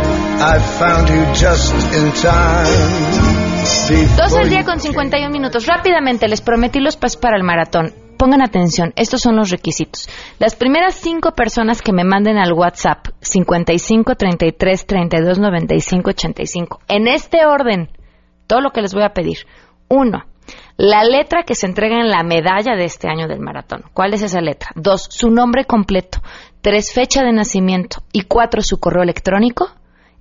I 0.43 0.57
found 0.57 1.07
you 1.07 1.23
just 1.35 1.71
in 1.93 2.11
time. 2.13 2.65
Dos 4.17 4.35
al 4.35 4.49
día 4.49 4.63
con 4.63 4.79
51 4.79 5.29
minutos. 5.29 5.67
Rápidamente 5.67 6.27
les 6.27 6.41
prometí 6.41 6.79
los 6.79 6.97
pasos 6.97 7.17
para 7.17 7.37
el 7.37 7.43
maratón. 7.43 7.93
Pongan 8.17 8.41
atención, 8.41 8.91
estos 8.95 9.21
son 9.21 9.35
los 9.35 9.51
requisitos. 9.51 10.09
Las 10.39 10.55
primeras 10.55 10.95
cinco 10.95 11.33
personas 11.33 11.83
que 11.83 11.93
me 11.93 12.03
manden 12.03 12.39
al 12.39 12.53
WhatsApp 12.53 13.09
55 13.19 14.15
33 14.15 14.87
32 14.87 15.37
95 15.37 16.09
85. 16.09 16.79
En 16.87 17.07
este 17.07 17.45
orden, 17.45 17.89
todo 18.47 18.61
lo 18.61 18.71
que 18.71 18.81
les 18.81 18.95
voy 18.95 19.03
a 19.03 19.13
pedir. 19.13 19.45
Uno, 19.89 20.23
la 20.75 21.03
letra 21.03 21.43
que 21.43 21.53
se 21.53 21.67
entrega 21.67 21.99
en 21.99 22.09
la 22.09 22.23
medalla 22.23 22.75
de 22.75 22.85
este 22.85 23.07
año 23.07 23.27
del 23.27 23.41
maratón. 23.41 23.83
¿Cuál 23.93 24.15
es 24.15 24.23
esa 24.23 24.41
letra? 24.41 24.71
Dos, 24.73 25.05
su 25.07 25.29
nombre 25.29 25.65
completo. 25.65 26.17
Tres, 26.61 26.91
fecha 26.93 27.21
de 27.21 27.31
nacimiento. 27.31 28.01
Y 28.11 28.23
cuatro, 28.23 28.63
su 28.63 28.79
correo 28.79 29.03
electrónico 29.03 29.69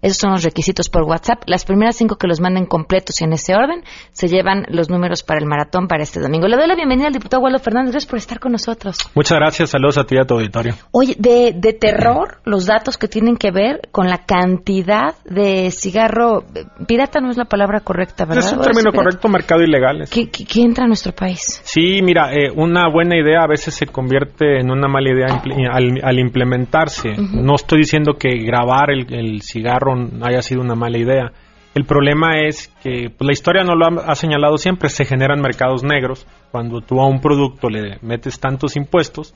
esos 0.03 0.17
son 0.17 0.31
los 0.31 0.43
requisitos 0.43 0.89
por 0.89 1.03
WhatsApp. 1.03 1.43
Las 1.47 1.65
primeras 1.65 1.97
cinco 1.97 2.17
que 2.17 2.27
los 2.27 2.41
manden 2.41 2.65
completos 2.65 3.21
y 3.21 3.25
en 3.25 3.35
ese 3.35 3.55
orden 3.55 3.83
se 4.13 4.29
llevan 4.29 4.65
los 4.69 4.89
números 4.89 5.23
para 5.23 5.41
el 5.41 5.47
maratón 5.47 5.89
para 5.89 6.03
este 6.03 6.21
domingo. 6.21 6.49
Le 6.49 6.57
doy 6.57 6.67
la 6.67 6.75
bienvenida 6.75 7.09
al 7.09 7.13
diputado 7.13 7.43
Waldo 7.43 7.59
Fernández. 7.59 7.93
Gracias 7.93 8.11
por 8.11 8.19
estar 8.19 8.41
con 8.41 8.53
nosotros. 8.53 8.97
Muchas 9.15 9.39
gracias. 9.39 9.71
Saludos 9.71 9.99
a 9.99 10.05
ti 10.05 10.15
y 10.17 10.19
a 10.19 10.25
tu 10.25 10.35
auditorio. 10.35 10.75
Oye, 10.91 11.17
de, 11.19 11.53
de 11.55 11.73
terror, 11.75 12.39
los 12.45 12.67
datos 12.67 12.97
que 12.97 13.09
tienen 13.09 13.37
que 13.37 13.51
ver 13.51 13.89
con 13.91 14.09
la 14.09 14.25
cantidad 14.25 15.17
de 15.25 15.71
cigarro. 15.71 16.45
Pirata 16.87 17.21
no 17.21 17.31
es 17.31 17.37
la 17.37 17.45
palabra 17.45 17.81
correcta, 17.81 18.25
¿verdad? 18.25 18.45
Es 18.45 18.53
un 18.53 18.61
término 18.61 18.93
correcto, 18.93 19.29
mercado 19.29 19.63
ilegal. 19.63 20.05
¿Qué, 20.11 20.31
entra 20.63 20.85
a 20.85 20.87
nuestro 20.87 21.13
país? 21.13 21.61
Sí, 21.65 22.01
mira, 22.03 22.33
eh, 22.33 22.51
una 22.55 22.91
buena 22.91 23.17
idea 23.19 23.43
a 23.43 23.47
veces 23.47 23.75
se 23.75 23.87
convierte 23.87 24.61
en 24.61 24.71
una 24.71 24.89
mala 24.89 25.11
idea 25.11 25.43
al, 25.71 26.19
implementarse. 26.19 27.11
No 27.19 27.55
estoy 27.55 27.79
diciendo 27.81 28.15
que 28.15 28.31
grabar 28.39 28.91
el 28.91 29.43
cigarro 29.43 29.90
haya 30.23 30.43
sido 30.43 30.61
una 30.61 30.75
mala 30.75 30.99
idea. 30.99 31.33
El 31.75 31.85
problema 31.85 32.41
es 32.41 32.69
que 32.83 33.11
pues, 33.17 33.27
la 33.27 33.33
historia 33.33 33.63
no 33.63 33.75
lo 33.75 34.01
ha, 34.01 34.15
señalado 34.15 34.59
siempre, 34.59 34.89
se 34.89 35.05
generan 35.05 35.41
mercados 35.41 35.85
negros 35.85 36.27
cuando 36.51 36.81
tú 36.81 37.01
a 37.01 37.07
un 37.07 37.21
producto 37.21 37.69
le 37.69 37.99
metes 38.03 38.41
tantos 38.41 38.77
impuestos 38.77 39.35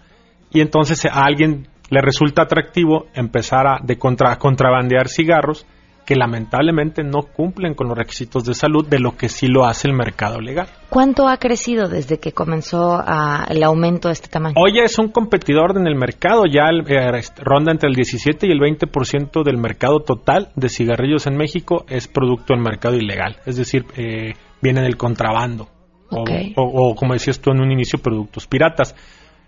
y 0.50 0.60
entonces 0.60 1.04
a 1.06 1.24
alguien 1.24 1.68
le 1.90 2.00
resulta 2.00 2.42
atractivo 2.42 3.06
empezar 3.14 3.66
a 3.66 3.78
de 3.82 3.98
contra, 3.98 4.36
contrabandear 4.36 5.08
cigarros 5.08 5.66
que 6.04 6.16
lamentablemente 6.16 7.02
no 7.02 7.22
cumplen 7.22 7.74
con 7.74 7.88
los 7.88 7.96
requisitos 7.96 8.44
de 8.44 8.54
salud 8.54 8.86
de 8.86 8.98
lo 8.98 9.16
que 9.16 9.28
sí 9.28 9.46
lo 9.46 9.64
hace 9.64 9.88
el 9.88 9.94
mercado 9.94 10.40
legal. 10.40 10.68
¿Cuánto 10.90 11.28
ha 11.28 11.38
crecido 11.38 11.88
desde 11.88 12.18
que 12.18 12.32
comenzó 12.32 12.94
a, 12.94 13.46
el 13.48 13.62
aumento 13.62 14.08
de 14.08 14.12
este 14.12 14.28
tamaño? 14.28 14.54
Hoy 14.58 14.80
es 14.80 14.98
un 14.98 15.08
competidor 15.08 15.76
en 15.76 15.86
el 15.86 15.96
mercado, 15.96 16.44
ya 16.46 16.68
eh, 16.70 17.22
ronda 17.42 17.72
entre 17.72 17.88
el 17.88 17.94
17 17.94 18.46
y 18.46 18.50
el 18.50 18.60
20% 18.60 19.42
del 19.42 19.56
mercado 19.56 20.00
total 20.00 20.50
de 20.56 20.68
cigarrillos 20.68 21.26
en 21.26 21.36
México 21.36 21.84
es 21.88 22.08
producto 22.08 22.54
del 22.54 22.62
mercado 22.62 22.96
ilegal, 22.96 23.36
es 23.46 23.56
decir, 23.56 23.84
eh, 23.96 24.34
viene 24.60 24.82
del 24.82 24.96
contrabando 24.96 25.68
o, 26.10 26.24
o, 26.56 26.94
como 26.94 27.14
decías 27.14 27.40
tú 27.40 27.50
en 27.50 27.60
un 27.60 27.72
inicio, 27.72 27.98
productos 27.98 28.46
piratas. 28.46 28.94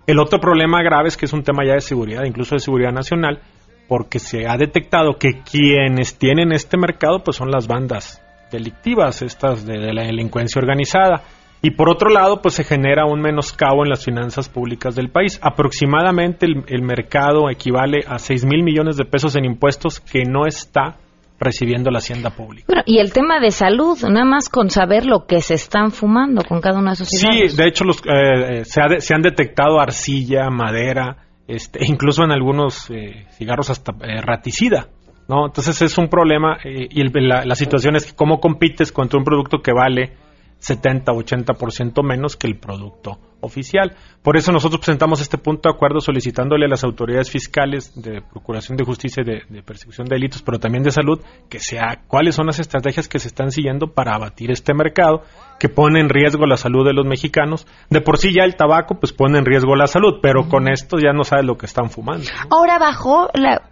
El 0.07 0.19
otro 0.21 0.39
problema 0.41 0.83
grave 0.83 1.09
es 1.09 1.17
que 1.17 1.27
es 1.27 1.33
un 1.33 1.43
tema 1.43 1.65
ya 1.67 1.75
de 1.75 1.81
seguridad, 1.81 2.25
incluso 2.25 2.55
de 2.55 2.61
seguridad 2.61 2.93
nacional, 2.93 3.41
porque 3.89 4.19
se 4.19 4.47
ha 4.49 4.57
detectado 4.57 5.19
que 5.19 5.43
quienes 5.43 6.19
tienen 6.19 6.53
este 6.53 6.77
mercado 6.77 7.23
pues 7.25 7.37
son 7.37 7.51
las 7.51 7.67
bandas 7.67 8.23
delictivas, 8.51 9.23
estas 9.23 9.67
de, 9.67 9.93
la 9.93 10.03
delincuencia 10.03 10.61
organizada. 10.61 11.23
Y 11.63 11.71
por 11.71 11.89
otro 11.89 12.11
lado, 12.11 12.43
pues 12.43 12.55
se 12.55 12.65
genera 12.65 13.07
un 13.07 13.21
menoscabo 13.21 13.83
en 13.83 13.91
las 13.91 14.05
finanzas 14.05 14.49
públicas 14.49 14.95
del 14.95 15.11
país. 15.11 15.41
Aproximadamente 15.43 16.47
el, 16.47 16.65
el 16.69 16.83
mercado 16.83 17.51
equivale 17.51 18.05
a 18.07 18.19
6 18.19 18.45
mil 18.45 18.63
millones 18.63 18.97
de 18.97 19.05
pesos 19.05 19.35
en 19.37 19.45
impuestos 19.45 19.99
que 19.99 20.25
no 20.25 20.47
está 20.47 20.97
recibiendo 21.39 21.91
la 21.91 21.99
hacienda 21.99 22.31
pública. 22.31 22.67
Bueno, 22.69 22.83
y 22.87 22.99
el 22.99 23.13
tema 23.13 23.41
de 23.41 23.51
salud, 23.51 23.99
nada 24.03 24.25
más 24.25 24.49
con 24.49 24.71
saber 24.71 25.07
lo 25.07 25.27
que 25.27 25.41
se 25.41 25.55
están 25.55 25.91
fumando 25.91 26.43
con 26.43 26.61
cada 26.61 26.79
una 26.79 26.93
de 26.93 27.05
cigarros. 27.05 27.51
Sí, 27.53 27.57
de 27.57 27.69
hecho 27.69 27.85
los, 27.85 27.99
eh, 28.07 28.65
se, 28.65 29.01
se, 29.01 29.15
han 29.15 29.23
detectado 29.23 29.81
arcilla, 29.81 30.49
madera, 30.51 31.26
este, 31.49 31.81
incluso 31.87 32.25
en 32.25 32.33
algunos 32.33 32.91
eh, 32.91 33.27
cigarros 33.33 33.71
hasta 33.71 33.93
eh, 34.03 34.21
raticida, 34.21 34.89
¿no? 35.29 35.47
Entonces 35.47 35.83
es 35.83 35.99
un 35.99 36.09
problema 36.09 36.59
eh, 36.65 36.89
y 36.91 37.03
la, 37.21 37.55
situación 37.55 37.97
es 37.97 38.07
que 38.07 38.15
cómo 38.15 38.41
compites 38.41 38.93
contra 38.93 39.19
un 39.19 39.25
producto 39.25 39.59
que 39.59 39.73
vale 39.73 40.13
70 40.59 41.13
o 41.13 41.23
80% 41.23 42.03
menos 42.03 42.37
que 42.37 42.47
el 42.47 42.59
producto 42.59 43.19
oficial. 43.41 43.95
Por 44.23 44.37
eso 44.37 44.51
nosotros 44.53 44.81
presentamos 44.81 45.21
este 45.21 45.39
punto 45.39 45.69
de 45.69 45.75
acuerdo 45.75 46.01
solicitándole 46.01 46.67
a 46.67 46.69
las 46.69 46.83
autoridades 46.83 47.31
fiscales 47.31 47.93
de 48.01 48.23
Procuración 48.23 48.77
de 48.77 48.85
Justicia 48.85 49.23
y 49.23 49.55
de, 49.55 49.63
Persecución 49.63 50.09
de 50.09 50.17
Delitos, 50.17 50.43
pero 50.43 50.59
también 50.59 50.83
de 50.83 50.91
Salud, 50.91 51.21
que 51.49 51.61
sea 51.61 52.03
cuáles 52.07 52.35
son 52.35 52.47
las 52.47 52.59
estrategias 52.59 53.07
que 53.07 53.19
se 53.19 53.29
están 53.29 53.51
siguiendo 53.51 53.93
para 53.93 54.15
abatir 54.15 54.51
este 54.51 54.73
mercado 54.75 55.23
que 55.59 55.69
pone 55.69 56.01
en 56.01 56.09
riesgo 56.09 56.47
la 56.47 56.57
salud 56.57 56.87
de 56.87 56.93
los 56.93 57.07
mexicanos. 57.07 57.67
De 57.91 58.01
por 58.01 58.19
sí 58.19 58.33
ya 58.37 58.45
el 58.45 58.57
tabaco 58.57 58.99
pues 59.01 59.13
pone 59.13 59.39
en 59.39 59.45
riesgo 59.45 59.77
la 59.77 59.87
salud, 59.87 60.19
pero 60.21 60.49
con 60.49 60.69
esto 60.69 60.99
ya 60.99 61.13
no 61.13 61.25
sabes 61.25 61.45
lo 61.45 61.57
que 61.57 61.67
están 61.67 61.91
fumando. 61.91 62.27
Ahora 62.51 62.79
bajó 62.79 63.29
la 63.35 63.63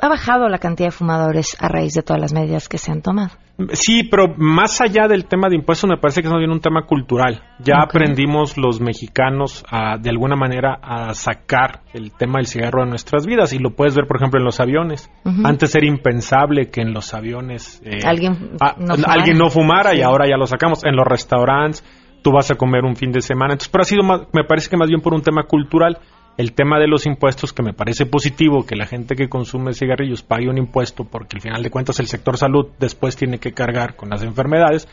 ha 0.00 0.08
bajado 0.08 0.48
la 0.48 0.58
cantidad 0.58 0.88
de 0.88 0.92
fumadores 0.92 1.56
a 1.60 1.68
raíz 1.68 1.94
de 1.94 2.02
todas 2.02 2.20
las 2.20 2.32
medidas 2.32 2.68
que 2.68 2.78
se 2.78 2.92
han 2.92 3.02
tomado. 3.02 3.30
Sí, 3.72 4.02
pero 4.10 4.34
más 4.36 4.80
allá 4.80 5.06
del 5.06 5.26
tema 5.26 5.48
de 5.48 5.54
impuestos, 5.54 5.88
me 5.88 5.96
parece 5.96 6.20
que 6.20 6.26
es 6.26 6.32
más 6.32 6.40
bien 6.40 6.50
un 6.50 6.60
tema 6.60 6.86
cultural. 6.86 7.40
Ya 7.60 7.76
aprendimos 7.82 8.58
los 8.58 8.80
mexicanos 8.80 9.64
a, 9.70 9.96
de 9.96 10.10
alguna 10.10 10.34
manera, 10.34 10.78
a 10.82 11.14
sacar 11.14 11.82
el 11.92 12.10
tema 12.12 12.38
del 12.38 12.46
cigarro 12.46 12.82
de 12.82 12.90
nuestras 12.90 13.26
vidas. 13.26 13.52
Y 13.52 13.58
lo 13.58 13.70
puedes 13.70 13.94
ver, 13.94 14.06
por 14.08 14.16
ejemplo, 14.16 14.40
en 14.40 14.44
los 14.44 14.58
aviones. 14.58 15.08
Antes 15.44 15.74
era 15.76 15.86
impensable 15.86 16.68
que 16.70 16.80
en 16.80 16.92
los 16.92 17.14
aviones 17.14 17.80
eh, 17.84 18.00
alguien, 18.04 18.56
no 18.78 18.94
alguien, 19.06 19.38
no 19.38 19.50
fumara 19.50 19.94
y 19.94 20.02
ahora 20.02 20.28
ya 20.28 20.36
lo 20.36 20.46
sacamos. 20.46 20.84
En 20.84 20.96
los 20.96 21.06
restaurantes, 21.06 21.84
tú 22.22 22.32
vas 22.32 22.50
a 22.50 22.56
comer 22.56 22.84
un 22.84 22.96
fin 22.96 23.12
de 23.12 23.20
semana. 23.20 23.52
Entonces, 23.52 23.70
pero 23.70 23.82
ha 23.82 23.84
sido, 23.84 24.02
más, 24.02 24.22
me 24.32 24.42
parece 24.42 24.68
que 24.68 24.76
más 24.76 24.88
bien 24.88 25.00
por 25.00 25.14
un 25.14 25.22
tema 25.22 25.44
cultural 25.44 25.98
el 26.36 26.52
tema 26.52 26.78
de 26.78 26.88
los 26.88 27.06
impuestos, 27.06 27.52
que 27.52 27.62
me 27.62 27.72
parece 27.72 28.06
positivo 28.06 28.66
que 28.66 28.76
la 28.76 28.86
gente 28.86 29.14
que 29.14 29.28
consume 29.28 29.72
cigarrillos 29.72 30.22
pague 30.22 30.48
un 30.48 30.58
impuesto, 30.58 31.04
porque 31.04 31.36
al 31.36 31.42
final 31.42 31.62
de 31.62 31.70
cuentas 31.70 32.00
el 32.00 32.06
sector 32.06 32.36
salud 32.36 32.68
después 32.78 33.16
tiene 33.16 33.38
que 33.38 33.52
cargar 33.52 33.96
con 33.96 34.10
las 34.10 34.22
enfermedades. 34.22 34.88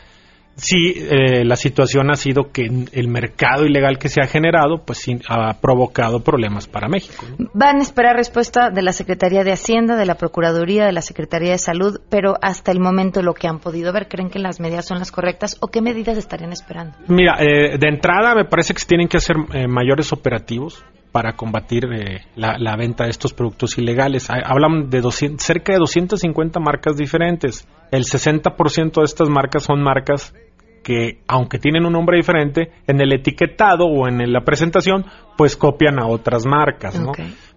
Sí, 0.54 0.92
eh, 0.94 1.46
la 1.46 1.56
situación 1.56 2.10
ha 2.10 2.14
sido 2.14 2.52
que 2.52 2.68
el 2.92 3.08
mercado 3.08 3.64
ilegal 3.64 3.98
que 3.98 4.10
se 4.10 4.20
ha 4.20 4.26
generado, 4.26 4.84
pues 4.84 4.98
sí, 4.98 5.18
ha 5.26 5.54
provocado 5.60 6.20
problemas 6.20 6.66
para 6.68 6.88
México. 6.88 7.24
Van 7.54 7.78
a 7.78 7.82
esperar 7.82 8.16
respuesta 8.16 8.68
de 8.68 8.82
la 8.82 8.92
Secretaría 8.92 9.44
de 9.44 9.52
Hacienda, 9.52 9.96
de 9.96 10.04
la 10.04 10.16
Procuraduría, 10.16 10.84
de 10.84 10.92
la 10.92 11.00
Secretaría 11.00 11.52
de 11.52 11.58
Salud, 11.58 12.00
pero 12.10 12.34
hasta 12.42 12.70
el 12.70 12.80
momento 12.80 13.22
lo 13.22 13.32
que 13.32 13.48
han 13.48 13.60
podido 13.60 13.94
ver, 13.94 14.08
¿creen 14.08 14.28
que 14.28 14.38
las 14.38 14.60
medidas 14.60 14.86
son 14.86 14.98
las 14.98 15.10
correctas 15.10 15.56
o 15.60 15.68
qué 15.68 15.80
medidas 15.80 16.18
estarían 16.18 16.52
esperando? 16.52 16.98
Mira, 17.08 17.36
eh, 17.40 17.78
de 17.78 17.88
entrada 17.88 18.34
me 18.34 18.44
parece 18.44 18.74
que 18.74 18.80
se 18.80 18.86
tienen 18.86 19.08
que 19.08 19.16
hacer 19.16 19.36
eh, 19.54 19.66
mayores 19.66 20.12
operativos 20.12 20.84
para 21.12 21.34
combatir 21.34 21.84
eh, 21.92 22.22
la, 22.34 22.76
venta 22.76 23.04
de 23.04 23.10
estos 23.10 23.34
productos 23.34 23.76
ilegales. 23.76 24.28
Hablan 24.30 24.88
de 24.88 25.02
cerca 25.38 25.74
de 25.74 25.78
250 25.78 26.58
marcas 26.58 26.96
diferentes. 26.96 27.68
El 27.90 28.04
60% 28.04 28.94
de 28.94 29.04
estas 29.04 29.28
marcas 29.28 29.64
son 29.64 29.82
marcas 29.82 30.34
que, 30.82 31.20
aunque 31.28 31.58
tienen 31.58 31.84
un 31.84 31.92
nombre 31.92 32.16
diferente, 32.16 32.72
en 32.86 33.00
el 33.00 33.12
etiquetado 33.12 33.84
o 33.84 34.08
en 34.08 34.32
la 34.32 34.40
presentación, 34.40 35.04
pues 35.36 35.56
copian 35.56 36.00
a 36.00 36.06
otras 36.06 36.46
marcas, 36.46 36.98
¿no? 36.98 37.12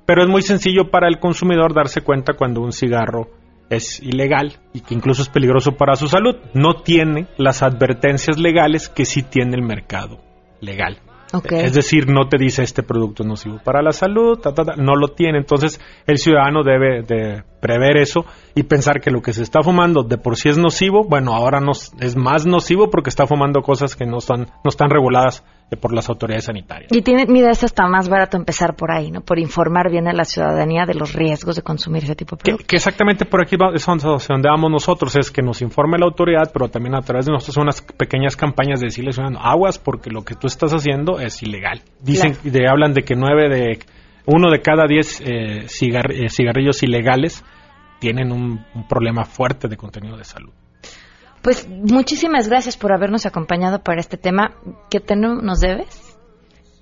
Pero 0.05 0.21
es 0.21 0.29
muy 0.29 0.43
sencillo 0.43 0.91
para 0.91 1.07
el 1.07 1.19
consumidor 1.19 1.73
darse 1.73 2.01
cuenta 2.01 2.33
cuando 2.33 2.61
un 2.61 2.73
cigarro 2.73 3.29
es 3.69 3.99
ilegal 4.01 4.59
y 4.73 4.81
que 4.81 4.93
incluso 4.93 5.23
es 5.23 5.29
peligroso 5.29 5.71
para 5.71 5.95
su 5.95 6.07
salud. 6.07 6.35
No 6.53 6.81
tiene 6.83 7.27
las 7.37 7.63
advertencias 7.63 8.37
legales 8.37 8.89
que 8.89 9.05
sí 9.05 9.23
tiene 9.23 9.55
el 9.55 9.63
mercado 9.63 10.19
legal. 10.61 10.99
Es 11.49 11.73
decir, 11.73 12.07
no 12.07 12.28
te 12.30 12.38
dice 12.38 12.63
este 12.63 12.84
producto 12.84 13.23
es 13.23 13.28
nocivo 13.28 13.59
para 13.63 13.82
la 13.82 13.91
salud, 13.91 14.39
no 14.78 14.95
lo 14.95 15.09
tiene. 15.09 15.39
Entonces, 15.39 15.80
el 16.05 16.17
ciudadano 16.17 16.63
debe 16.63 17.01
de 17.01 17.43
prever 17.66 17.97
eso 17.97 18.26
y 18.53 18.61
pensar 18.61 19.01
que 19.01 19.09
lo 19.09 19.24
que 19.24 19.34
se 19.34 19.41
está 19.41 19.63
fumando 19.63 20.03
de 20.03 20.20
por 20.20 20.38
sí 20.38 20.49
es 20.49 20.57
nocivo, 20.57 21.03
bueno, 21.03 21.34
ahora 21.34 21.59
es 21.99 22.16
más 22.16 22.45
nocivo 22.45 22.91
porque 22.91 23.09
está 23.09 23.26
fumando 23.26 23.61
cosas 23.61 23.95
que 23.95 24.05
no 24.05 24.20
están, 24.20 24.41
no 24.41 24.70
están 24.70 24.91
reguladas 24.91 25.43
eh, 25.72 25.78
por 25.78 25.91
las 25.91 26.07
autoridades 26.09 26.45
sanitarias. 26.45 26.91
Y 26.91 27.01
tiene, 27.01 27.26
mira, 27.28 27.49
es 27.49 27.63
hasta 27.63 27.88
más 27.88 28.07
barato 28.07 28.38
empezar 28.38 28.76
por 28.76 28.91
ahí, 28.91 29.09
¿no? 29.09 29.22
Por 29.22 29.39
informar 29.39 29.89
bien 29.89 30.07
a 30.07 30.13
la 30.13 30.26
ciudadanía 30.26 30.86
de 30.86 30.93
los 30.93 31.13
riesgos 31.13 31.55
de 31.55 31.63
consumir 31.63 32.03
ese 32.03 32.16
tipo 32.16 32.36
de 32.36 32.43
productos. 32.43 32.68
Que, 32.68 32.76
exactamente 32.76 33.26
por 33.26 33.41
aquí 33.41 33.55
es 33.74 33.86
donde 33.86 34.47
vamos 34.47 34.70
nosotros, 34.70 35.16
es 35.16 35.32
que 35.32 35.41
nos 35.41 35.63
informe 35.63 35.97
la 35.97 36.05
autoridad, 36.05 36.51
pero 36.53 36.70
también 36.70 36.93
a 36.93 37.01
través 37.01 37.26
de 37.26 37.32
nosotros 37.32 37.57
unas 37.57 37.82
pequeñas 37.82 38.36
campañas 38.36 38.80
de 38.80 38.88
decirles, 38.88 39.18
aguas, 39.39 39.80
porque 39.80 40.11
lo 40.11 40.24
que 40.24 40.36
tú 40.36 40.45
estás 40.45 40.72
haciendo 40.72 41.20
es 41.20 41.41
ilegal. 41.41 41.82
Dicen, 41.99 42.38
de, 42.43 42.68
hablan 42.70 42.93
de 42.93 43.01
que 43.01 43.16
nueve 43.16 43.49
de, 43.49 43.80
uno 44.28 44.51
de 44.51 44.61
cada 44.61 44.86
diez 44.88 45.22
eh, 45.22 45.66
eh, 45.66 46.30
cigarrillos 46.30 46.84
ilegales 46.84 47.43
tienen 48.05 48.31
un 48.31 48.63
problema 48.87 49.25
fuerte 49.25 49.67
de 49.67 49.77
contenido 49.77 50.15
de 50.15 50.23
salud. 50.23 50.53
Pues 51.41 51.67
muchísimas 51.67 52.47
gracias 52.47 52.77
por 52.77 52.93
habernos 52.93 53.25
acompañado 53.25 53.79
para 53.79 53.99
este 53.99 54.15
tema. 54.15 54.51
¿Qué 54.91 54.99
tenemos 54.99 55.41
nos 55.41 55.59
debes? 55.59 56.15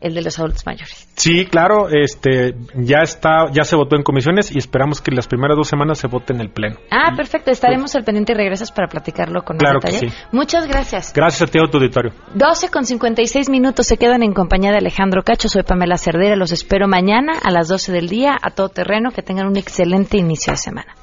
el 0.03 0.13
de 0.15 0.21
los 0.21 0.37
adultos 0.37 0.65
mayores. 0.65 1.07
Sí, 1.15 1.45
claro, 1.45 1.87
este 1.87 2.55
ya 2.75 3.03
está, 3.03 3.49
ya 3.53 3.63
se 3.63 3.77
votó 3.77 3.95
en 3.95 4.03
comisiones 4.03 4.53
y 4.53 4.57
esperamos 4.57 4.99
que 4.99 5.11
las 5.11 5.27
primeras 5.27 5.55
dos 5.55 5.69
semanas 5.69 5.97
se 5.97 6.07
vote 6.07 6.33
en 6.33 6.41
el 6.41 6.49
pleno. 6.49 6.75
Ah, 6.91 7.13
perfecto, 7.15 7.51
estaremos 7.51 7.95
al 7.95 8.03
pendiente 8.03 8.33
y 8.33 8.35
regresas 8.35 8.73
para 8.73 8.89
platicarlo 8.89 9.43
con 9.43 9.55
claro 9.55 9.79
Que 9.79 9.91
sí. 9.91 10.07
Muchas 10.33 10.67
gracias. 10.67 11.13
Gracias 11.13 11.47
a 11.47 11.49
ti, 11.49 11.57
a 11.57 11.71
tu 11.71 11.77
auditorio. 11.77 12.11
12 12.35 12.69
con 12.69 12.83
56 12.83 13.49
minutos 13.49 13.87
se 13.87 13.95
quedan 13.95 14.23
en 14.23 14.33
compañía 14.33 14.71
de 14.71 14.79
Alejandro 14.79 15.23
Cacho, 15.23 15.47
soy 15.47 15.63
Pamela 15.63 15.95
Cerdera, 15.95 16.35
los 16.35 16.51
espero 16.51 16.89
mañana 16.89 17.39
a 17.41 17.49
las 17.49 17.69
12 17.69 17.93
del 17.93 18.09
día 18.09 18.37
a 18.41 18.51
todo 18.51 18.67
terreno, 18.67 19.11
que 19.11 19.21
tengan 19.21 19.47
un 19.47 19.55
excelente 19.55 20.17
inicio 20.17 20.51
de 20.51 20.57
semana. 20.57 20.95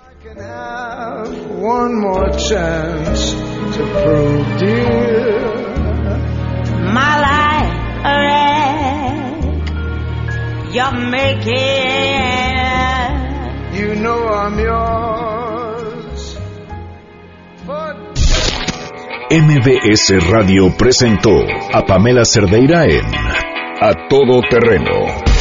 MBS 19.30 20.30
Radio 20.30 20.76
presentó 20.76 21.30
a 21.72 21.86
Pamela 21.86 22.26
Cerdeira 22.26 22.84
en 22.84 23.06
A 23.80 24.08
Todo 24.08 24.42
Terreno. 24.50 25.29